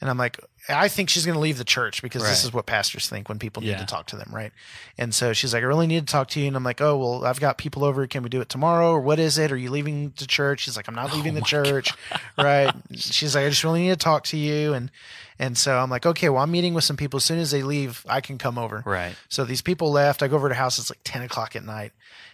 [0.00, 0.38] and I'm like,
[0.68, 3.38] "I think she's going to leave the church because this is what pastors think when
[3.38, 3.78] people need Yeah.
[3.78, 4.52] to talk to them, right?"
[4.98, 6.98] And so she's like, "I really need to talk to you," and I'm like, "Oh
[6.98, 8.06] well, I've got people over.
[8.06, 8.90] Can we do it tomorrow?
[8.92, 9.50] Or what is it?
[9.52, 11.88] Are you leaving the church?" She's like, "I'm not oh leaving the church,"
[12.38, 12.74] right?
[12.94, 14.90] She's like, "I just really need to talk to you," and
[15.38, 17.16] and so I'm like, "Okay, well, I'm meeting with some people.
[17.18, 19.14] As soon as they leave, I can come over." Right.
[19.30, 20.22] So these people left.
[20.22, 20.78] I go over to the house.
[20.78, 21.92] It's like ten o'clock at night,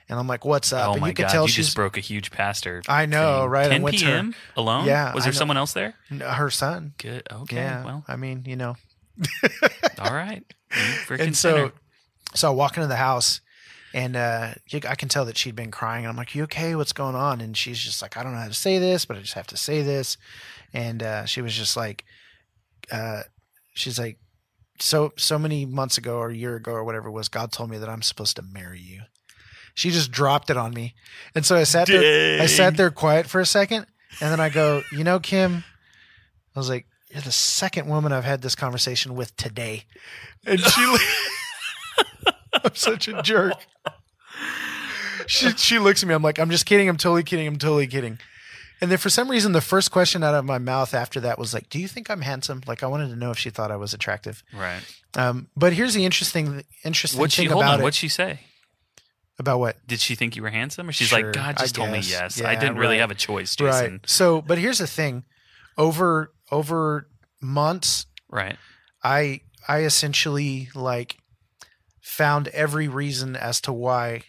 [0.09, 1.32] and I'm like, "What's up?" Oh and my you can God.
[1.32, 2.82] tell you she's just broke a huge pastor.
[2.88, 3.50] I know, thing.
[3.50, 3.66] right?
[3.66, 4.34] I 10 went to her- p.m.
[4.57, 4.86] alone?
[4.86, 5.94] Yeah, Was there someone else there?
[6.11, 6.94] her son.
[6.98, 7.26] Good.
[7.30, 7.57] Okay.
[7.57, 7.84] yeah.
[7.84, 8.76] Well, I mean, you know.
[9.98, 10.42] all right.
[11.11, 11.70] And so,
[12.34, 13.42] so I walk into the house,
[13.92, 14.55] and uh,
[14.88, 16.07] I can tell that she'd been crying.
[16.07, 16.74] I'm like, "You okay?
[16.74, 19.18] What's going on?" And she's just like, "I don't know how to say this, but
[19.18, 20.16] I just have to say this."
[20.72, 22.07] And uh, she was just like,
[22.90, 23.22] uh,
[23.74, 24.18] "She's like,
[24.80, 27.68] so so many months ago or a year ago or whatever it was, God told
[27.68, 29.03] me that I'm supposed to marry you."
[29.75, 30.95] She just dropped it on me,
[31.35, 32.43] and so I sat there.
[32.43, 33.87] I sat there quiet for a second,
[34.20, 35.64] and then I go, "You know, Kim,"
[36.55, 39.85] I was like, "You're the second woman I've had this conversation with today,"
[40.47, 40.97] and she.
[42.64, 43.55] I'm such a jerk.
[45.27, 46.14] She she looks at me.
[46.14, 46.89] I'm like, I'm just kidding.
[46.89, 47.47] I'm totally kidding.
[47.47, 48.18] I'm totally kidding.
[48.81, 51.55] And then for some reason, the first question out of my mouth after that was
[51.55, 53.77] like, "Do you think I'm handsome?" Like I wanted to know if she thought I
[53.77, 54.43] was attractive.
[54.53, 54.83] Right.
[55.16, 57.81] Um, but here's the interesting interesting What'd she thing hold about on?
[57.81, 57.83] it.
[57.85, 58.41] What'd she say?
[59.39, 59.76] About what?
[59.87, 60.89] Did she think you were handsome?
[60.89, 62.39] Or she's Sure, like, God I just told me yes.
[62.39, 63.01] Yeah, I didn't really right.
[63.01, 63.93] have a choice, Jason.
[63.93, 64.01] Right.
[64.07, 65.24] So, but here's the thing:
[65.78, 67.09] over over
[67.41, 68.57] months, Right.
[69.03, 71.16] I I essentially like
[72.01, 74.22] found every reason as to why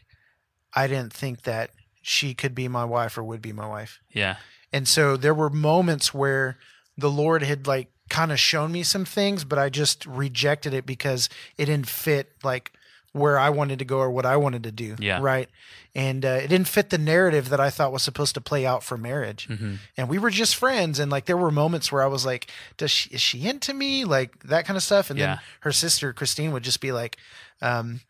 [0.74, 3.99] I didn't think that she could be my wife or would be my wife.
[4.14, 4.38] Yeah.
[4.72, 6.58] And so there were moments where
[6.97, 10.86] the Lord had like kind of shown me some things, but I just rejected it
[10.86, 12.72] because it didn't fit like
[13.14, 14.95] where I wanted to go or what I wanted to do.
[14.99, 15.20] Yeah.
[15.22, 15.47] Right.
[15.95, 18.84] And uh, it didn't fit the narrative that I thought was supposed to play out
[18.84, 19.45] for marriage.
[19.47, 20.97] hmm And we were just friends.
[20.99, 22.47] And like there were moments where I was like,
[22.78, 24.03] does she, is she into me?
[24.03, 25.09] Like that kind of stuff.
[25.11, 25.26] And Yeah.
[25.36, 27.18] then her sister, Christine, would just be like,
[27.61, 28.01] um,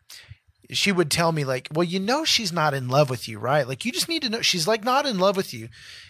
[0.70, 3.68] she would tell me like, well, you know, she's not in love with you, right?
[3.68, 5.68] Like you just need to know she's like not in love with you.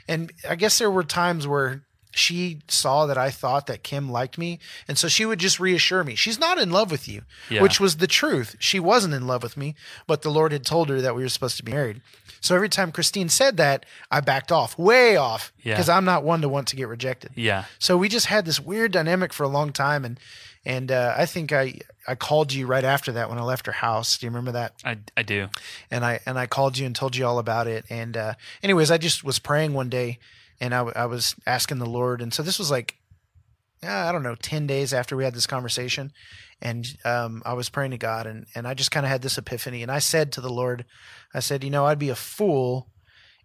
[0.09, 1.83] And I guess there were times where
[2.15, 4.59] she saw that I thought that Kim liked me.
[4.89, 7.63] And so she would just reassure me, she's not in love with you, Yeah.
[7.63, 8.57] which was the truth.
[8.59, 9.75] She wasn't in love with me,
[10.07, 12.01] but the Lord had told her that we were supposed to be married.
[12.41, 15.73] So every time Christine said that, I backed off, way off, Yeah.
[15.75, 17.31] because I'm not one to want to get rejected.
[17.35, 17.65] Yeah.
[17.79, 20.21] So we just had this weird dynamic for a long time, and
[20.67, 23.73] and uh, I think I I called you right after that when I left her
[23.73, 24.17] house.
[24.19, 24.75] Do you remember that?
[24.85, 25.49] I, I do.
[25.91, 27.85] And I and I called you and told you all about it.
[27.91, 30.19] And uh, anyways, I just was praying one day,
[30.65, 32.97] and I was asking the Lord, and so this was like
[33.83, 36.13] I don't know ten days after we had this conversation,
[36.63, 39.37] and um, I was praying to God, and and I just kind of had this
[39.37, 40.87] epiphany, and I said to the Lord,
[41.35, 42.89] I said, you know, I'd be a fool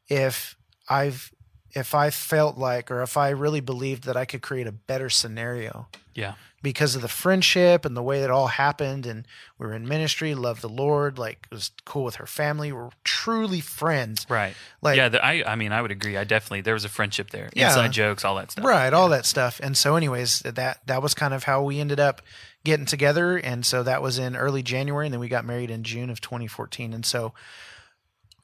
[0.07, 0.55] if
[0.89, 1.31] I've
[1.73, 5.09] if I felt like, or if I really believed that I could create a better
[5.09, 6.33] scenario Yeah.
[6.63, 10.33] because of the friendship and the way it all happened, and we were in ministry,
[10.35, 14.25] loved the Lord, like was cool with her family, we're truly friends.
[14.29, 14.55] Right.
[14.81, 15.09] Like- yeah.
[15.09, 15.43] The, I.
[15.51, 16.17] I mean, I would agree.
[16.17, 17.49] I definitely there was a friendship there.
[17.53, 17.67] Yeah.
[17.67, 18.65] Inside jokes, all that stuff.
[18.65, 19.59] Right, all that stuff.
[19.63, 22.21] And so anyways, that that was kind of how we ended up
[22.65, 25.81] getting together and so that was in early January and then we got married in
[25.83, 26.93] June of 2014.
[26.93, 27.33] And so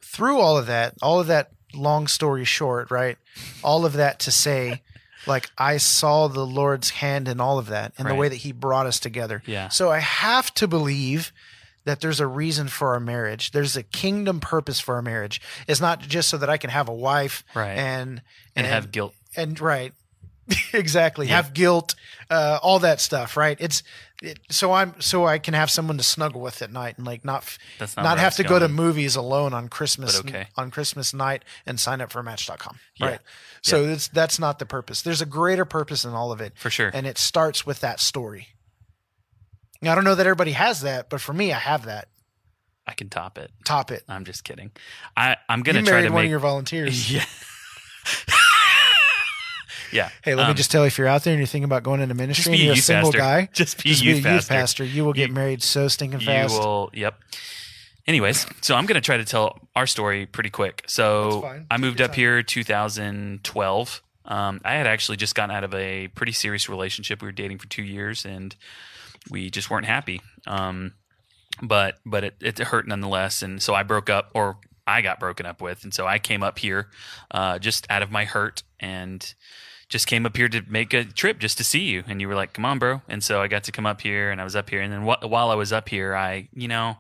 [0.02, 3.18] through all of that, all of that long story short, right?
[3.64, 4.82] All of that to say
[5.28, 8.52] like I saw the Lord's hand in all of that and the way that he
[8.52, 9.42] brought us together.
[9.46, 9.70] Yeah.
[9.70, 11.32] So I have to believe
[11.86, 13.52] that there's a reason for our marriage.
[13.52, 15.40] There's a kingdom purpose for our marriage.
[15.68, 17.78] It's not just so that I can have a wife Right.
[17.78, 18.22] and
[18.56, 19.14] And, have guilt.
[19.36, 19.94] and right
[20.74, 21.38] exactly Yeah.
[21.38, 21.96] have guilt
[22.30, 23.84] uh all that stuff right it's
[24.22, 27.26] it, so i'm so i can have someone to snuggle with at night and like
[27.26, 30.48] not not not, have to go to movies alone on christmas okay.
[30.56, 33.06] on christmas night and sign up for match.com Yeah.
[33.08, 33.20] right
[33.62, 36.70] so it's that's not the purpose there's a greater purpose in all of it For
[36.70, 36.92] sure.
[36.94, 38.48] and it starts with that story
[39.82, 42.08] Now, i don't know that everybody has that but for me i have that
[42.88, 43.50] I can top it.
[43.64, 44.70] top it I'm just kidding.
[45.18, 45.38] I.
[45.50, 46.26] I'm gonna try married to one make.
[46.28, 47.26] of your volunteers yeah.
[49.96, 50.10] Yeah.
[50.24, 51.82] Hey, let me Um, just tell you, if you're out there and you're thinking about
[51.84, 53.18] going into ministry and you're a single pastor.
[53.18, 54.84] guy, Just be a just youth be a youth pastor.
[54.84, 54.84] pastor.
[54.86, 56.54] You will get You- married so stinking fast.
[56.54, 56.90] You will.
[56.94, 57.20] Yep.
[58.08, 60.84] Anyways, so I'm going to try to tell our story pretty quick.
[60.86, 62.16] So I moved up time.
[62.16, 64.02] here 2012.
[64.26, 67.22] Um, I had actually just gotten out of a pretty serious relationship.
[67.22, 68.56] We were dating for two years, and
[69.30, 70.22] we just weren't happy.
[70.48, 70.94] Um,
[71.62, 75.46] but but it, it hurt nonetheless, and so I broke up, or I got broken
[75.46, 76.90] up with, and so I came up here
[77.32, 79.34] uh, just out of my hurt and
[79.88, 82.04] just came up here to make a trip just to see you.
[82.08, 83.02] And you were like come on bro.
[83.08, 84.82] And so i got to come up here and i was up here.
[84.82, 86.98] And then wh- while i was up here i you know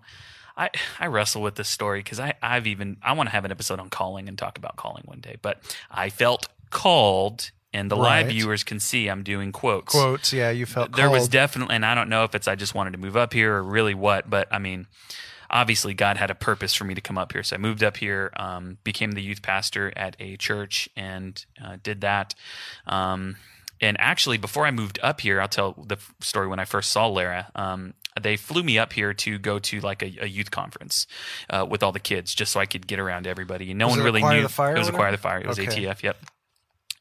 [0.57, 0.69] i
[0.99, 3.79] i wrestle with this story because i i've even i want to have an episode
[3.79, 5.37] on calling and talk about calling one day.
[5.41, 5.61] But
[5.91, 9.91] i felt called and the live viewers can see i'm doing quotes.
[9.93, 12.73] Quotes, yeah, you felt there was definitely and i don't know if it's i just
[12.75, 14.87] wanted to move up here or really what but i mean
[15.55, 17.41] obviously god had a purpose for me to come up here.
[17.43, 21.77] So i moved up here um, became the youth pastor at a church and uh,
[21.81, 22.35] did that.
[22.85, 23.37] Um,
[23.81, 27.07] and actually before i moved up here i'll tell the story when i first saw
[27.07, 27.51] lara.
[27.55, 31.07] Um, they flew me up here to go to like a, a youth conference
[31.49, 33.71] uh, with all the kids just so i could get around everybody.
[33.71, 35.39] And no Was one it really knew the Fire it was Acquire the Fire.
[35.39, 35.85] It was Okay.
[35.85, 36.17] atf yep.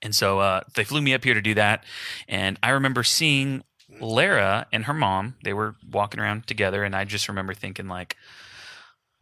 [0.03, 1.83] And so uh, they flew me up here to do that.
[2.29, 3.63] And I remember seeing
[4.01, 5.37] Lara and her mom.
[5.45, 8.17] They were walking around together, and I just remember thinking like,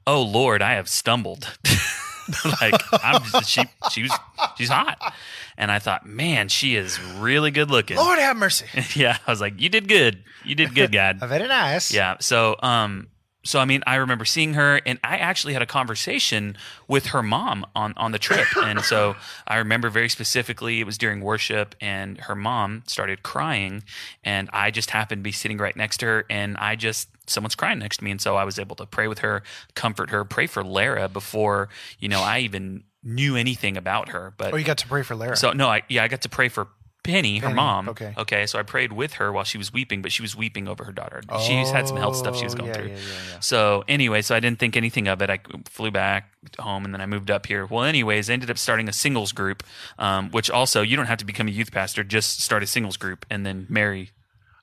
[0.06, 1.56] "Oh Lord, I have stumbled."
[2.60, 4.12] like I'm just, she she was
[4.56, 5.14] she's hot,
[5.56, 7.96] and I thought, man, she is really good looking.
[7.96, 8.66] Lord have mercy.
[9.00, 11.18] yeah, I was like, you did good, you did good, God.
[11.24, 11.92] Very nice.
[11.92, 12.16] Yeah.
[12.20, 13.08] So, um,
[13.44, 16.56] so I mean, I remember seeing her, and I actually had a conversation
[16.88, 20.98] with her mom on on the trip, and so I remember very specifically it was
[20.98, 23.82] during worship, and her mom started crying,
[24.22, 27.54] and I just happened to be sitting right next to her, and I just someone's
[27.54, 29.42] crying next to me, and so I was able to pray with her,
[29.74, 31.68] comfort her, pray for Lara before
[31.98, 35.16] you know I even knew anything about her, but Oh, you got to pray for
[35.16, 35.36] Lara.
[35.36, 36.68] so no, I yeah, I got to pray for
[37.04, 37.88] Penny, her mom.
[37.88, 38.14] okay.
[38.16, 38.46] Okay.
[38.46, 40.92] So I prayed with her while she was weeping, but she was weeping over her
[40.92, 41.20] daughter.
[41.44, 42.86] She's had some health stuff she was Oh, going yeah, through.
[42.90, 43.40] yeah, yeah, yeah.
[43.40, 45.28] So anyway, so I didn't think anything of it.
[45.28, 46.30] I flew back
[46.60, 47.66] home and then I moved up here.
[47.66, 49.64] Well, anyways, I ended up starting a singles group,
[49.98, 52.04] um, which also you don't have to become a youth pastor.
[52.04, 54.12] Just start a singles group and then marry,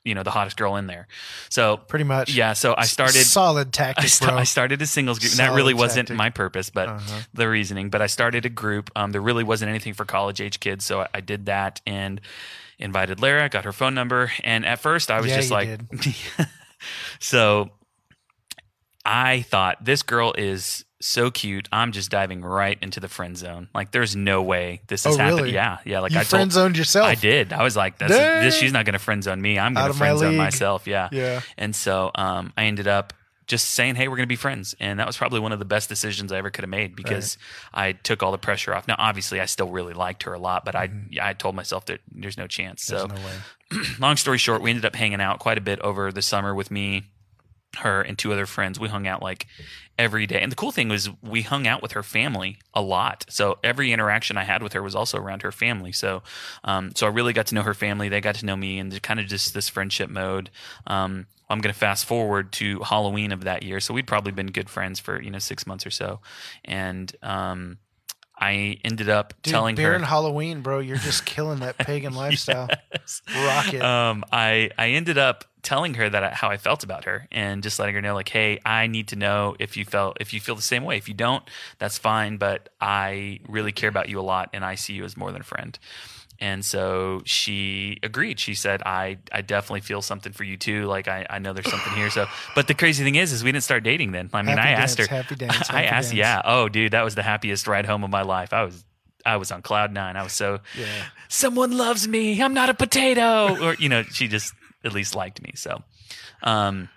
[0.06, 1.08] you know, the hottest girl in there.
[1.50, 2.34] So Pretty much.
[2.34, 2.54] yeah.
[2.54, 3.26] So I started.
[3.26, 4.38] Solid I, tactic, sta- bro.
[4.38, 5.32] I started a singles group.
[5.34, 6.18] and that really wasn't tactic.
[6.18, 7.20] my purpose, but Uh-huh.
[7.34, 7.90] the reasoning.
[7.90, 8.90] But I started a group.
[8.96, 12.22] Um, there really wasn't anything for college age kids, so I, I did that and
[12.80, 15.80] invited Lara, got her phone number, and at first I was Yeah, just like,
[17.20, 17.70] so
[19.06, 21.68] I thought this girl is so cute.
[21.72, 23.70] I'm just diving right into the friend zone.
[23.74, 25.38] Like, there's no way this is Oh, happening.
[25.44, 25.54] really?
[25.54, 26.00] Yeah, yeah.
[26.00, 27.08] Like you I friend told, zoned yourself.
[27.08, 27.54] I did.
[27.54, 28.58] I was like, that's this.
[28.58, 29.58] She's not going to friend zone me.
[29.58, 30.88] I'm going to of my friend zone myself.
[30.88, 31.10] Yeah.
[31.12, 31.42] Yeah.
[31.58, 33.14] And so um, I ended up
[33.48, 35.66] just saying, "Hey, we're going to be friends," and that was probably one of the
[35.66, 37.38] best decisions I ever could have made because
[37.74, 38.88] I took all the pressure off.
[38.88, 40.90] Now, obviously, I still really liked her a lot, but I
[41.20, 42.86] I told myself that there's no chance.
[42.86, 43.08] Mm-hmm.
[43.08, 43.22] There's
[43.72, 46.22] so, no long story short, we ended up hanging out quite a bit over the
[46.22, 47.06] summer with me,
[47.78, 48.80] her, and two other friends.
[48.80, 49.48] We hung out like
[49.98, 53.26] every day, and the cool thing was we hung out with her family a lot.
[53.30, 55.92] So every interaction I had with her was also around her family.
[55.92, 56.24] So,
[56.64, 58.10] um, so I really got to know her family.
[58.10, 60.50] They got to know me, and kind of just this friendship mode.
[60.88, 63.80] Um, I'm going to fast forward to Halloween of that year.
[63.80, 66.20] So we'd probably been good friends for you know six months or so,
[66.66, 67.78] and um,
[68.40, 70.80] I ended up Dude, telling beer her and Halloween, bro.
[70.80, 72.70] You're just killing that pagan lifestyle.
[72.94, 73.22] Yes.
[73.36, 73.82] Rock it.
[73.82, 77.62] Um, I I ended up telling her that I, how I felt about her and
[77.62, 80.40] just letting her know like, hey, I need to know if you felt if you
[80.40, 80.98] feel the same way.
[80.98, 81.44] If you don't,
[81.80, 85.18] that's fine, but I really care about you a lot and I see you as
[85.18, 85.78] more than a friend.
[86.42, 88.40] And so she agreed.
[88.40, 90.86] She said, I, I definitely feel something for you too.
[90.86, 92.10] Like I, I know there's something here.
[92.10, 94.30] So, but the crazy thing is, is we didn't start dating then.
[94.34, 96.18] I mean, Happy I dance, asked her, happy dance, I asked, dance.
[96.18, 96.42] yeah.
[96.46, 98.54] Oh, dude, that was the happiest ride home of my life.
[98.54, 98.86] I was,
[99.26, 100.16] I was on cloud nine.
[100.16, 100.86] I was so, Yeah.
[101.28, 102.42] someone loves me.
[102.42, 103.58] I'm not a potato.
[103.62, 104.54] Or, you know, she just
[104.86, 105.52] at least liked me.
[105.56, 105.84] So,
[106.42, 106.88] um,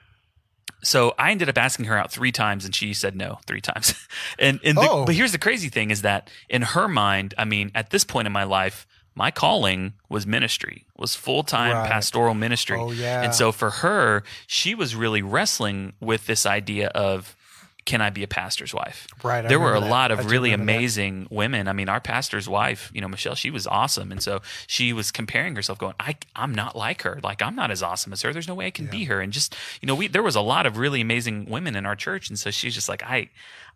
[0.84, 3.94] so I ended up asking her out three times, and she said no three times.
[4.38, 5.04] and and the, Oh.
[5.04, 8.26] but here's the crazy thing: is that in her mind, I mean, at this point
[8.26, 11.90] in my life, my calling was ministry, was full time Right.
[11.90, 12.78] pastoral ministry.
[12.78, 13.22] Oh, yeah.
[13.22, 17.36] And so for her, she was really wrestling with this idea of.
[17.84, 19.08] Can I be a pastor's wife?
[19.24, 19.90] Right, I there were a that.
[19.90, 20.76] lot of do really remember that.
[20.78, 21.66] amazing women.
[21.66, 24.12] I mean, our pastor's wife, you know, Michelle, she was awesome.
[24.12, 27.18] And so she was comparing herself, going, I, I'm not like her.
[27.24, 28.32] Like, I'm not as awesome as her.
[28.32, 29.20] There's no way I can be her.
[29.20, 31.96] And just, you know, we, there was a lot of really amazing women in our
[31.96, 32.28] church.
[32.28, 33.30] And so she's just like, I,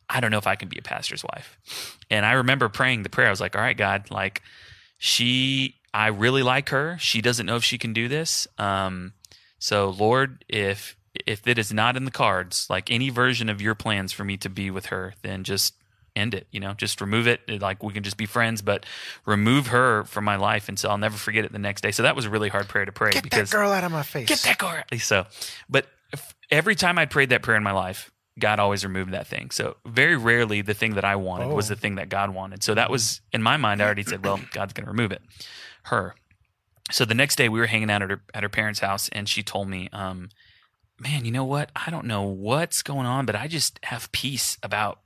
[0.09, 1.99] I don't know if I can be a pastor's wife.
[2.09, 3.27] And I remember praying the prayer.
[3.27, 4.41] I was like, all right, God, like,
[4.99, 6.97] she, I really like her.
[6.99, 8.47] She doesn't know if she can do this.
[8.59, 9.13] Um,
[9.59, 13.75] so Lord, if if it is not in the cards, like any version of your
[13.75, 15.75] plans for me to be with her, then just
[16.15, 16.47] end it.
[16.51, 17.41] You know, just remove it.
[17.61, 18.85] Like we can just be friends, but
[19.25, 21.91] remove her from my life, and so I'll never forget it the next day.
[21.91, 23.93] So that was a really hard prayer to pray Get because that girl out of
[23.93, 24.29] my face.
[24.29, 24.83] get that girl.
[24.99, 25.27] So,
[25.69, 25.87] but
[26.51, 29.51] every time I prayed that prayer in my life, God always removed that thing.
[29.51, 31.75] So very rarely the thing that I wanted was Oh.
[31.75, 32.63] the thing that God wanted.
[32.63, 33.81] So that was in my mind.
[33.81, 35.23] I already said, well, God's going to remove it.
[35.85, 36.15] Her.
[36.91, 39.29] So the next day we were hanging out at her at her parents' house, and
[39.29, 40.29] she told me, um,
[41.01, 41.71] "Man, you know what?
[41.75, 45.01] I don't know what's going on, but I just have peace about."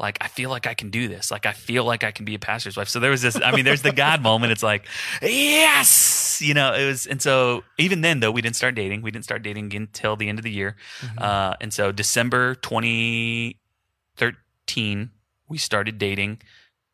[0.00, 1.30] Like I feel like I can do this.
[1.30, 2.88] Like I feel like I can be a pastor's wife.
[2.88, 3.40] So there was this.
[3.40, 4.50] I mean, there's the God moment.
[4.50, 4.86] It's like,
[5.22, 6.74] yes, you know.
[6.74, 9.02] It was, and so even then though, we didn't start dating.
[9.02, 10.74] We didn't start dating until the end of the year.
[11.16, 15.10] Uh, and so December 2013,
[15.48, 16.40] we started dating.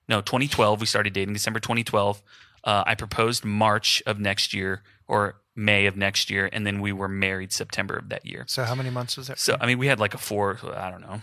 [0.09, 1.33] No, 2012, we started dating.
[1.33, 2.21] December 2012,
[2.65, 6.93] uh, I proposed March of next year or May of next year, and then we
[6.93, 8.45] were married September of that year.
[8.47, 9.39] So how many months was that?
[9.39, 11.23] So I mean, we had like a four, I don't know,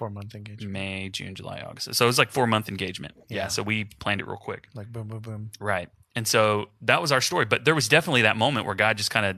[0.00, 0.72] Four month engagement.
[0.72, 1.94] May, June, July, August.
[1.94, 3.12] So it was like four month engagement.
[3.28, 3.36] Yeah.
[3.36, 3.48] Yeah.
[3.48, 4.66] So we planned it real quick.
[4.74, 5.50] Like boom, boom, boom.
[5.60, 5.90] Right.
[6.16, 7.44] And so that was our story.
[7.44, 9.36] But there was definitely that moment where God just kind of,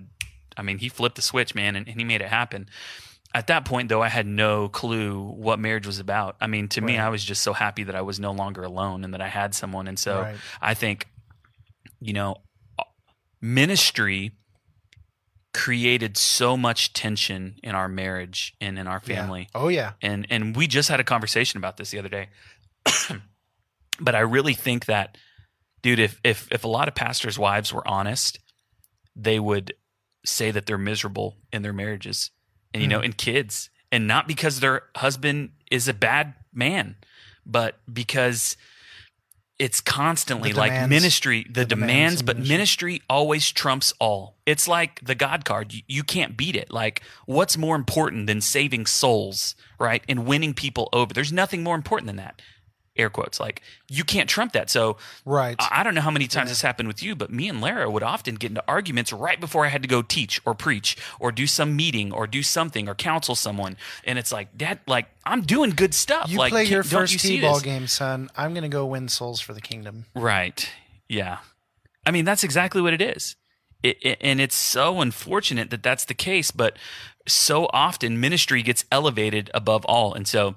[0.56, 2.68] I mean, he flipped the switch, man, and, and he made it happen.
[3.34, 6.36] At that point, though, I had no clue what marriage was about.
[6.40, 9.02] I mean, to me, I was just so happy that I was no longer alone
[9.02, 9.88] and that I had someone.
[9.88, 10.36] And so Right.
[10.60, 11.08] I think,
[12.00, 12.36] you know,
[13.40, 14.30] ministry
[15.54, 19.16] created so much tension in our marriage and in our Yeah.
[19.16, 19.92] family Oh yeah.
[20.00, 22.28] and and we just had a conversation about this the other day
[24.00, 25.18] but i really think that
[25.82, 28.38] dude if if if a lot of pastors wives were honest
[29.14, 29.74] they would
[30.24, 32.30] say that they're miserable in their marriages
[32.72, 33.04] and you know Hmm.
[33.06, 36.96] and kids and not because their husband is a bad man
[37.44, 38.56] but because
[39.62, 42.54] it's constantly The like demands- ministry the, the demands demands but ministry.
[42.54, 44.34] ministry always trumps all.
[44.44, 45.72] It's like the god card.
[45.72, 46.72] You, you can't beat it.
[46.72, 51.14] Like what's more important than saving souls right and winning people over?
[51.14, 52.42] There's nothing more important than that
[52.96, 55.56] air quotes like you can't trump that so Right.
[55.58, 58.02] I don't know how many times this happened with you, but me and Lara would
[58.02, 61.46] often get into arguments right before I had to go teach or preach or do
[61.46, 63.76] some meeting or do something or counsel someone.
[64.04, 66.30] And it's like, Dad, like I'm doing good stuff.
[66.30, 68.28] you like, play your first you T-ball game, son.
[68.36, 70.04] I'm gonna go win souls for the kingdom.
[70.14, 70.68] Right.
[71.08, 71.38] Yeah.
[72.04, 73.36] I mean, that's exactly what it is.
[73.82, 76.76] It, it- and it's so unfortunate that that's the case, but
[77.26, 80.12] so often ministry gets elevated above all.
[80.12, 80.56] And so,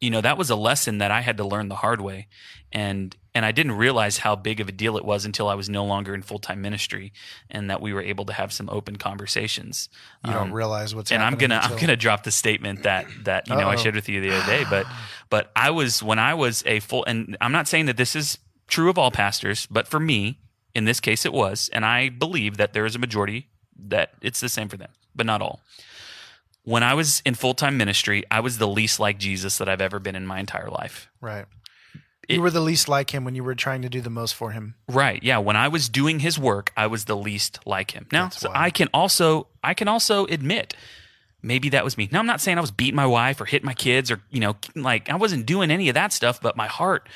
[0.00, 2.28] you know, that was a lesson that I had to learn the hard way.
[2.72, 5.68] And and I didn't realize how big of a deal it was until I was
[5.68, 7.12] no longer in full time ministry
[7.50, 9.88] and that we were able to have some open conversations.
[10.24, 13.48] You Um, don't realize what's and I'm gonna I'm gonna drop the statement that that
[13.48, 13.76] you know I Uh-oh.
[13.82, 14.86] shared with you the other day, but
[15.30, 18.38] but I was when I was a full and I'm not saying that this is
[18.68, 20.38] true of all pastors, but for me
[20.74, 23.48] in this case it was, and I believe that there is a majority
[23.88, 25.60] that it's the same for them, but not all.
[26.70, 29.80] When I was in full time ministry, I was the least like Jesus that I've
[29.80, 31.08] ever been in my entire life.
[31.20, 31.46] right.
[32.28, 34.36] It- you were the least like him when you were trying to do the most
[34.36, 34.76] for him.
[34.86, 35.20] Right.
[35.20, 35.38] Yeah.
[35.38, 38.06] When I was doing his work, I was the least like him.
[38.12, 38.52] Now, so.
[38.54, 40.76] I can also I can also admit
[41.42, 42.08] maybe that was me.
[42.12, 44.38] Now I'm not saying I was beating my wife or hitting my kids or you
[44.38, 47.08] know like I wasn't doing any of that stuff, but my heart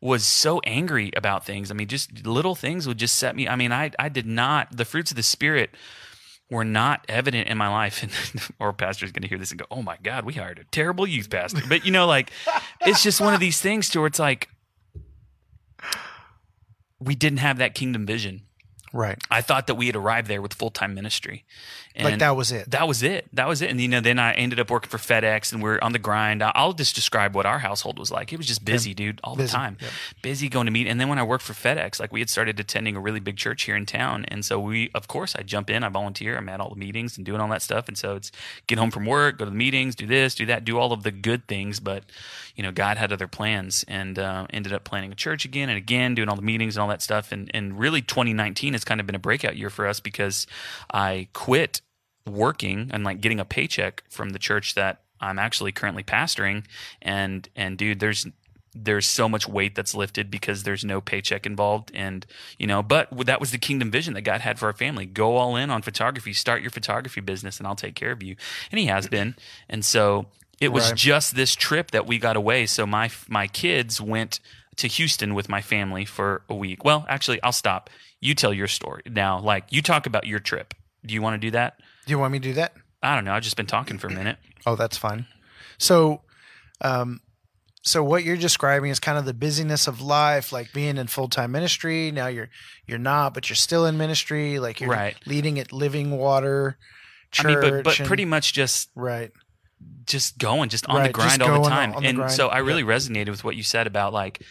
[0.00, 1.70] was so angry about things.
[1.70, 3.46] I mean, just little things would just set me.
[3.46, 5.68] I mean, I I did not the fruits of the spirit
[6.52, 8.02] were not evident in my life.
[8.02, 8.12] And
[8.60, 11.06] our pastor's going to hear this and go, "Oh my God, we hired a terrible
[11.06, 12.30] youth pastor." But you know, like
[12.80, 14.48] it's just one of these things to where it's like
[17.00, 18.42] we didn't have that kingdom vision.
[18.92, 19.18] Right.
[19.30, 21.44] I thought that we had arrived there with full time ministry.
[21.94, 22.70] And like that was it.
[22.70, 23.28] that was it.
[23.34, 23.70] That was it.
[23.70, 26.42] And you know, then I ended up working for FedEx, and we're on the grind.
[26.42, 28.32] I'll just describe what our household was like.
[28.32, 29.76] It was just busy, dude, all Busy, the time.
[29.78, 29.90] yep.
[30.22, 30.86] Busy going to meet.
[30.86, 33.36] And then when I worked for FedEx, like we had started attending a really big
[33.36, 36.48] church here in town, and so we, of course, I jump in, I volunteer, I'm
[36.48, 37.88] at all the meetings and doing all that stuff.
[37.88, 38.32] And so it's
[38.66, 41.02] get home from work, go to the meetings, do this, do that, do all of
[41.02, 41.78] the good things.
[41.78, 42.04] But
[42.56, 45.76] you know, God had other plans, and uh, ended up planning a church again and
[45.76, 47.32] again, doing all the meetings and all that stuff.
[47.32, 50.46] And and really, 2019 has kind of been a breakout year for us because
[50.92, 51.80] I quit
[52.28, 56.64] working and like getting a paycheck from the church that I'm actually currently pastoring.
[57.00, 58.26] And and dude there's
[58.74, 61.90] there's so much weight that's lifted because there's no paycheck involved.
[61.94, 62.26] And
[62.58, 65.06] you know but that was the kingdom vision that God had for our family.
[65.06, 66.32] Go all in on photography.
[66.32, 68.36] Start your photography business and I'll take care of you.
[68.70, 69.34] And he has been.
[69.68, 70.26] And so
[70.60, 70.96] it was Right.
[70.96, 72.66] just this trip that we got away.
[72.66, 74.40] So my my kids went
[74.76, 76.84] to Houston with my family for a week.
[76.84, 77.90] Well actually I'll stop
[78.22, 80.72] you tell your story now like you talk about your trip
[81.04, 81.74] do you want to do that
[82.06, 82.72] Do you want me to do that?
[83.02, 83.32] I don't know.
[83.34, 84.38] I've just been talking for a minute.
[84.64, 85.26] Oh, that's fine.
[85.78, 86.22] So,
[86.80, 87.20] um,
[87.82, 91.26] so what you're describing is kind of the busyness of life, like being in full
[91.28, 92.12] time ministry.
[92.12, 92.48] Now you're
[92.86, 94.60] you're not, but you're still in ministry.
[94.60, 95.16] Like you're Right.
[95.26, 97.46] leading at Living Water I Church.
[97.46, 99.32] mean, but but and- pretty much just right.
[100.06, 101.92] just going, just on Right, the grind all the time.
[101.94, 102.32] on the and grind.
[102.32, 104.44] so I really resonated with what you said about like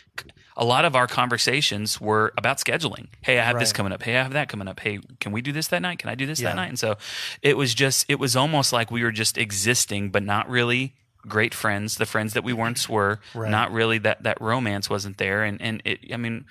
[0.58, 3.08] a lot of our conversations were about scheduling.
[3.22, 4.04] Hey, I have this coming up.
[4.04, 4.80] Hey, I have that coming up.
[4.80, 6.00] Hey, can we do this that night?
[6.00, 6.50] Can I do this Yeah.
[6.50, 6.70] that night?
[6.70, 6.98] And so
[7.42, 10.94] it was just it was almost like we were just existing, but not really
[11.28, 11.96] great friends.
[11.98, 13.50] The friends that we once were, Right.
[13.52, 15.44] not really that that romance wasn't there.
[15.44, 16.46] And and it, I mean.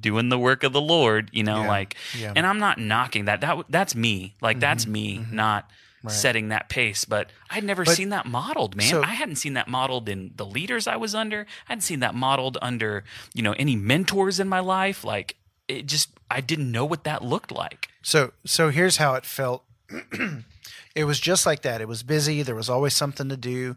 [0.00, 1.68] doing the work of the lord you know Yeah.
[1.68, 2.32] like Yeah.
[2.36, 5.74] and i'm not knocking that that that's me like that's me not Mm-hmm.
[6.04, 6.12] Right.
[6.12, 9.54] setting that pace but i'd never But- seen that modeled man so- i hadn't seen
[9.54, 13.42] that modeled in the leaders i was under i hadn't seen that modeled under you
[13.42, 15.36] know any mentors in my life like
[15.68, 19.64] it just i didn't know what that looked like So so here's how it felt.
[20.94, 21.80] it was just like that.
[21.80, 22.42] It was busy.
[22.42, 23.76] There was always something to do.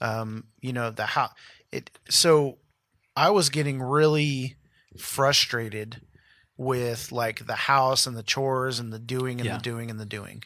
[0.00, 1.30] Um, you know the how
[1.72, 1.90] it.
[2.08, 2.58] So
[3.16, 4.56] I was getting really
[4.96, 6.00] frustrated
[6.56, 9.56] with like the house and the chores and the doing and Yeah.
[9.56, 10.44] the doing and the doing,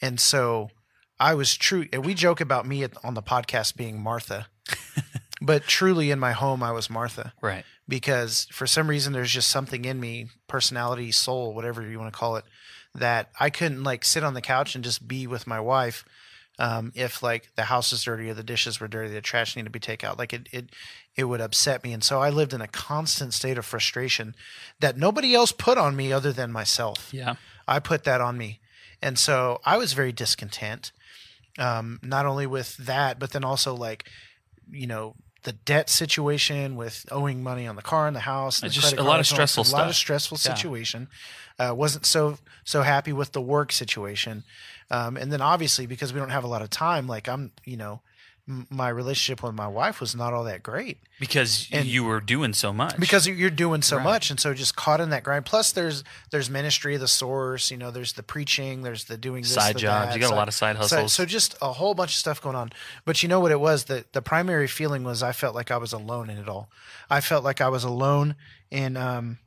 [0.00, 0.70] and so
[1.18, 1.86] I was true.
[1.92, 4.48] And we joke about me at, on the podcast being Martha,
[5.40, 9.50] but truly in my home I was Martha right because for some reason there's just
[9.50, 12.44] something in me, personality, soul, whatever you want to call it,
[12.94, 16.04] that I couldn't like sit on the couch and just be with my wife
[16.60, 19.64] um, if like the house is dirty or the dishes were dirty, the trash needed
[19.64, 20.18] to be taken out.
[20.18, 20.70] Like it, it,
[21.16, 24.34] it would upset me, and so I lived in a constant state of frustration
[24.78, 27.08] that nobody else put on me other than myself.
[27.12, 27.34] yeah
[27.66, 28.59] I put that on me.
[29.02, 30.92] And so I was very discontent,
[31.58, 34.08] um, not only with that, but then also like,
[34.70, 38.62] you know, the debt situation with owing money on the car and the house.
[38.62, 39.78] And the just a lot of cards and all that stressful stuff.
[39.78, 40.54] A lot of stressful Yeah.
[40.54, 41.08] situation.
[41.58, 44.44] Uh, wasn't so so happy with the work situation,
[44.90, 47.76] um, and then obviously because we don't have a lot of time, like I'm, you
[47.76, 48.00] know,
[48.68, 52.52] my relationship with my wife was not all that great because And- you were doing
[52.52, 54.04] so much because you're doing so Right.
[54.04, 57.76] much and so just caught in that grind plus there's there's ministry the source you
[57.76, 60.08] know there's the preaching there's the doing this, Side the jobs.
[60.08, 61.12] that, You got a lot of side so- hustles.
[61.12, 62.72] so, just a whole bunch of stuff going on
[63.04, 65.76] but you know what it was the the primary feeling was i felt like i
[65.76, 66.68] was alone in it all
[67.08, 68.34] i felt like i was alone
[68.70, 69.38] in um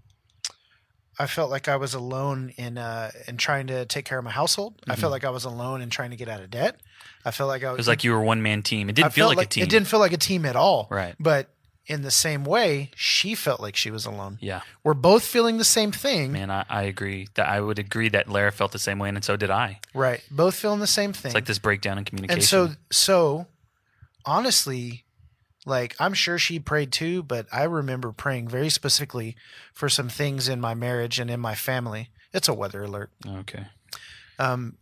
[1.20, 4.32] I felt like I was alone in uh, in trying to take care of my
[4.32, 4.82] household.
[4.88, 6.80] I felt like I was alone in trying to get out of debt.
[7.26, 7.74] I felt like I Mm-hmm.
[7.76, 9.70] it was like you were one-man team it didn't feel felt like, a team It
[9.70, 10.88] didn't feel like a team at all.
[10.92, 11.16] Right.
[11.20, 11.50] But
[11.86, 14.38] in the same way, she felt like she was alone.
[14.42, 16.32] yeah We're both feeling the same thing.
[16.32, 19.24] man I, I agree that i would agree that lara felt the same way and
[19.24, 20.22] so did i Right.
[20.32, 21.30] Both feeling the same thing.
[21.30, 23.48] it's like this breakdown in communication and so so
[24.26, 25.04] honestly,
[25.66, 29.36] like I'm sure she prayed too, but I remember praying very specifically
[29.74, 32.10] for some things in my marriage and in my family.
[32.34, 33.12] It's a weather alert.
[33.28, 33.66] okay
[34.40, 34.78] Um,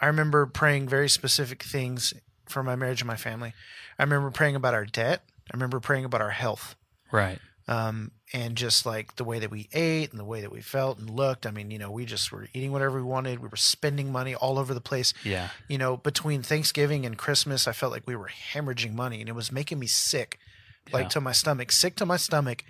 [0.00, 2.14] I remember praying very specific things
[2.48, 3.52] for my marriage and my family.
[3.98, 5.22] I remember praying about our debt.
[5.52, 6.74] I remember praying about our health.
[7.12, 10.60] right um, and just like the way that we ate and the way that we
[10.60, 11.46] felt and looked.
[11.46, 13.38] I mean, you know, we just were eating whatever we wanted.
[13.38, 15.14] We were spending money all over the place.
[15.24, 19.28] yeah You know, between Thanksgiving and Christmas, I felt like we were hemorrhaging money, and
[19.28, 20.38] it was making me sick,
[20.92, 21.08] like Yeah.
[21.10, 22.64] to my stomach, sick to my stomach,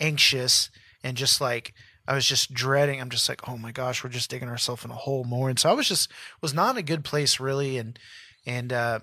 [0.00, 0.70] anxious,
[1.04, 1.74] and just like
[2.10, 3.00] I was just dreading.
[3.00, 5.48] I'm just like, oh my gosh, we're just digging ourselves in a hole more.
[5.48, 6.10] And so I was just
[6.42, 7.96] was not in a good place really, and
[8.44, 8.98] and uh,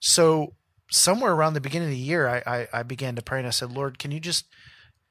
[0.00, 0.54] so
[0.90, 3.50] somewhere around the beginning of the year, I, I I began to pray and I
[3.50, 4.46] said, Lord, can you just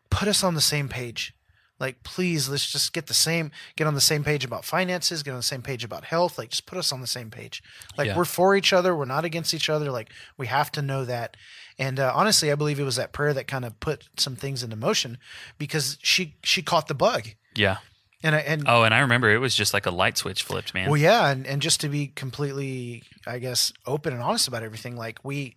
[0.10, 1.34] put us on the same page?
[1.80, 5.32] Like, please, let's just get the same, get on the same page about finances, get
[5.32, 6.38] on the same page about health.
[6.38, 7.62] Like, just put us on the same page.
[7.98, 8.18] Like, Yeah.
[8.18, 9.92] we're for each other, we're not against each other.
[9.92, 11.38] Like, we have to know that.
[11.80, 14.64] And uh, honestly, I believe it was that prayer that kind of put some things
[14.64, 15.18] into motion
[15.58, 17.30] because she she caught the bug.
[17.56, 17.78] yeah
[18.24, 20.74] And I, and Oh, and I remember it was just like a light switch flipped,
[20.74, 20.90] man.
[20.90, 24.96] Well, yeah, and, and just to be completely, I guess, open and honest about everything,
[24.98, 25.54] like we,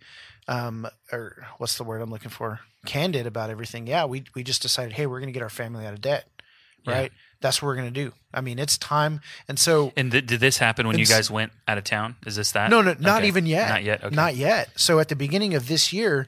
[0.47, 2.59] um, or what's the word I'm looking for?
[2.85, 3.87] Candid about everything.
[3.87, 6.27] Yeah, we we just decided, hey, we're going to get our family out of debt,
[6.85, 6.93] Yeah.
[6.93, 7.11] right?
[7.41, 8.13] That's what we're going to do.
[8.33, 11.51] I mean, it's time, and so and th- did this happen when you guys went
[11.67, 12.15] out of town?
[12.25, 12.69] Is this that?
[12.69, 13.27] no, no, not Okay.
[13.27, 14.03] even yet, Not yet.
[14.03, 14.15] Okay.
[14.15, 14.69] not yet.
[14.75, 16.27] So at the beginning of this year.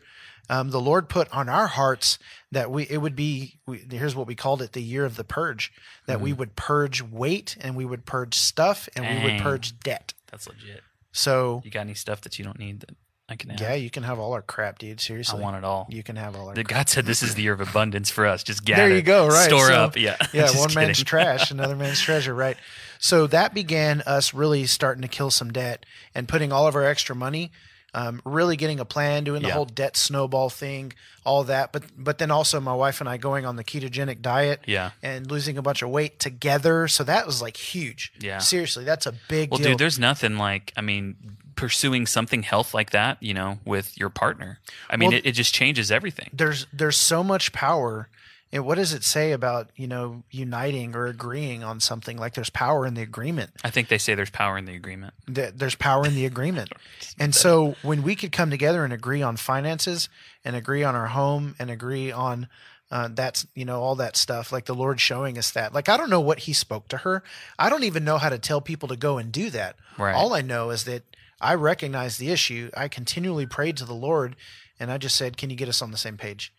[0.50, 2.20] Um, the Lord put on our hearts
[2.52, 5.24] that we it would be we, here's what we called it the year of the
[5.24, 5.72] purge
[6.06, 9.42] that we would purge weight and we would purge stuff and we would.
[9.42, 10.14] Purge debt.
[10.30, 10.82] That's legit.
[11.14, 12.90] So You got any stuff that you don't need that
[13.34, 13.60] I can have?
[13.60, 15.02] Yeah, you can have all our crap, dude.
[15.02, 15.40] Seriously.
[15.40, 15.88] I want it all.
[15.90, 16.54] You can have all our.
[16.54, 16.78] The crap.
[16.78, 18.44] God said this is the year of abundance for us.
[18.44, 18.88] Just gather.
[18.90, 19.98] There you go, right, Store so- up.
[19.98, 20.16] Yeah.
[20.34, 22.58] Yeah, one man's trash, another man's treasure, right?
[23.00, 26.84] So that began us really starting to kill some debt and putting all of our
[26.86, 27.52] extra money,
[27.94, 29.54] um, really getting a plan, doing the Yeah.
[29.54, 31.72] whole debt snowball thing, all that.
[31.72, 34.92] But but then also my wife and I going on the ketogenic diet, Yeah.
[35.04, 36.88] and losing a bunch of weight together.
[36.88, 38.12] So that was like huge.
[38.20, 38.40] Yeah.
[38.40, 39.52] seriously, that's a big deal.
[39.52, 39.68] Well, deal.
[39.72, 41.16] dude, there's nothing like, I mean,
[41.56, 44.60] pursuing something health like that, you know, with your partner.
[44.90, 46.30] I mean, Well- it, it just changes everything.
[46.34, 48.10] there's there's so much power
[48.54, 52.18] and what does it say about you know uniting or agreeing on something?
[52.18, 53.50] Like there's power in the agreement.
[53.64, 55.16] I think they say there's power in the agreement.
[55.28, 56.72] That there's power in the agreement.
[57.20, 60.10] And so when we could come together and agree on finances
[60.44, 62.48] and agree on our home and agree on
[62.92, 65.96] uh, that's you know all that stuff like the lord showing us that like i
[65.96, 67.24] don't know what he spoke to her.
[67.58, 69.76] I don't even know how to tell people to go and do that.
[69.98, 70.14] Right.
[70.14, 71.04] all i know is that
[71.40, 72.70] i recognized the issue.
[72.76, 74.36] I continually prayed to the lord
[74.80, 76.54] and i just said can you get us on the same page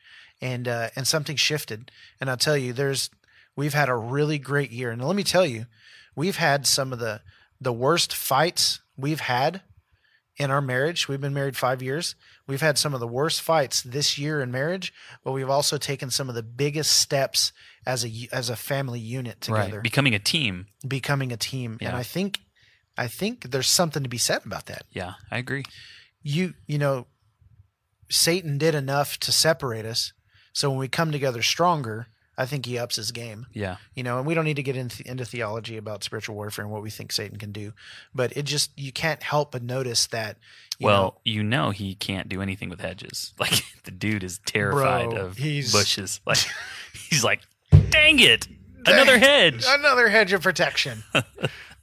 [0.44, 1.90] and uh, and something shifted
[2.20, 3.10] and i'll tell you there's
[3.56, 5.66] we've had a really great year and let me tell you
[6.14, 7.20] we've had some of the
[7.60, 9.62] the worst fights we've had
[10.36, 11.08] in our marriage.
[11.08, 12.16] We've been married five years.
[12.46, 14.92] We've had some of the worst fights this year in marriage,
[15.22, 17.52] but we've also taken some of the biggest steps
[17.86, 19.82] as a as a family unit together, Right.
[19.82, 20.66] Becoming a team.
[20.86, 21.78] becoming a team.
[21.80, 22.40] And I think
[22.98, 24.84] I think there's something to be said about that.
[24.90, 25.64] Yeah, I agree.
[26.22, 27.06] You you know,
[28.10, 30.12] Satan did enough to separate us.
[30.54, 32.06] So when we come together stronger,
[32.38, 33.76] I think he ups his game Yeah.
[33.94, 36.72] you know and we don't need to get into, into theology about spiritual warfare and
[36.72, 37.72] what we think satan can do
[38.12, 40.36] but it just you can't help but notice that
[40.80, 43.34] you well, know, you know he can't do anything with hedges.
[43.38, 46.20] Like the dude is terrified Bro, of he's- bushes.
[46.26, 46.38] Like
[47.08, 47.42] he's like,
[47.90, 48.48] dang it,
[48.84, 49.64] another hedge.
[49.68, 51.04] another hedge of protection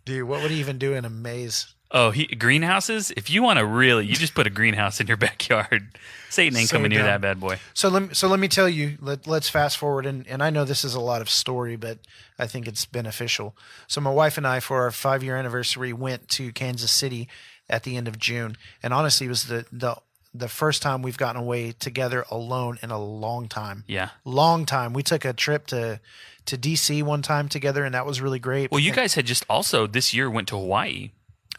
[0.04, 3.12] dude what would he even do in a maze Oh, he, greenhouses.
[3.18, 5.98] If you want to really, you just put a greenhouse in your backyard.
[6.30, 7.58] Satan ain't So coming near that bad boy.
[7.74, 10.50] so let me, so let me tell you let, let's fast forward and, and i
[10.50, 11.98] know this is a lot of story but
[12.40, 13.54] i think it's beneficial
[13.88, 17.28] so my wife and i for our five year anniversary went to kansas city
[17.70, 19.94] at the end of june and honestly it was the the
[20.34, 24.12] the first time we've gotten away together alone in a long time Yeah.
[24.24, 24.94] long time.
[24.94, 26.00] We took a trip to
[26.46, 28.72] to DC one time together, and that was really great.
[28.72, 31.12] Well, you guys had just also this year went to Hawaii,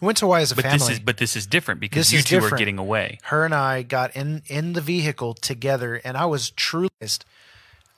[0.06, 0.78] went to Hawaii as a but family.
[0.78, 3.18] this is but this is different because This you two are getting away.
[3.24, 6.90] Her and I got in in the vehicle together, and I was truly,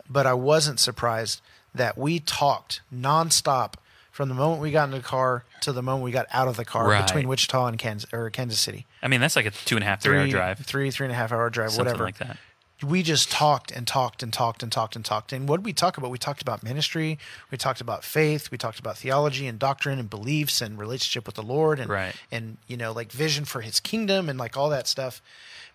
[0.09, 1.41] but I wasn't surprised
[1.75, 3.75] that we talked nonstop
[4.13, 6.57] from the moment we got in the car to the moment we got out of
[6.57, 7.05] the car Right.
[7.05, 8.87] between Wichita and Kansas or Kansas City.
[9.03, 11.13] I mean, that's like a two and a half, three, hour drive, three three and
[11.13, 12.05] a half hour drive, something whatever.
[12.05, 12.37] like that.
[12.83, 15.33] We just talked and talked and talked and talked and talked.
[15.33, 16.11] And what did we talk about?
[16.11, 17.19] We talked about ministry.
[17.51, 18.51] We talked about faith.
[18.51, 22.15] We talked about theology and doctrine and beliefs and relationship with the Lord and Right.
[22.33, 25.23] and you know like vision for His kingdom and like all that stuff.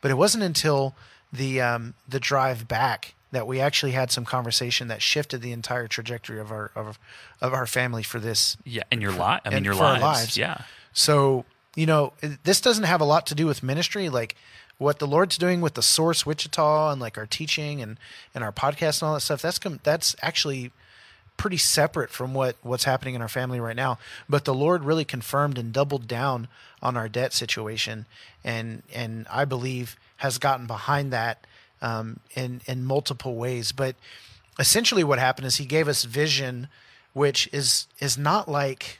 [0.01, 0.93] But it wasn't until
[1.31, 5.87] the um, the drive back that we actually had some conversation that shifted the entire
[5.87, 6.99] trajectory of our of,
[7.41, 9.41] of our family for this Yeah, and your lot.
[9.45, 10.01] I mean, your lives.
[10.01, 10.37] lives.
[10.37, 10.61] Yeah,
[10.93, 11.45] so,
[11.75, 14.09] you know, this doesn't have a lot to do with ministry.
[14.09, 14.35] Like
[14.79, 17.97] what the Lord's doing with the Source Wichita and like our teaching and,
[18.33, 20.71] and our podcast and all that stuff, that's, com- that's actually
[21.37, 23.99] pretty separate from what, what's happening in our family right now.
[24.27, 26.47] But the Lord really confirmed and doubled down
[26.81, 28.05] on our debt situation.
[28.43, 31.45] And, and I believe has gotten behind that
[31.81, 33.71] um, in, in multiple ways.
[33.73, 33.95] But
[34.57, 36.67] essentially what happened is he gave us vision,
[37.13, 38.99] which is, is not like,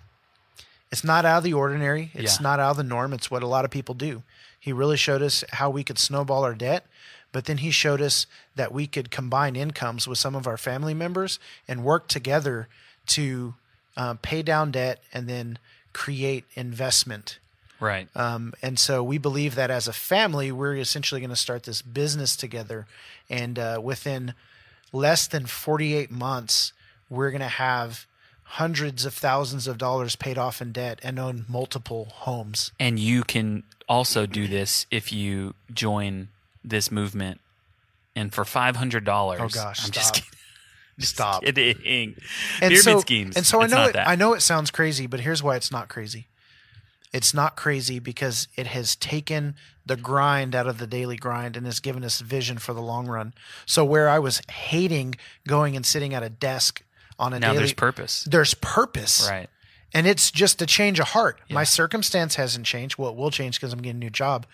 [0.92, 2.12] it's not out of the ordinary.
[2.14, 2.44] It's Yeah.
[2.44, 3.14] not out of the norm.
[3.14, 4.24] It's what a lot of people do.
[4.60, 6.86] He really showed us how we could snowball our debt,
[7.32, 10.94] but then he showed us that we could combine incomes with some of our family
[10.94, 12.68] members and work together
[13.08, 13.56] to
[13.96, 15.58] uh, pay down debt and then
[15.94, 17.40] create investment.
[17.80, 18.08] right.
[18.16, 21.82] Um, and so we believe that as a family, we're essentially going to start this
[21.82, 22.88] business together.
[23.30, 24.34] And uh, within
[24.92, 26.74] less than 48 months,
[27.10, 28.06] we're going to have
[28.54, 32.72] hundreds of thousands of dollars paid off in debt and own multiple homes.
[32.80, 36.28] and you can also do this if you join
[36.64, 37.40] this movement.
[38.16, 40.16] And for five hundred dollars, Oh, gosh, I'm just stop.
[40.16, 40.30] kidding.
[41.00, 41.44] Just Stop.
[41.46, 42.16] kidding.
[42.62, 43.38] And Pyramid so, schemes.
[43.38, 44.06] And so I know it, that.
[44.06, 46.28] I know it sounds crazy, but here's why it's not crazy.
[47.14, 51.66] It's not crazy because it has taken the grind out of the daily grind and
[51.66, 53.34] has given us vision for the long run.
[53.66, 55.16] So where I was hating
[55.48, 56.84] going and sitting at a desk
[57.20, 58.24] on a now daily there's purpose.
[58.24, 59.28] there's purpose.
[59.30, 59.50] Right.
[59.94, 61.40] And it's just a change of heart.
[61.50, 62.98] My circumstance hasn't changed.
[62.98, 64.46] Well, it will change because I'm getting a new job.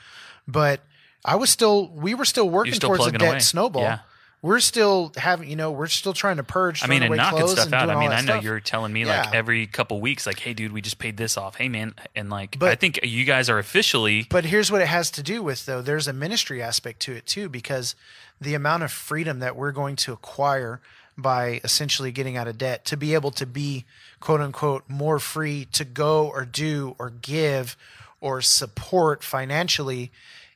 [0.48, 0.80] But
[1.26, 3.40] I was still, we were still working still towards a debt away.
[3.40, 3.82] snowball.
[3.84, 4.00] Yeah.
[4.42, 6.84] We're still having, you know, we're still trying to purge.
[6.84, 7.90] I mean, and knocking stuff and out.
[7.90, 8.44] I mean, I know stuff.
[8.44, 9.22] you're telling me Yeah.
[9.24, 11.56] like every couple weeks, like, hey, dude, we just paid this off.
[11.56, 14.28] Hey, man, and like, But- I think you guys are officially.
[14.30, 15.82] But here's what it has to do with, though.
[15.82, 17.96] There's a ministry aspect to it, too, because
[18.40, 20.80] the amount of freedom that we're going to acquire
[21.18, 23.86] by essentially getting out of debt to be able to be,
[24.20, 27.78] quote unquote, more free to go or do or give
[28.20, 30.12] or support financially,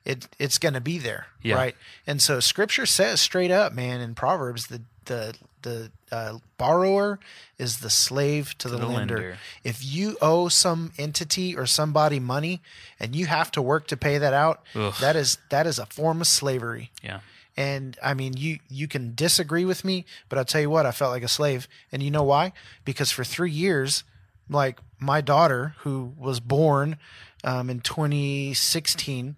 [0.05, 1.28] it, it's going to be there.
[1.41, 1.55] Yeah.
[1.55, 1.76] Right.
[2.07, 7.20] And so scripture says straight up, man, in Proverbs, the, the, the uh, borrower
[7.57, 9.16] is the slave to, the, the lender.
[9.16, 9.38] lender.
[9.64, 12.62] If you owe some entity or somebody money
[12.99, 14.93] and you have to work to pay that out, Ugh.
[15.01, 16.91] that is that is a form of slavery.
[17.03, 17.20] Yeah.
[17.57, 20.91] And I mean, you you can disagree with me, but I'll tell you what, I
[20.91, 21.67] felt like a slave.
[21.91, 22.53] And you know why?
[22.85, 24.03] Because for three years,
[24.49, 26.97] like my daughter, who was born
[27.43, 29.35] um, in 2016,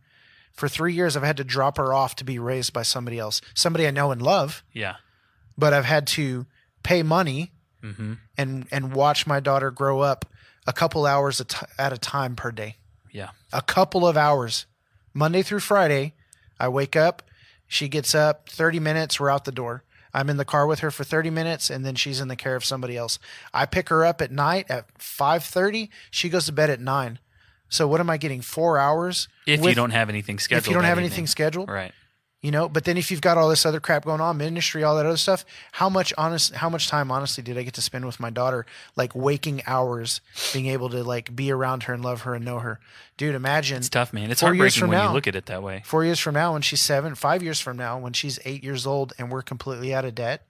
[0.54, 3.42] for three years, I've had to drop her off to be raised by somebody else,
[3.54, 4.96] somebody I know and love, Yeah.
[5.58, 6.46] but I've had to
[6.84, 7.52] pay money
[7.84, 8.14] Mm-hmm.
[8.38, 10.26] and and watch my daughter grow up
[10.68, 12.76] a couple hours at ti- at a time per day.
[13.12, 13.30] Yeah.
[13.52, 14.68] A couple of hours,
[15.16, 16.14] Monday through Friday.
[16.60, 17.24] I wake up,
[17.72, 19.84] she gets up, 30 minutes, we're out the door.
[20.14, 22.58] I'm in the car with her for 30 minutes and then she's in the care
[22.58, 23.18] of somebody else.
[23.54, 27.18] I pick her up at night at 5:30, she goes to bed at 9.
[27.70, 30.66] So what am I getting 4 hours If you don't have anything scheduled.
[30.66, 31.06] if you don't have evening.
[31.06, 31.70] anything scheduled?
[31.70, 31.94] Right.
[32.42, 34.96] You know but then if you've got all this other crap going on ministry all
[34.96, 38.06] that other stuff how much honest how much time honestly did i get to spend
[38.06, 38.66] with my daughter
[38.96, 40.22] like waking hours
[40.54, 42.80] being able to like be around her and love her and know her
[43.18, 44.32] dude imagine It's tough, man.
[44.32, 45.84] It's Four years heartbreaking from when now- you look at it that way.
[45.86, 48.88] four years from now when she's seven five years from now when she's eight years
[48.88, 50.46] old and we're completely out of debt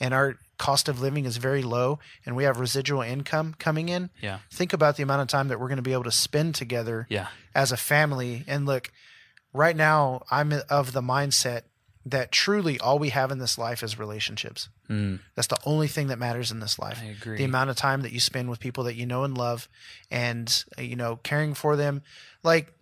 [0.00, 4.10] and our cost of living is very low and we have residual income coming in
[4.20, 4.38] Yeah.
[4.50, 7.06] think about the amount of time that we're going to be able to spend together
[7.08, 7.28] Yeah.
[7.54, 8.44] as a family.
[8.46, 8.90] And look,
[9.52, 11.62] right now, I'm of the mindset
[12.06, 14.68] that truly all we have in this life is relationships.
[14.88, 15.20] Mm.
[15.34, 16.98] That's the only thing that matters in this life.
[17.02, 17.36] I agree.
[17.36, 19.68] The amount of time that you spend with people that you know and love
[20.10, 22.02] and, uh, you know, caring for them.
[22.42, 22.72] Like,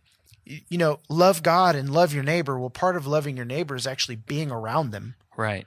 [0.44, 2.58] you know, love God and love your neighbor.
[2.58, 5.16] Well, part of loving your neighbor is actually being around them.
[5.36, 5.66] Right.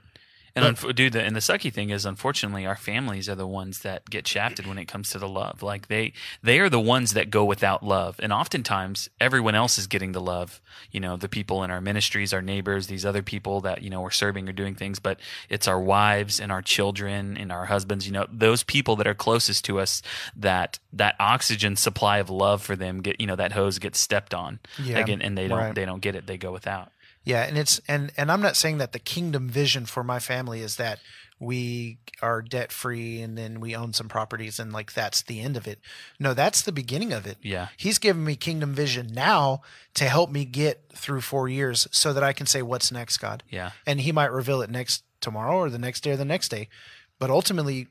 [0.55, 3.79] And unf- dude, the, and the sucky thing is, unfortunately, our families are the ones
[3.79, 5.63] that get shafted when it comes to the love.
[5.63, 9.87] Like they, they are the ones that go without love, and oftentimes everyone else is
[9.87, 10.61] getting the love.
[10.91, 14.03] You know, the people in our ministries, our neighbors, these other people that you know
[14.03, 14.99] are serving or doing things.
[14.99, 18.05] But it's our wives and our children and our husbands.
[18.05, 20.01] You know, those people that are closest to us
[20.35, 24.33] that that oxygen supply of love for them get you know that hose gets stepped
[24.33, 24.59] on.
[24.83, 25.75] Yeah, Again, and they don't right.
[25.75, 26.27] they don't get it.
[26.27, 26.91] They go without.
[27.24, 30.61] Yeah, and it's and and I'm not saying that the kingdom vision for my family
[30.61, 30.99] is that
[31.39, 35.57] we are debt free and then we own some properties and like that's the end
[35.57, 35.80] of it.
[36.19, 37.38] No, that's the beginning of it.
[37.41, 37.69] Yeah.
[37.78, 39.61] He's given me kingdom vision now
[39.95, 43.43] to help me get through 4 years so that I can say what's next, God.
[43.49, 43.72] Yeah.
[43.88, 46.69] And he might reveal it next tomorrow or the next day or the next day.
[47.17, 47.88] But ultimately,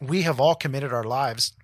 [0.00, 1.54] we have all committed our lives.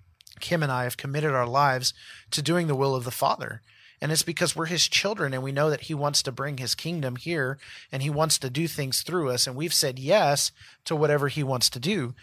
[0.41, 1.93] Kim and I have committed our lives
[2.31, 3.61] to doing the will of the Father.
[4.01, 6.75] And it's because we're his children and we know that he wants to bring his
[6.75, 7.57] kingdom here
[7.91, 9.45] and he wants to do things through us.
[9.45, 10.51] And we've said yes
[10.85, 12.13] to whatever he wants to do.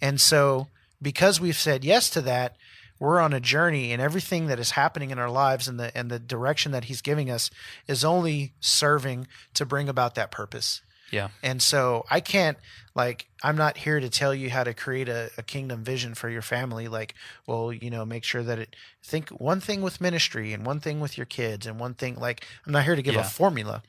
[0.00, 0.68] And so,
[1.00, 2.56] because we've said yes to that,
[2.98, 6.10] we're on a journey and everything that is happening in our lives and the and
[6.10, 7.50] the direction that he's giving us
[7.88, 10.82] is only serving to bring about that purpose.
[11.10, 11.28] Yeah.
[11.42, 12.56] And so I can't
[12.94, 16.28] like I'm not here to tell you how to create a, a kingdom vision for
[16.28, 16.88] your family.
[16.88, 17.14] Like,
[17.46, 21.00] well, you know, make sure that it think one thing with ministry and one thing
[21.00, 23.20] with your kids and one thing like I'm not here to give Yeah.
[23.20, 23.82] a formula,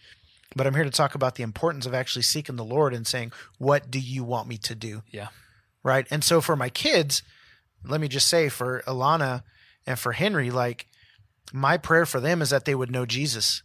[0.56, 3.32] but I'm here to talk about the importance of actually seeking the Lord and saying,
[3.58, 5.04] What do you want me to do?
[5.12, 5.28] Yeah.
[5.84, 6.06] right?
[6.12, 7.24] And so for my kids,
[7.84, 9.44] let me just say for Alana
[9.88, 10.86] and for Henry, like
[11.52, 13.64] my prayer for them is that they would know Jesus.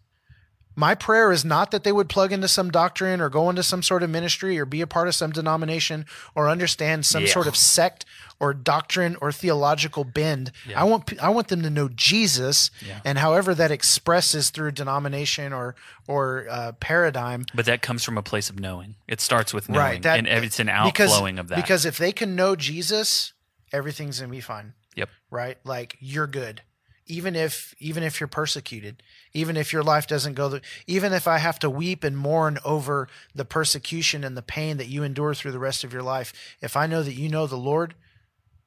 [0.78, 3.82] My prayer is not that they would plug into some doctrine or go into some
[3.82, 6.04] sort of ministry or be a part of some denomination
[6.34, 7.32] or understand some Yeah.
[7.32, 8.04] sort of sect
[8.38, 10.52] or doctrine or theological bend.
[10.68, 10.78] Yeah.
[10.78, 13.00] I want I want them to know Jesus Yeah.
[13.06, 15.74] and however that expresses through denomination or
[16.06, 18.96] or uh, paradigm But that comes from a place of knowing.
[19.08, 21.56] It starts with knowing, Right, that- and it's an because- outflowing of that.
[21.56, 23.32] Because if they can know Jesus,
[23.72, 24.74] everything's gonna be fine.
[24.94, 25.56] yep, right?
[25.64, 26.60] Like you're good.
[27.07, 29.02] Even if even if you're persecuted,
[29.32, 32.59] even if your life doesn't go the, even if I have to weep and mourn
[32.64, 36.32] over the persecution and the pain that you endure through the rest of your life,
[36.61, 37.94] if I know that you know the Lord,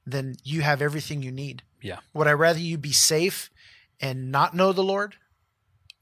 [0.06, 1.64] then you have everything you need.
[1.82, 2.00] Yeah.
[2.14, 3.50] Would I rather you be safe
[4.00, 5.16] and not know the Lord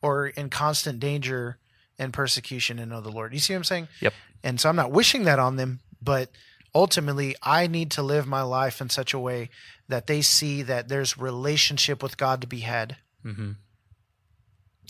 [0.01, 1.57] or in constant danger
[1.99, 3.33] and persecution and know the Lord?
[3.33, 3.87] You see what I'm saying?
[4.01, 4.13] Yep.
[4.43, 6.29] And so I'm not wishing that on them, but
[6.73, 9.49] ultimately I need to live my life in such a way
[9.87, 12.97] that they see that there's relationship with God to be had.
[13.25, 13.51] Mm-hmm.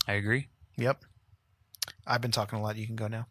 [0.06, 0.48] I agree.
[0.76, 1.04] Yep.
[2.06, 2.76] I've been talking a lot.
[2.76, 3.26] You can go now.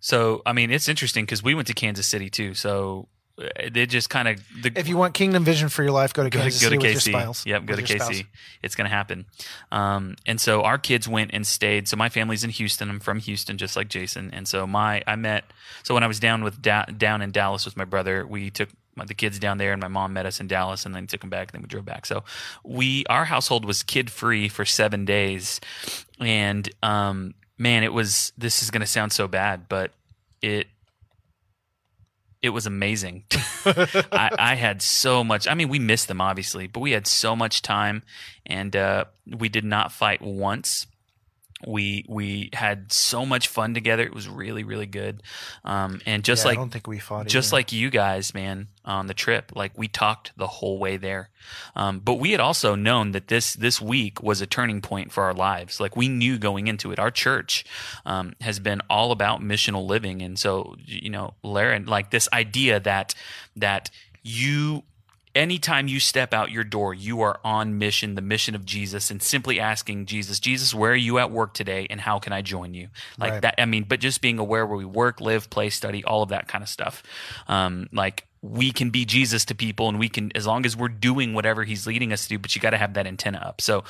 [0.00, 2.54] So, I mean, it's interesting because we went to Kansas City too.
[2.54, 3.08] So
[3.38, 6.24] uh, they just kind of the If you want kingdom vision for your life, go
[6.24, 7.46] to go, Kansas go to KC.
[7.46, 8.00] Yep, go to KC.
[8.00, 8.22] spouse.
[8.62, 9.26] It's going to happen.
[9.70, 11.86] Um, and so our kids went and stayed.
[11.86, 12.90] So my family's in Houston.
[12.90, 14.30] I'm from Houston, just like Jason.
[14.32, 15.44] And so my I met.
[15.84, 18.70] So when I was down with da- down in Dallas with my brother, we took
[19.06, 21.30] the kids down there, and my mom met us in Dallas, and then took them
[21.30, 22.06] back, and then we drove back.
[22.06, 22.24] So
[22.64, 25.60] we our household was kid free for seven days,
[26.18, 28.32] and um, man, it was.
[28.36, 29.92] This is going to sound so bad, but
[30.42, 30.66] it
[32.42, 33.24] it was amazing.
[33.64, 35.48] I, I had so much.
[35.48, 38.02] I mean, we missed them obviously, but we had so much time,
[38.46, 40.86] and uh, we did not fight once.
[41.66, 44.04] We we had so much fun together.
[44.04, 45.22] It was really really good,
[45.64, 47.26] um, and just Yeah, like I don't think we fought.
[47.26, 47.56] just either.
[47.56, 49.50] like you guys, man, on the trip.
[49.56, 51.30] Like we talked the whole way there,
[51.74, 55.24] um, but we had also known that this this week was a turning point for
[55.24, 55.80] our lives.
[55.80, 56.98] Like we knew going into it.
[57.00, 57.64] Our church
[58.06, 62.78] um, has been all about missional living, and so you know, Lara, like this idea
[62.78, 63.16] that
[63.56, 63.90] that
[64.22, 64.84] you
[65.38, 69.22] anytime you step out your door, you are on mission, the mission of Jesus, and
[69.22, 72.74] simply asking Jesus, Jesus, where are you at work today, and how can I join
[72.74, 72.88] you?
[73.16, 73.42] Like Right.
[73.42, 73.54] that.
[73.58, 76.48] I mean, but just being aware where we work, live, play, study, all of that
[76.48, 77.02] kind of stuff.
[77.46, 80.88] Um, like we can be Jesus to people, and we can as long as we're
[80.88, 82.38] doing whatever He's leading us to do.
[82.38, 83.60] But you got to have that antenna up.
[83.60, 83.84] So.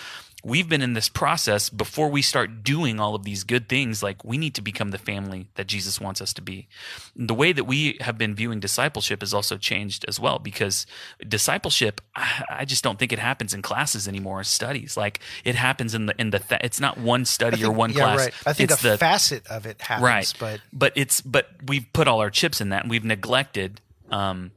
[0.44, 4.02] We've been in this process before we start doing all of these good things.
[4.02, 6.68] Like, we need to become the family that Jesus wants us to be.
[7.16, 10.86] The way that we have been viewing discipleship has also changed as well because
[11.26, 14.96] discipleship, I just don't think it happens in classes anymore, studies.
[14.96, 17.90] Like, it happens in the, in the, th- it's not one study think- or one
[17.90, 18.18] yeah, class.
[18.18, 18.34] Right.
[18.46, 21.86] I think it's a the, facet of it happens, right but but it's but we've
[21.92, 23.80] put all our chips in that and we've neglected
[24.10, 24.50] um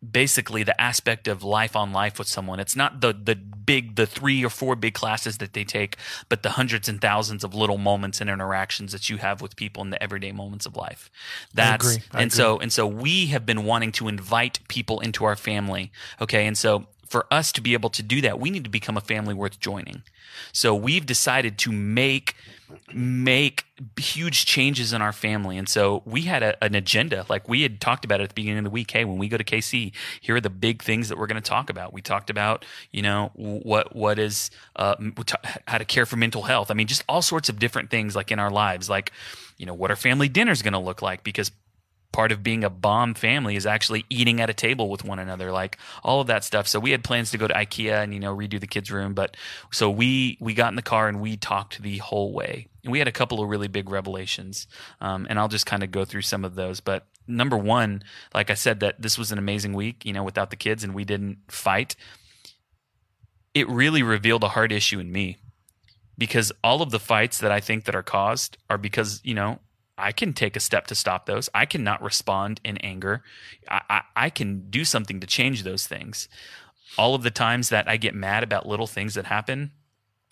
[0.00, 2.60] basically the aspect of life on life with someone.
[2.60, 5.96] It's not the the big the three or four big classes that they take
[6.28, 9.82] but the hundreds and thousands of little moments and interactions that you have with people
[9.82, 11.10] in the everyday moments of life.
[11.52, 12.04] That's agree.
[12.12, 15.90] I and so and so we have been wanting to invite people into our family
[16.20, 16.46] okay?
[16.46, 19.02] And so for us to be able to do that we need to become a
[19.02, 20.02] family worth joining.
[20.52, 22.36] So we've decided to make
[22.92, 23.64] make
[23.98, 25.56] huge changes in our family.
[25.56, 28.34] And so we had a, an agenda, like we had talked about it at the
[28.34, 28.90] beginning of the week.
[28.90, 31.48] Hey, when we go to KC, here are the big things that we're going to
[31.48, 31.92] talk about.
[31.92, 34.96] We talked about, you know, what what is uh,
[35.66, 36.70] how to care for mental health.
[36.70, 39.12] I mean, just all sorts of different things like in our lives, like
[39.56, 41.50] you know, what our family dinner is going to look like because
[42.12, 45.52] part of being a bomb family is actually eating at a table with one another
[45.52, 46.66] like all of that stuff.
[46.66, 49.14] So we had plans to go to ikea and you know redo the kids room
[49.14, 49.36] but
[49.70, 52.68] so we we got in the car and we talked the whole way.
[52.82, 54.66] And we had a couple of really big revelations
[55.00, 56.80] um, and i'll just kind of go through some of those.
[56.80, 58.02] But number one
[58.34, 60.94] like i said that this was an amazing week you know without the kids and
[60.94, 61.94] we didn't fight.
[63.54, 65.36] It really revealed a heart issue in me
[66.16, 69.58] because all of the fights that I think that are caused are because you know
[69.98, 71.48] I can take a step to stop those.
[71.54, 73.22] I cannot respond in anger.
[73.68, 76.28] I, I, I can do something to change those things.
[76.96, 79.72] All of the times that I get mad about little things that happen,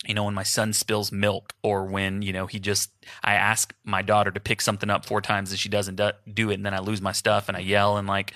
[0.05, 2.91] you know, when my son spills milk or when, you know, he just,
[3.23, 6.49] I ask my daughter to pick something up four times and she doesn't do, do
[6.49, 8.33] it and then I lose my stuff and I yell and like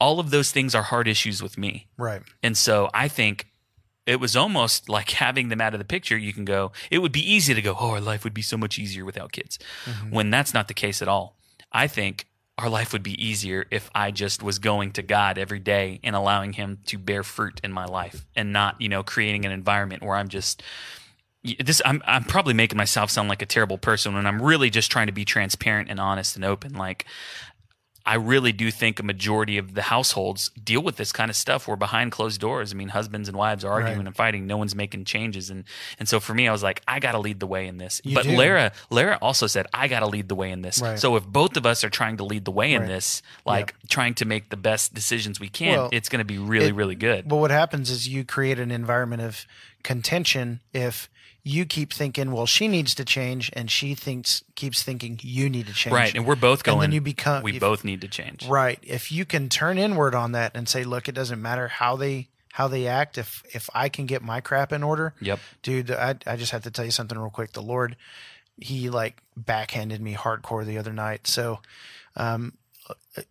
[0.00, 1.88] all of those things are hard issues with me.
[1.96, 2.22] right.
[2.42, 3.46] And so I think
[4.06, 6.16] it was almost like having them out of the picture.
[6.16, 8.56] You can go, it would be easy to go, oh, our life would be so
[8.56, 9.58] much easier without kids.
[9.84, 10.10] Mm-hmm.
[10.10, 11.36] When that's not the case at all.
[11.72, 12.26] I think
[12.58, 16.16] our life would be easier if I just was going to God every day and
[16.16, 20.02] allowing Him to bear fruit in my life and not, you know, creating an environment
[20.02, 20.62] where I'm just.
[21.60, 24.90] This I'm I'm probably making myself sound like a terrible person when I'm really just
[24.90, 26.74] trying to be transparent and honest and open.
[26.74, 27.06] Like
[28.08, 31.66] I really do think a majority of the households deal with this kind of stuff.
[31.66, 32.72] We're behind closed doors.
[32.72, 34.06] I mean, husbands and wives are arguing Right.
[34.06, 34.46] and fighting.
[34.46, 35.64] No one's making changes, and
[35.98, 38.00] and so for me, I was like, I got to lead the way in this.
[38.04, 38.36] You but do.
[38.36, 40.80] Lara, Lara also said, I got to lead the way in this.
[40.80, 40.98] Right.
[40.98, 42.88] So if both of us are trying to lead the way in Right.
[42.88, 46.38] this, like trying to make the best decisions we can, Well, it's going to be
[46.38, 47.26] really, it- really good.
[47.28, 49.46] But what happens is you create an environment of
[49.82, 51.08] contention if
[51.48, 55.68] you keep thinking, well, she needs to change, and she thinks keeps thinking you need
[55.68, 55.94] to change.
[55.94, 56.74] right, and we're both going.
[56.78, 58.48] And then you become we if- both need to change.
[58.48, 58.80] right.
[58.82, 62.28] If you can turn inward on that and say, look, it doesn't matter how they
[62.52, 65.14] how they act if if I can get my crap in order.
[65.20, 65.38] Yep.
[65.62, 67.52] Dude, I I just have to tell you something real quick.
[67.52, 67.94] The Lord,
[68.60, 71.28] he like backhanded me hardcore the other night.
[71.28, 71.60] So,
[72.16, 72.54] um,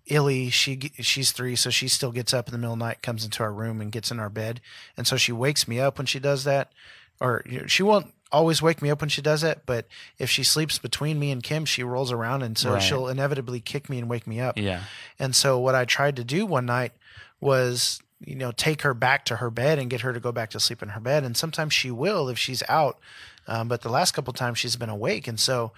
[0.08, 3.02] Illy, she she's three, so she still gets up in the middle of the night,
[3.02, 4.62] comes into our room, and gets in our bed,
[4.96, 6.72] and so she wakes me up when she does that,
[7.20, 9.88] or you know, she won't always wake me up when she does it, but
[10.18, 12.82] if she sleeps between me and Kim, she rolls around, and so Right.
[12.82, 14.58] she'll inevitably kick me and wake me up.
[14.58, 14.84] Yeah.
[15.20, 16.92] And so what I tried to do one night
[17.40, 20.50] was, you know, take her back to her bed and get her to go back
[20.52, 21.24] to sleep in her bed.
[21.24, 23.00] And sometimes she will if she's out.
[23.48, 25.28] Um, but the last couple times she's been awake.
[25.28, 25.72] And so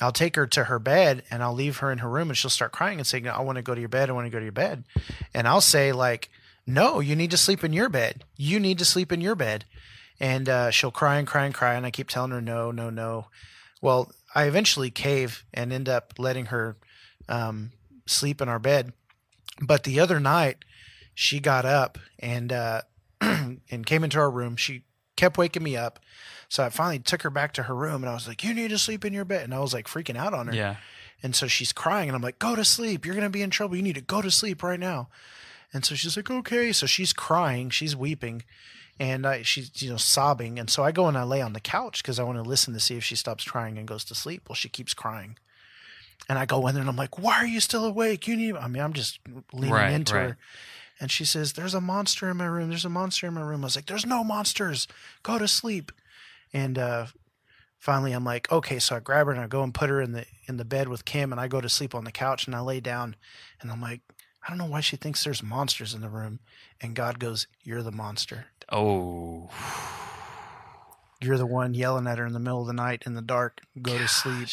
[0.00, 2.50] I'll take her to her bed and I'll leave her in her room and she'll
[2.50, 4.08] start crying and saying, I want to go to your bed.
[4.08, 4.84] I want to go to your bed.
[5.32, 6.30] And I'll say like,
[6.66, 8.24] no, you need to sleep in your bed.
[8.36, 9.64] You need to sleep in your bed.
[10.20, 11.74] And uh, she'll cry and cry and cry.
[11.74, 13.26] And I keep telling her, no, no, no.
[13.82, 16.76] Well, I eventually cave and end up letting her
[17.28, 17.72] um,
[18.06, 18.92] sleep in our bed.
[19.60, 20.64] But the other night,
[21.14, 22.82] she got up and uh,
[23.20, 24.56] and came into our room.
[24.56, 24.84] She
[25.16, 26.00] kept waking me up.
[26.48, 28.70] So I finally took her back to her room and I was like, You need
[28.70, 29.44] to sleep in your bed.
[29.44, 30.54] And I was like freaking out on her.
[30.54, 30.76] Yeah.
[31.22, 33.04] And so she's crying and I'm like, Go to sleep.
[33.04, 33.76] You're going to be in trouble.
[33.76, 35.08] You need to go to sleep right now.
[35.72, 36.72] And so she's like, Okay.
[36.72, 37.70] So she's crying.
[37.70, 38.42] She's weeping.
[39.00, 41.60] And I, she's you know sobbing, and so I go and I lay on the
[41.60, 44.14] couch because I want to listen to see if she stops crying and goes to
[44.14, 44.48] sleep.
[44.48, 45.36] Well, she keeps crying,
[46.28, 48.28] and I go in there and I'm like, "Why are you still awake?
[48.28, 49.18] You need." I mean, I'm just
[49.52, 50.22] leaning Right, into right.
[50.28, 50.36] her,
[51.00, 52.68] and she says, "There's a monster in my room.
[52.68, 54.86] There's a monster in my room." I was like, "There's no monsters.
[55.24, 55.90] Go to sleep."
[56.52, 57.06] And uh,
[57.80, 60.12] finally, I'm like, "Okay." So I grab her and I go and put her in
[60.12, 62.54] the in the bed with Kim, and I go to sleep on the couch and
[62.54, 63.16] I lay down,
[63.60, 64.02] and I'm like,
[64.44, 66.40] "I don't know why she thinks there's monsters in the room."
[66.80, 68.46] And God goes, "You're the monster.
[68.70, 69.50] Oh.
[71.20, 73.60] You're the one yelling at her in the middle of the night in the dark.
[73.80, 74.48] Go to sleep."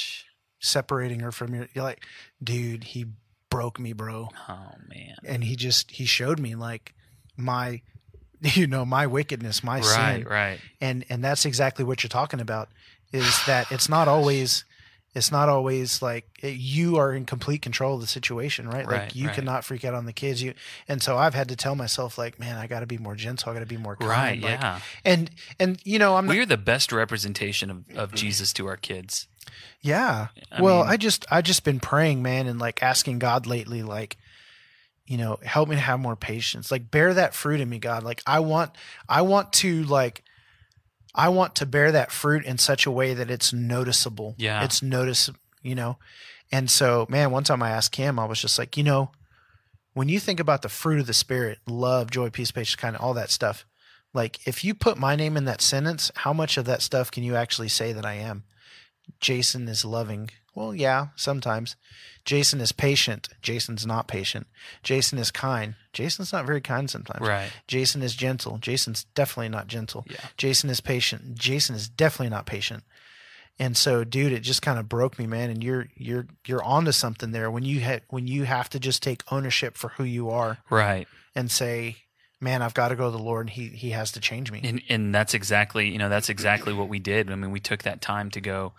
[0.64, 2.06] Separating her from your you're like
[2.44, 3.08] dude he
[3.50, 5.16] broke me bro Oh man.
[5.26, 6.94] and he just he showed me like
[7.36, 7.82] my
[8.42, 10.18] you know my wickedness my Right.
[10.20, 10.60] sin Right.
[10.80, 12.70] and and that's exactly what you're talking about
[13.12, 14.64] is that it's not always
[15.14, 19.16] it's not always like it, you are in complete control of the situation right, like
[19.16, 19.36] you right.
[19.36, 20.54] cannot freak out on the kids you
[20.88, 23.52] and so i've had to tell myself like man i got to be more gentle
[23.52, 24.42] i got to be more kind Right.
[24.42, 24.80] like, Yeah.
[25.04, 25.30] and
[25.60, 29.28] and you know i'm We are the best representation of, of Jesus to our kids.
[29.82, 30.28] Yeah.
[30.52, 33.82] I well, mean- I just I just been praying, man, and like asking God lately,
[33.84, 34.18] like,
[35.08, 36.72] you know, help me to have more patience.
[36.72, 38.04] Like bear that fruit in me, God.
[38.04, 38.72] Like I want
[39.10, 40.24] I want to like
[41.14, 44.36] I want to bear that fruit in such a way that it's noticeable.
[44.38, 44.64] Yeah.
[44.64, 45.30] It's notice
[45.62, 45.98] you know.
[46.52, 49.12] And so, man, one time I asked Kim, I was just like, you know,
[49.94, 53.02] when you think about the fruit of the spirit, love, joy, peace, patience, kind of
[53.02, 53.66] all that stuff,
[54.14, 57.24] like if you put my name in that sentence, how much of that stuff can
[57.24, 58.44] you actually say that I am?
[59.20, 60.30] Jason is loving.
[60.54, 61.76] Well, yeah, sometimes.
[62.26, 63.30] Jason is patient.
[63.42, 64.48] Jason's not patient.
[64.84, 65.76] Jason is kind.
[65.94, 67.26] Jason's not very kind sometimes.
[67.28, 67.52] Right.
[67.68, 68.58] Jason is gentle.
[68.58, 70.06] Jason's definitely not gentle.
[70.10, 70.18] Yeah.
[70.38, 71.36] Jason is patient.
[71.36, 72.84] Jason is definitely not patient.
[73.60, 75.50] And so, dude, it just kind of broke me, man.
[75.50, 79.02] And you're you're you're onto something there when you ha- when you have to just
[79.04, 81.08] take ownership for who you are Right.
[81.36, 81.98] and say,
[82.40, 83.48] "Man, I've got to go to the Lord.
[83.48, 86.74] And he he has to change me." And and that's exactly you know that's exactly
[86.74, 87.30] what we did.
[87.32, 88.74] I mean, we took that time to go.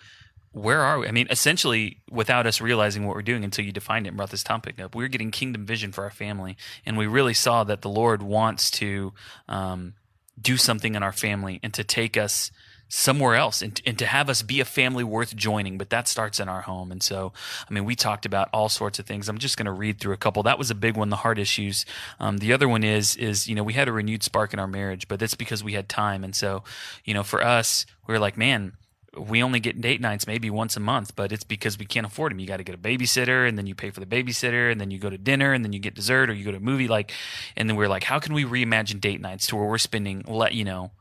[0.53, 1.09] Where are we?
[1.09, 4.31] I mean, essentially, without us realizing what we're doing until you defined it and brought
[4.31, 7.65] this topic up, we were getting kingdom vision for our family, and we really saw
[7.65, 9.15] that the Lord wants to
[9.49, 9.95] um,
[10.41, 12.51] do something in our family and to take us
[12.95, 15.79] somewhere else and, and to have us be a family worth joining.
[15.79, 16.93] But that starts in our home.
[16.93, 17.33] And so
[17.69, 19.31] i mean we talked about all sorts of things.
[19.31, 20.43] I'm just going to read through a couple.
[20.43, 21.87] That was a big one the heart issues.
[22.21, 24.67] Um, the other one is is you know we had a renewed spark in our
[24.67, 26.23] marriage but that's because we had time.
[26.23, 26.65] And so
[27.07, 28.75] you know for us we were like man
[29.17, 32.33] we only get date nights maybe once a month, but it's because we can't afford
[32.33, 32.39] them.
[32.39, 34.91] You got to get a babysitter, and then you pay for the babysitter, and then
[34.91, 36.89] you go to dinner, and then you get dessert, or you go to a movie.
[36.89, 37.13] Like,
[37.57, 40.55] and then we're like, how can we reimagine date nights to where we're spending, let
[40.55, 40.93] you know,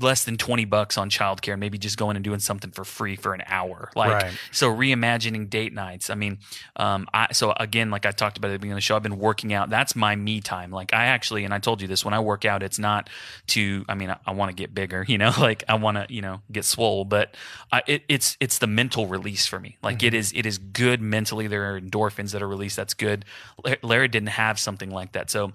[0.00, 3.34] less than 20 bucks on childcare, maybe just going and doing something for free for
[3.34, 3.90] an hour.
[3.94, 4.32] Like, Right.
[4.50, 6.08] so reimagining date nights.
[6.08, 6.38] I mean,
[6.76, 9.02] um, I, so again, like I talked about at the beginning of the show, I've
[9.02, 9.68] been working out.
[9.68, 10.70] That's my me time.
[10.70, 13.10] Like I actually, and I told you this, when I work out, it's not
[13.48, 16.06] to, I mean, I, I want to get bigger, you know, like I want to,
[16.08, 17.36] you know, get swole, but
[17.70, 19.76] I, it, it's, it's the mental release for me.
[19.82, 21.48] Like it is, it is good mentally.
[21.48, 22.76] There are endorphins that are released.
[22.76, 23.24] That's good.
[23.64, 25.28] La- Lara didn't have something like that.
[25.30, 25.52] So,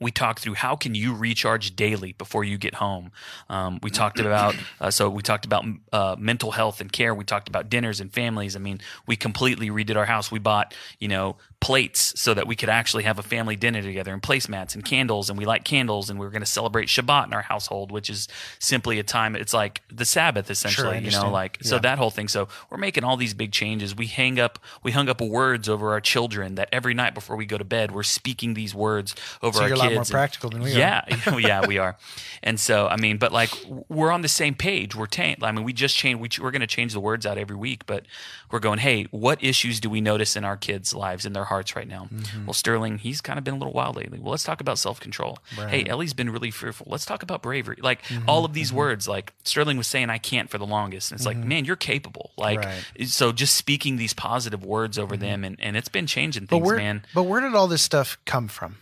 [0.00, 3.12] we talked through how can you recharge daily before you get home.
[3.48, 7.14] Um, we talked about uh, so we talked about uh, mental health and care.
[7.14, 8.56] We talked about dinners and families.
[8.56, 10.30] I mean, we completely redid our house.
[10.30, 14.12] We bought you know plates so that we could actually have a family dinner together
[14.12, 17.26] and placemats and candles and we light candles and we are going to celebrate Shabbat
[17.28, 18.28] in our household, which is
[18.58, 22.28] simply a time it's like the Sabbath essentially, you know, like so that whole thing.
[22.28, 23.96] So we're making all these big changes.
[23.96, 27.46] We hang up we hung up words over our children that every night before we
[27.46, 29.94] go to bed we're speaking these words over our kids So our you're a lot
[29.94, 30.78] more practical than we are.
[30.78, 31.96] yeah, oh, yeah, we are.
[32.42, 33.50] And so, I mean, but like
[33.88, 34.94] we're on the same page.
[34.94, 36.20] We're ta- I mean, we just change.
[36.20, 38.04] We, we're going to change the words out every week, but
[38.50, 38.80] we're going.
[38.80, 42.08] Hey, what issues do we notice in our kids' lives, in their hearts right now?
[42.12, 42.46] Mm-hmm.
[42.46, 44.18] Well, Sterling, he's kind of been a little wild lately.
[44.18, 45.38] Well, let's talk about self control.
[45.56, 46.86] Hey, Ellie's been really fearful.
[46.90, 47.78] Let's talk about bravery.
[47.80, 48.28] Like Mm-hmm.
[48.28, 49.06] all of these words.
[49.08, 51.10] Like Sterling was saying, I can't for the longest.
[51.12, 52.32] And it's like, man, you're capable.
[52.36, 52.98] Like Mm-hmm.
[53.00, 53.08] Right.
[53.08, 56.66] so, just speaking these positive words over them, and and it's been changing But things,
[56.66, 57.04] where, man.
[57.14, 58.76] but where did all this stuff come from?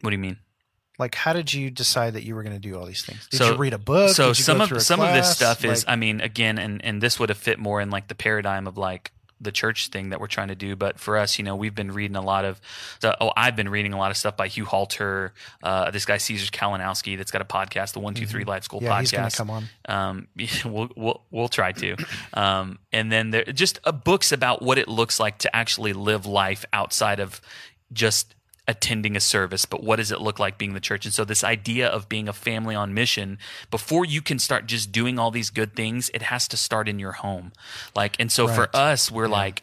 [0.00, 0.38] What do you mean?
[0.98, 3.28] Like, how did you decide that you were going to do all these things?
[3.30, 4.10] Did So- you read a book?
[4.16, 5.36] So Did you some of some of this class?
[5.36, 8.16] stuff is, I mean, again, and and this would have fit more in like the
[8.16, 10.74] paradigm of like the church thing that we're trying to do.
[10.76, 12.60] But for us, you know, we've been reading a lot of.
[13.00, 15.32] So, oh, I've been reading a lot of stuff by Hugh Halter,
[15.62, 18.80] uh, this guy Caesar Kalinowski that's got a podcast, the One Two Three Life School
[18.80, 18.86] Mm-hmm.
[18.86, 19.00] yeah, podcast.
[19.00, 19.64] he's going to come on.
[19.88, 20.28] Um,
[20.64, 21.96] we'll, we'll we'll try to.
[22.34, 26.26] Um, and then there just uh, books about what it looks like to actually live
[26.26, 27.40] life outside of
[27.92, 28.34] just
[28.68, 31.06] attending a service, but what does it look like being the church?
[31.06, 33.38] And so this idea of being a family on mission,
[33.70, 36.98] before you can start just doing all these good things, it has to start in
[36.98, 37.52] your home.
[37.96, 39.62] Like, and so for us, we're like,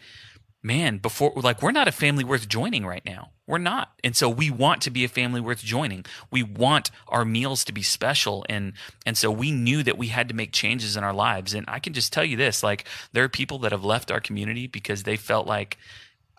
[0.65, 3.29] man, before like we're not a family worth joining right now.
[3.45, 3.91] We're not.
[4.03, 6.03] And so we want to be a family worth joining.
[6.31, 8.73] We want our meals to be special and
[9.05, 11.53] and so we knew that we had to make changes in our lives.
[11.53, 14.19] And I can just tell you this, like there are people that have left our
[14.19, 15.77] community because they felt like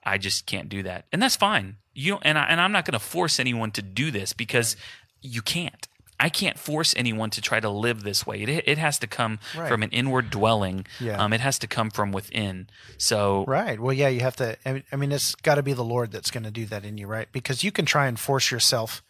[0.07, 1.05] I just can't do that.
[1.13, 1.77] And that's fine.
[1.95, 4.77] You and I, and I'm not going to force anyone to do this because
[5.21, 5.89] you can't.
[6.19, 8.41] I can't force anyone to try to live this way.
[8.43, 9.69] It, it has to come Right.
[9.69, 10.87] from an inward dwelling.
[10.99, 11.23] Yeah.
[11.23, 12.69] Um, it has to come from within.
[12.97, 13.79] So Right.
[13.79, 14.57] Well, yeah, you have to.
[14.65, 16.85] I mean- I mean, it's got to be the Lord that's going to do that
[16.87, 17.29] in you, right?
[17.33, 19.03] Because you can try and force yourself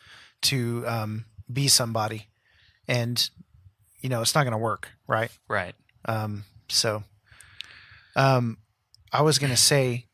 [0.42, 2.26] to um, be somebody,
[2.88, 3.30] and
[4.00, 5.30] you know it's not going to work, right?
[5.48, 5.74] right.
[6.06, 7.04] Um, so,
[8.14, 8.58] um,
[9.12, 10.05] I was going to say,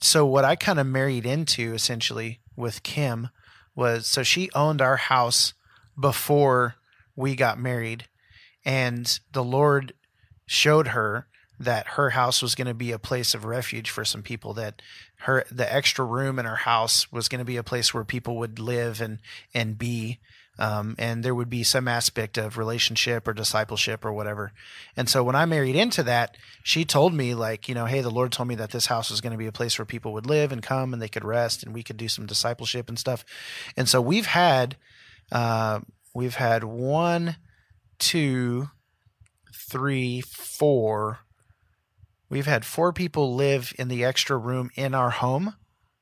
[0.00, 3.28] so what I kind of married into essentially with Kim
[3.74, 5.54] was so she owned our house
[5.98, 6.76] before
[7.16, 8.08] we got married,
[8.64, 9.92] and the Lord
[10.46, 11.26] showed her
[11.58, 14.80] that her house was going to be a place of refuge for some people that
[15.18, 18.36] her the extra room in her house was going to be a place where people
[18.38, 19.18] would live and
[19.52, 20.18] and be
[20.60, 24.52] um, and there would be some aspect of relationship or discipleship or whatever.
[24.96, 28.10] And so when i married into that she told me like you know hey the
[28.10, 30.26] lord told me that this house was going to be a place where people would
[30.26, 33.24] live and come and they could rest and we could do some discipleship and stuff.
[33.76, 34.76] And so we've had
[35.32, 35.80] uh,
[36.14, 37.36] we've had one
[37.98, 38.68] two
[39.54, 41.20] three four
[42.28, 45.54] we've had four people live in the extra room in our home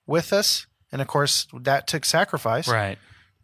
[0.07, 0.67] with us.
[0.91, 2.69] And of course that took sacrifice.
[2.69, 2.99] Right.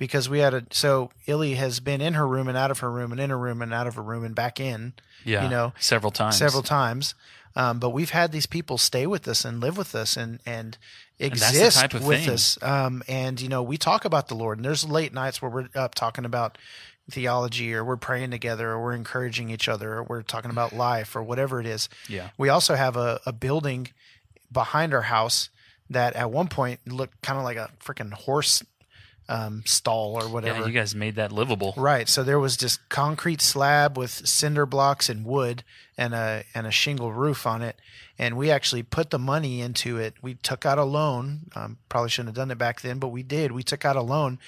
[0.04, 2.90] Because we had a so Illy has been in her room and out of her
[2.90, 4.92] room and in her room and out of her room and back in
[5.24, 5.44] Yeah.
[5.44, 6.36] You know, several times.
[6.36, 7.14] several times.
[7.56, 10.76] Um, but we've had these people stay with us and live with us and and
[11.18, 12.34] exist of with thing.
[12.34, 12.58] us.
[12.62, 15.68] Um, and you know, we talk about the Lord, and there's late nights where we're
[15.74, 16.58] up talking about
[17.10, 21.14] theology, or we're praying together, or we're encouraging each other, or we're talking about life,
[21.16, 21.88] or whatever it is.
[22.08, 22.30] Yeah.
[22.36, 23.88] We also have a, a building
[24.50, 25.48] behind our house
[25.90, 28.62] that at one point looked kind of like a freaking horse
[29.28, 30.60] um, stall or whatever.
[30.60, 30.66] Yeah.
[30.66, 31.74] You guys made that livable.
[31.76, 32.08] Right.
[32.08, 35.64] So there was just concrete slab with cinder blocks and wood
[35.96, 37.76] and a and a shingle roof on it.
[38.18, 40.14] And we actually put the money into it.
[40.22, 41.50] We took out a loan.
[41.56, 43.50] Um, probably shouldn't have done it back then, but we did.
[43.50, 44.38] We took out a loan,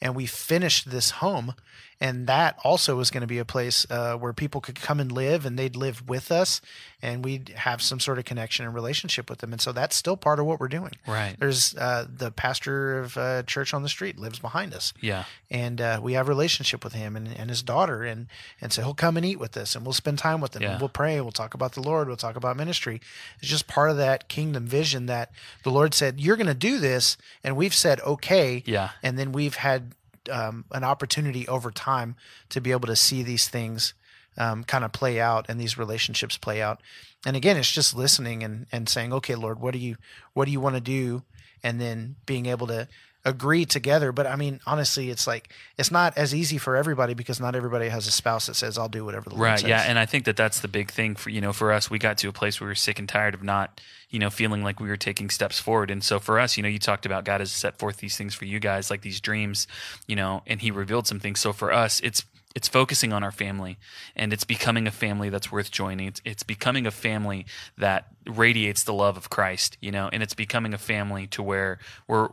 [0.00, 1.54] and we finished this home.
[2.00, 5.10] And that also was going to be a place uh, where people could come and
[5.10, 6.60] live, and they'd live with us,
[7.00, 9.52] and we'd have some sort of connection and relationship with them.
[9.52, 10.92] And so that's still part of what we're doing.
[11.06, 11.36] Right.
[11.38, 15.24] There's uh, the pastor of uh, church on the street lives behind us Yeah.
[15.50, 18.26] and uh, we have a relationship with him and, and his daughter and
[18.60, 20.72] and so he'll come and eat with us and we'll spend time with him Yeah.
[20.72, 23.00] and we'll pray we'll talk about the lord we'll talk about ministry
[23.38, 25.30] it's just part of that kingdom vision that
[25.62, 28.90] the lord said you're going to do this and we've said okay Yeah.
[29.02, 29.94] and then we've had
[30.28, 32.16] um, an opportunity over time
[32.50, 33.94] to be able to see these things
[34.38, 36.80] um, kind of play out and these relationships play out.
[37.24, 39.96] And again it's just listening and, and saying okay lord what do you
[40.34, 41.22] what do you want to do?
[41.62, 42.86] And then being able to
[43.26, 47.40] agree together but i mean honestly it's like it's not as easy for everybody because
[47.40, 49.58] not everybody has a spouse that says i'll do whatever the Lord Right.
[49.58, 49.68] says.
[49.68, 49.82] Yeah.
[49.82, 52.16] And I think that that's the big thing for, you know, for us, we got
[52.18, 53.80] to a place where we were sick and tired of not,
[54.10, 55.90] you know, feeling like we were taking steps forward.
[55.90, 58.34] And so for us, you know, you talked about God has set forth these things
[58.34, 59.66] for you guys, like these dreams,
[60.06, 61.40] you know, and he revealed some things.
[61.40, 62.24] So for us, it's,
[62.56, 63.78] it's focusing on our family
[64.16, 66.08] and it's becoming a family that's worth joining.
[66.08, 67.46] It's, it's becoming a family
[67.78, 71.78] that radiates the love of christ you know and it's becoming a family to where
[72.08, 72.28] we're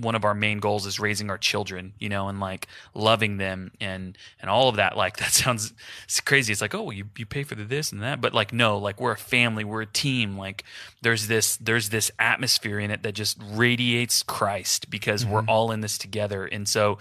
[0.00, 3.70] one of our main goals is raising our children you know and like loving them
[3.80, 4.94] and and all of that.
[5.06, 5.74] Like that sounds
[6.04, 6.52] it's crazy.
[6.52, 8.20] It's like oh you, you pay for the this and that.
[8.20, 9.62] But like no like we're a family.
[9.62, 10.38] We're a team.
[10.38, 10.64] Like
[11.02, 15.34] there's this there's this atmosphere in it that just radiates christ because mm-hmm.
[15.34, 16.46] we're all in this together.
[16.46, 16.98] And so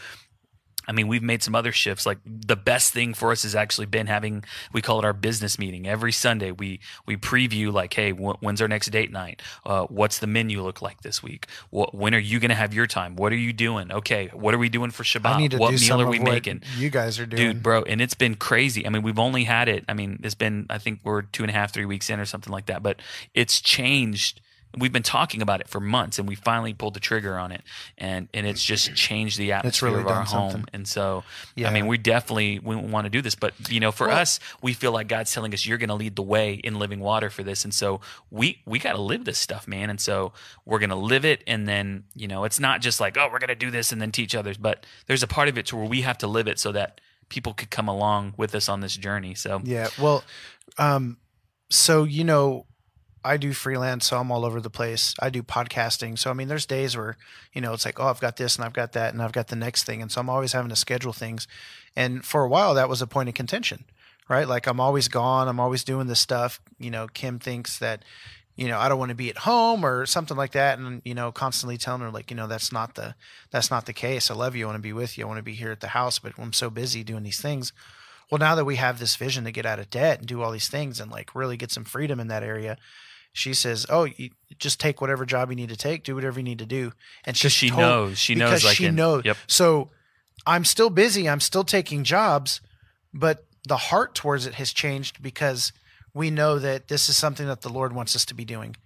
[0.88, 2.06] I mean, we've made some other shifts.
[2.06, 4.44] Like the best thing for us has actually been having
[4.74, 6.52] we call it our business meeting every Sunday.
[6.52, 9.42] We we preview like, hey, wh- when's our next date night?
[9.66, 11.48] Uh, what's the menu look like this week?
[11.70, 13.16] What, when are you going to have your time?
[13.16, 13.92] What are you doing?
[13.92, 15.38] Okay, what are we doing for Shabbat?
[15.60, 16.64] what meal are we making?
[16.78, 17.84] You guys are doing, dude, bro.
[17.84, 18.86] And it's been crazy.
[18.86, 19.86] I mean, we've only had it.
[19.88, 22.26] I mean, it's been I think we're two and a half, three weeks in or
[22.26, 22.84] something like that.
[22.84, 23.00] But
[23.34, 24.42] it's changed
[24.78, 27.62] we've been talking about it for months and we finally pulled the trigger on it
[27.98, 30.70] and and it's just changed the atmosphere really of our home something.
[30.74, 31.24] and so
[31.56, 31.70] yeah.
[31.70, 34.40] i mean we definitely we want to do this but you know for well, us
[34.62, 37.30] we feel like god's telling us you're going to lead the way in living water
[37.30, 38.00] for this and so
[38.32, 40.32] we we got to live this stuff man and so
[40.66, 43.40] we're going to live it and then you know it's not just like oh we're
[43.40, 45.76] going to do this and then teach others but there's a part of it to
[45.76, 48.82] where we have to live it so that people could come along with us on
[48.82, 50.24] this journey so yeah well
[50.78, 51.18] um
[51.70, 52.66] so you know
[53.26, 55.16] I do freelance, so I'm all over the place.
[55.20, 56.18] I do podcasting.
[56.20, 57.18] So, I mean, there's days where,
[57.54, 59.48] you know, it's like, oh, I've got this and I've got that and I've got
[59.48, 60.02] the next thing.
[60.04, 61.48] And so I'm always having to schedule things.
[61.96, 63.86] And for a while, that was a point of contention,
[64.30, 64.48] right?
[64.48, 65.48] Like I'm always gone.
[65.48, 66.62] I'm always doing this stuff.
[66.78, 68.04] You know, Kim thinks that,
[68.56, 70.78] you know, I don't want to be at home or something like that.
[70.78, 73.16] And, you know, constantly telling her like, you know, that's not the,
[73.50, 74.30] that's not the case.
[74.30, 74.66] I love you.
[74.66, 75.26] I want to be with you.
[75.26, 77.74] I want to be here at the house, but I'm so busy doing these things.
[78.30, 80.52] Well, now that we have this vision to get out of debt and do all
[80.52, 82.78] these things and like really get some freedom in that area,
[83.36, 86.44] she says, "Oh, you just take whatever job you need to take, do whatever you
[86.44, 86.94] need to do."
[87.26, 89.26] And she told, knows, she knows, like she in, knows.
[89.26, 89.38] Yep.
[89.48, 89.92] So
[90.48, 91.28] I'm still busy.
[91.28, 92.62] I'm still taking jobs,
[93.14, 95.74] but the heart towards it has changed because
[96.14, 98.78] we know that this is something that the Lord wants us to be doing,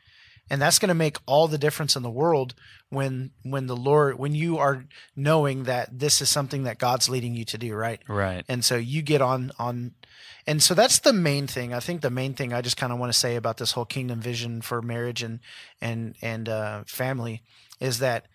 [0.50, 2.56] and that's going to make all the difference in the world
[2.90, 4.86] when when the Lord when you are
[5.16, 8.02] knowing that this is something that God's leading you to do, right?
[8.08, 8.44] Right.
[8.50, 9.94] And so you get on on
[10.48, 11.74] and so that's the main thing.
[11.74, 13.86] I think the main thing I just kind of want to say about this whole
[13.86, 15.40] kingdom vision for marriage and
[15.82, 17.44] and and uh, family
[17.80, 18.28] is that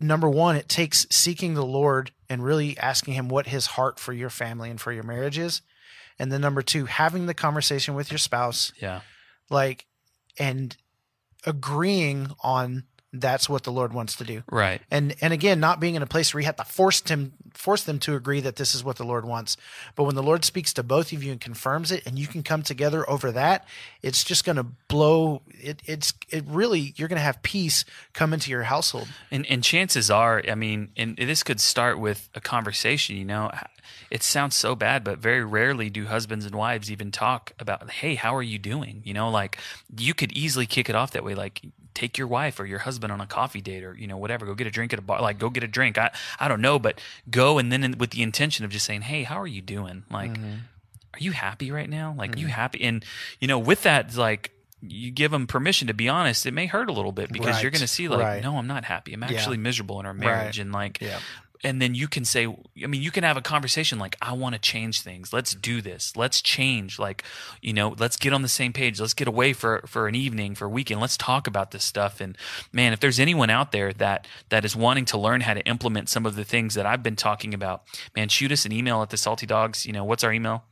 [0.00, 4.12] number one, it takes seeking the Lord and really asking Him what His heart for
[4.12, 5.62] your family and for your marriage is,
[6.18, 9.00] and then number two, having the conversation with your spouse, yeah,
[9.50, 9.86] like
[10.38, 10.76] and
[11.46, 14.42] agreeing on that's what the Lord wants to do.
[14.50, 14.82] Right.
[14.90, 17.82] And and again, not being in a place where you have to force him force
[17.82, 19.56] them to agree that this is what the Lord wants.
[19.96, 22.42] But when the Lord speaks to both of you and confirms it and you can
[22.42, 23.66] come together over that,
[24.02, 28.34] it's just going to blow it it's it really you're going to have peace come
[28.34, 29.08] into your household.
[29.30, 33.50] And and chances are, I mean, and this could start with a conversation, you know.
[34.10, 38.14] It sounds so bad, but very rarely do husbands and wives even talk about, "Hey,
[38.14, 39.58] how are you doing?" You know, like
[39.96, 41.62] you could easily kick it off that way like
[41.98, 44.54] take your wife or your husband on a coffee date or you know whatever go
[44.54, 46.08] get a drink at a bar like go get a drink i
[46.38, 49.24] i don't know but go and then in, with the intention of just saying hey
[49.24, 50.58] how are you doing like mm-hmm.
[51.12, 52.40] are you happy right now like mm-hmm.
[52.40, 53.04] you happy and
[53.40, 56.88] you know with that like you give them permission to be honest it may hurt
[56.88, 57.62] a little bit because right.
[57.62, 58.44] you're going to see like right.
[58.44, 59.62] no i'm not happy i'm actually yeah.
[59.62, 60.64] miserable in our marriage right.
[60.64, 61.18] and like yeah
[61.64, 62.46] and then you can say
[62.82, 65.32] i mean you can have a conversation like i want to change things.
[65.32, 66.16] Let's do this.
[66.16, 66.98] Let's change.
[66.98, 67.24] Like
[67.62, 69.00] you know let's get on the same page.
[69.00, 71.00] Let's get away for for an evening for a weekend.
[71.00, 72.20] Let's talk about this stuff.
[72.20, 72.36] And
[72.72, 76.08] man if there's anyone out there that that is wanting to learn how to implement
[76.08, 77.82] some of the things that i've been talking about
[78.16, 80.64] man shoot us an email at the salty dogs you know what's our email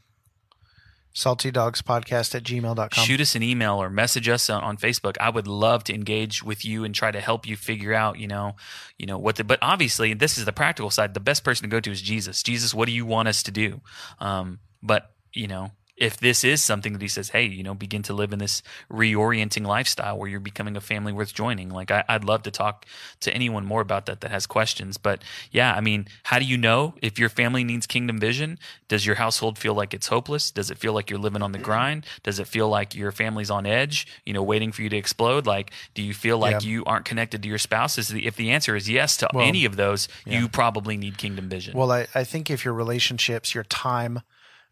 [1.16, 3.04] saltydogspodcast at gmail.com.
[3.04, 5.16] Shoot us an email or message us on, on, Facebook.
[5.18, 8.28] I would love to engage with you and try to help you figure out, you
[8.28, 8.54] know,
[8.98, 11.14] you know what the, but obviously this is the practical side.
[11.14, 12.42] The best person to go to is Jesus.
[12.42, 13.80] Jesus, what do you want us to do?
[14.18, 18.02] Um, but you know, if this is something that he says, hey, you know, begin
[18.02, 21.70] to live in this reorienting lifestyle where you're becoming a family worth joining.
[21.70, 22.84] Like, I, would love to talk
[23.20, 24.98] to anyone more about that that has questions.
[24.98, 28.58] But yeah, I mean, how do you know if your family needs kingdom vision?
[28.88, 30.50] Does your household feel like it's hopeless?
[30.50, 31.64] Does it feel like you're living on the mm.
[31.64, 32.06] grind?
[32.22, 35.46] Does it feel like your family's on edge, you know, waiting for you to explode?
[35.46, 36.68] Like, do you feel like yeah.
[36.68, 37.96] you aren't connected to your spouse?
[37.96, 40.40] Is the, if the answer is yes to well, any of those, yeah.
[40.40, 41.76] you probably need kingdom vision.
[41.76, 44.20] Well, I, I think if your relationships, your time,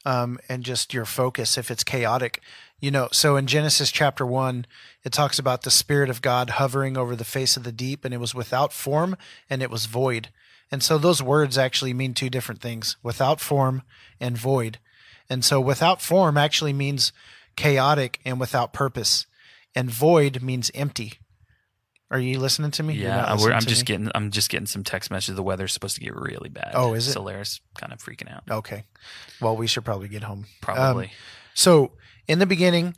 [0.04, 2.40] um, and just your focus if it's chaotic.
[2.80, 4.66] You know, so in Genesis chapter one,
[5.04, 8.12] it talks about the Spirit of God hovering over the face of the deep, and
[8.12, 9.16] it was without form
[9.48, 10.28] and it was void.
[10.70, 13.82] And so those words actually mean two different things without form
[14.20, 14.78] and void.
[15.30, 17.12] And so without form actually means
[17.56, 19.26] chaotic and without purpose,
[19.74, 21.14] and void means empty
[22.14, 22.94] Are you listening to me?
[22.94, 23.84] Yeah, I'm, to just me?
[23.86, 25.34] getting I'm just getting some text messages.
[25.34, 26.70] The weather's supposed to get really bad.
[26.74, 27.12] Oh, is it?
[27.12, 28.44] So Lara's kind of freaking out.
[28.48, 28.84] Okay.
[29.40, 30.46] Well, we should probably get home.
[30.60, 31.06] Probably.
[31.06, 31.10] Um,
[31.54, 31.90] so,
[32.28, 32.94] in the beginning,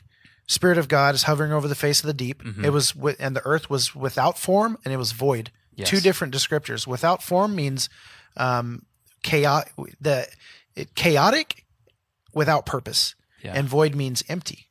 [0.46, 2.42] Spirit of God is hovering over the face of the deep.
[2.42, 2.62] Mhm.
[2.62, 5.50] It was, and the earth was without form, and it was void.
[5.74, 5.88] Yes.
[5.88, 6.86] Two different descriptors.
[6.86, 7.88] Without form means
[8.36, 8.84] um,
[9.22, 9.72] chaotic.
[9.98, 10.28] The
[10.74, 11.64] it, chaotic,
[12.34, 13.54] without purpose, Yeah.
[13.54, 14.68] and void means empty.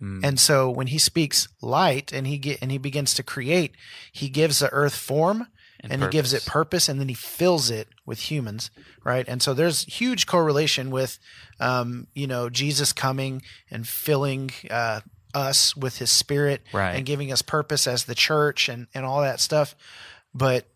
[0.00, 0.20] Mm.
[0.24, 3.72] And so when he speaks light and he get and he begins to create,
[4.12, 5.46] he gives the earth form
[5.82, 8.70] and, he gives it purpose and then he fills it with humans,
[9.04, 9.26] right?
[9.26, 11.18] And so there's huge correlation with
[11.58, 15.00] um, you know, Jesus coming and filling uh,
[15.34, 16.96] us with his spirit Right.
[16.96, 19.74] and giving us purpose as the church and, and all that stuff.
[20.34, 20.66] But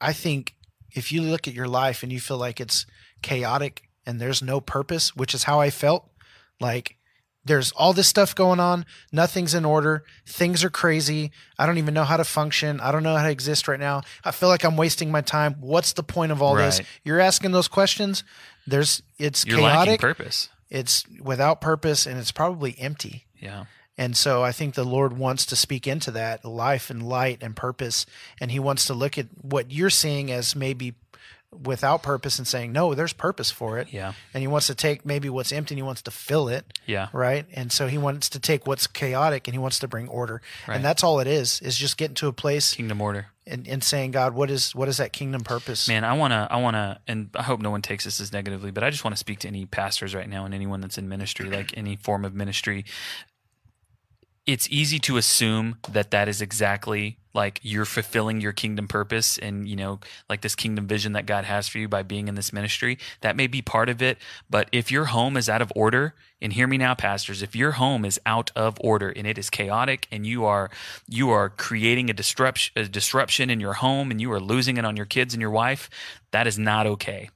[0.00, 0.54] I think
[0.92, 2.86] if you look at your life and you feel like it's
[3.22, 6.10] chaotic and there's no purpose, which is how I felt,
[6.58, 6.96] like
[7.44, 11.30] there's all this stuff going on, nothing's in order, things are crazy.
[11.58, 12.80] I don't even know how to function.
[12.80, 14.02] I don't know how to exist right now.
[14.24, 15.56] I feel like I'm wasting my time.
[15.60, 16.80] What's the point of all this?
[17.04, 18.24] You're asking those questions.
[18.66, 20.48] There's it's You're chaotic, purpose.
[20.68, 23.26] it's without purpose, and it's probably empty.
[23.38, 23.64] Yeah.
[23.96, 27.54] And so I think the Lord wants to speak into that life and light and
[27.56, 28.06] purpose.
[28.40, 30.94] And He wants to look at what you're seeing as maybe
[31.52, 33.92] without purpose and saying, no, there's purpose for it.
[33.92, 34.12] Yeah.
[34.32, 36.64] And He wants to take maybe what's empty and He wants to fill it.
[36.86, 37.08] Yeah.
[37.12, 37.44] Right.
[37.52, 40.42] And so He wants to take what's chaotic and He wants to bring order.
[40.68, 40.76] Right.
[40.76, 43.26] And that's all it is, is just getting to a place Kingdom order.
[43.46, 45.88] and, and saying, God, what is what is that kingdom purpose?
[45.88, 48.32] Man, I want to, I want to, and I hope no one takes this as
[48.32, 50.98] negatively, but I just want to speak to any pastors right now and anyone that's
[50.98, 52.84] in ministry, like any form of ministry.
[54.46, 59.68] It's easy to assume that that is exactly like you're fulfilling your kingdom purpose and,
[59.68, 62.52] you know, like this kingdom vision that God has for you by being in this
[62.52, 62.98] ministry.
[63.20, 64.18] That may be part of it.
[64.48, 67.72] But if your home is out of order, and hear me now, pastors, if your
[67.72, 70.70] home is out of order and it is chaotic and you are
[71.06, 74.84] you are creating a disruption a disruption in your home and you are losing it
[74.84, 75.90] on your kids and your wife,
[76.30, 77.28] that is not okay.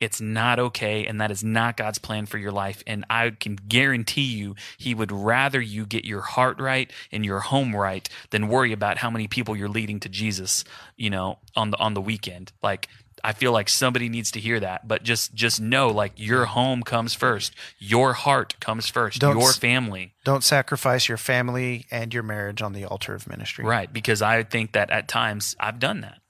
[0.00, 2.82] It's not okay, and that is not God's plan for your life.
[2.86, 7.40] And I can guarantee you, He would rather you get your heart right and your
[7.40, 10.62] home right than worry about how many people you're leading to Jesus.
[10.96, 12.52] You know, on the on the weekend.
[12.62, 12.88] Like
[13.24, 14.86] I feel like somebody needs to hear that.
[14.86, 19.52] But just just know, like your home comes first, your heart comes 1st Don't your
[19.52, 20.12] family.
[20.22, 23.64] Don't sacrifice your family and your marriage on the altar of ministry.
[23.64, 26.20] Right, because I think that at times I've done that.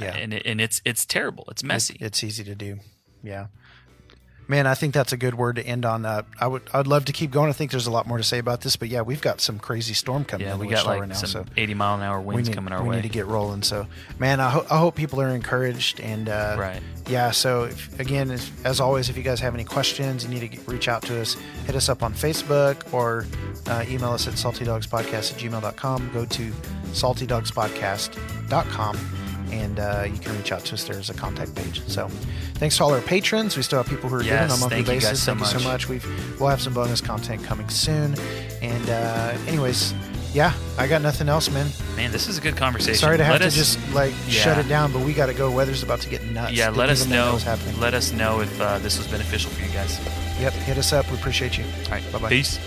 [0.00, 0.16] Yeah.
[0.16, 1.44] and it, and it's it's terrible.
[1.52, 1.94] It's messy.
[1.94, 2.80] It- it's easy to do.
[3.22, 3.46] Yeah.
[4.48, 6.04] Man, I think that's a good word to end on.
[6.04, 7.48] Uh, I would, I'd love to keep going.
[7.48, 9.58] I think there's a lot more to say about this, but yeah, we've got some
[9.60, 10.46] crazy storm coming.
[10.48, 12.54] yeah, in we got like right now, some so 80 mile an hour winds need,
[12.54, 12.96] coming our we way.
[12.96, 13.62] need to get rolling.
[13.62, 13.86] So,
[14.18, 16.00] man, I, ho- I hope people are encouraged.
[16.00, 16.82] And uh, Right.
[17.08, 20.40] yeah, so if, again, if, as always, if you guys have any questions, you need
[20.40, 21.36] to get, reach out to us.
[21.64, 23.24] Hit us up on Facebook or
[23.68, 26.10] uh, email us at saltydogspodcast at gmail.com.
[26.12, 26.50] Go to
[26.92, 28.96] saltydogspodcast.com
[29.52, 30.84] and uh, you can reach out to us.
[30.84, 31.82] There's a contact page.
[31.86, 32.08] So,
[32.54, 33.56] thanks to all our patrons.
[33.56, 35.22] We still have people who are Yes, giving on a monthly thank you basis.
[35.22, 35.88] so thank you so much.
[35.88, 38.14] We've we'll have some bonus content coming soon.
[38.62, 39.94] And uh, anyways,
[40.32, 41.68] yeah, I got nothing else, man.
[41.96, 42.94] Man, this is a good conversation.
[42.98, 44.40] Sorry to have let to us, just like Yeah.
[44.40, 45.50] shut it down, but we got to go.
[45.50, 46.52] Weather's about to get nuts.
[46.52, 46.66] yeah.
[46.66, 47.38] Didn't Let us know.
[47.78, 50.00] Let us know if uh, this was beneficial for you guys.
[50.40, 51.10] Yep, hit us up.
[51.10, 51.64] We appreciate you.
[51.84, 52.12] All right.
[52.12, 52.28] Bye-bye.
[52.30, 52.58] Peace.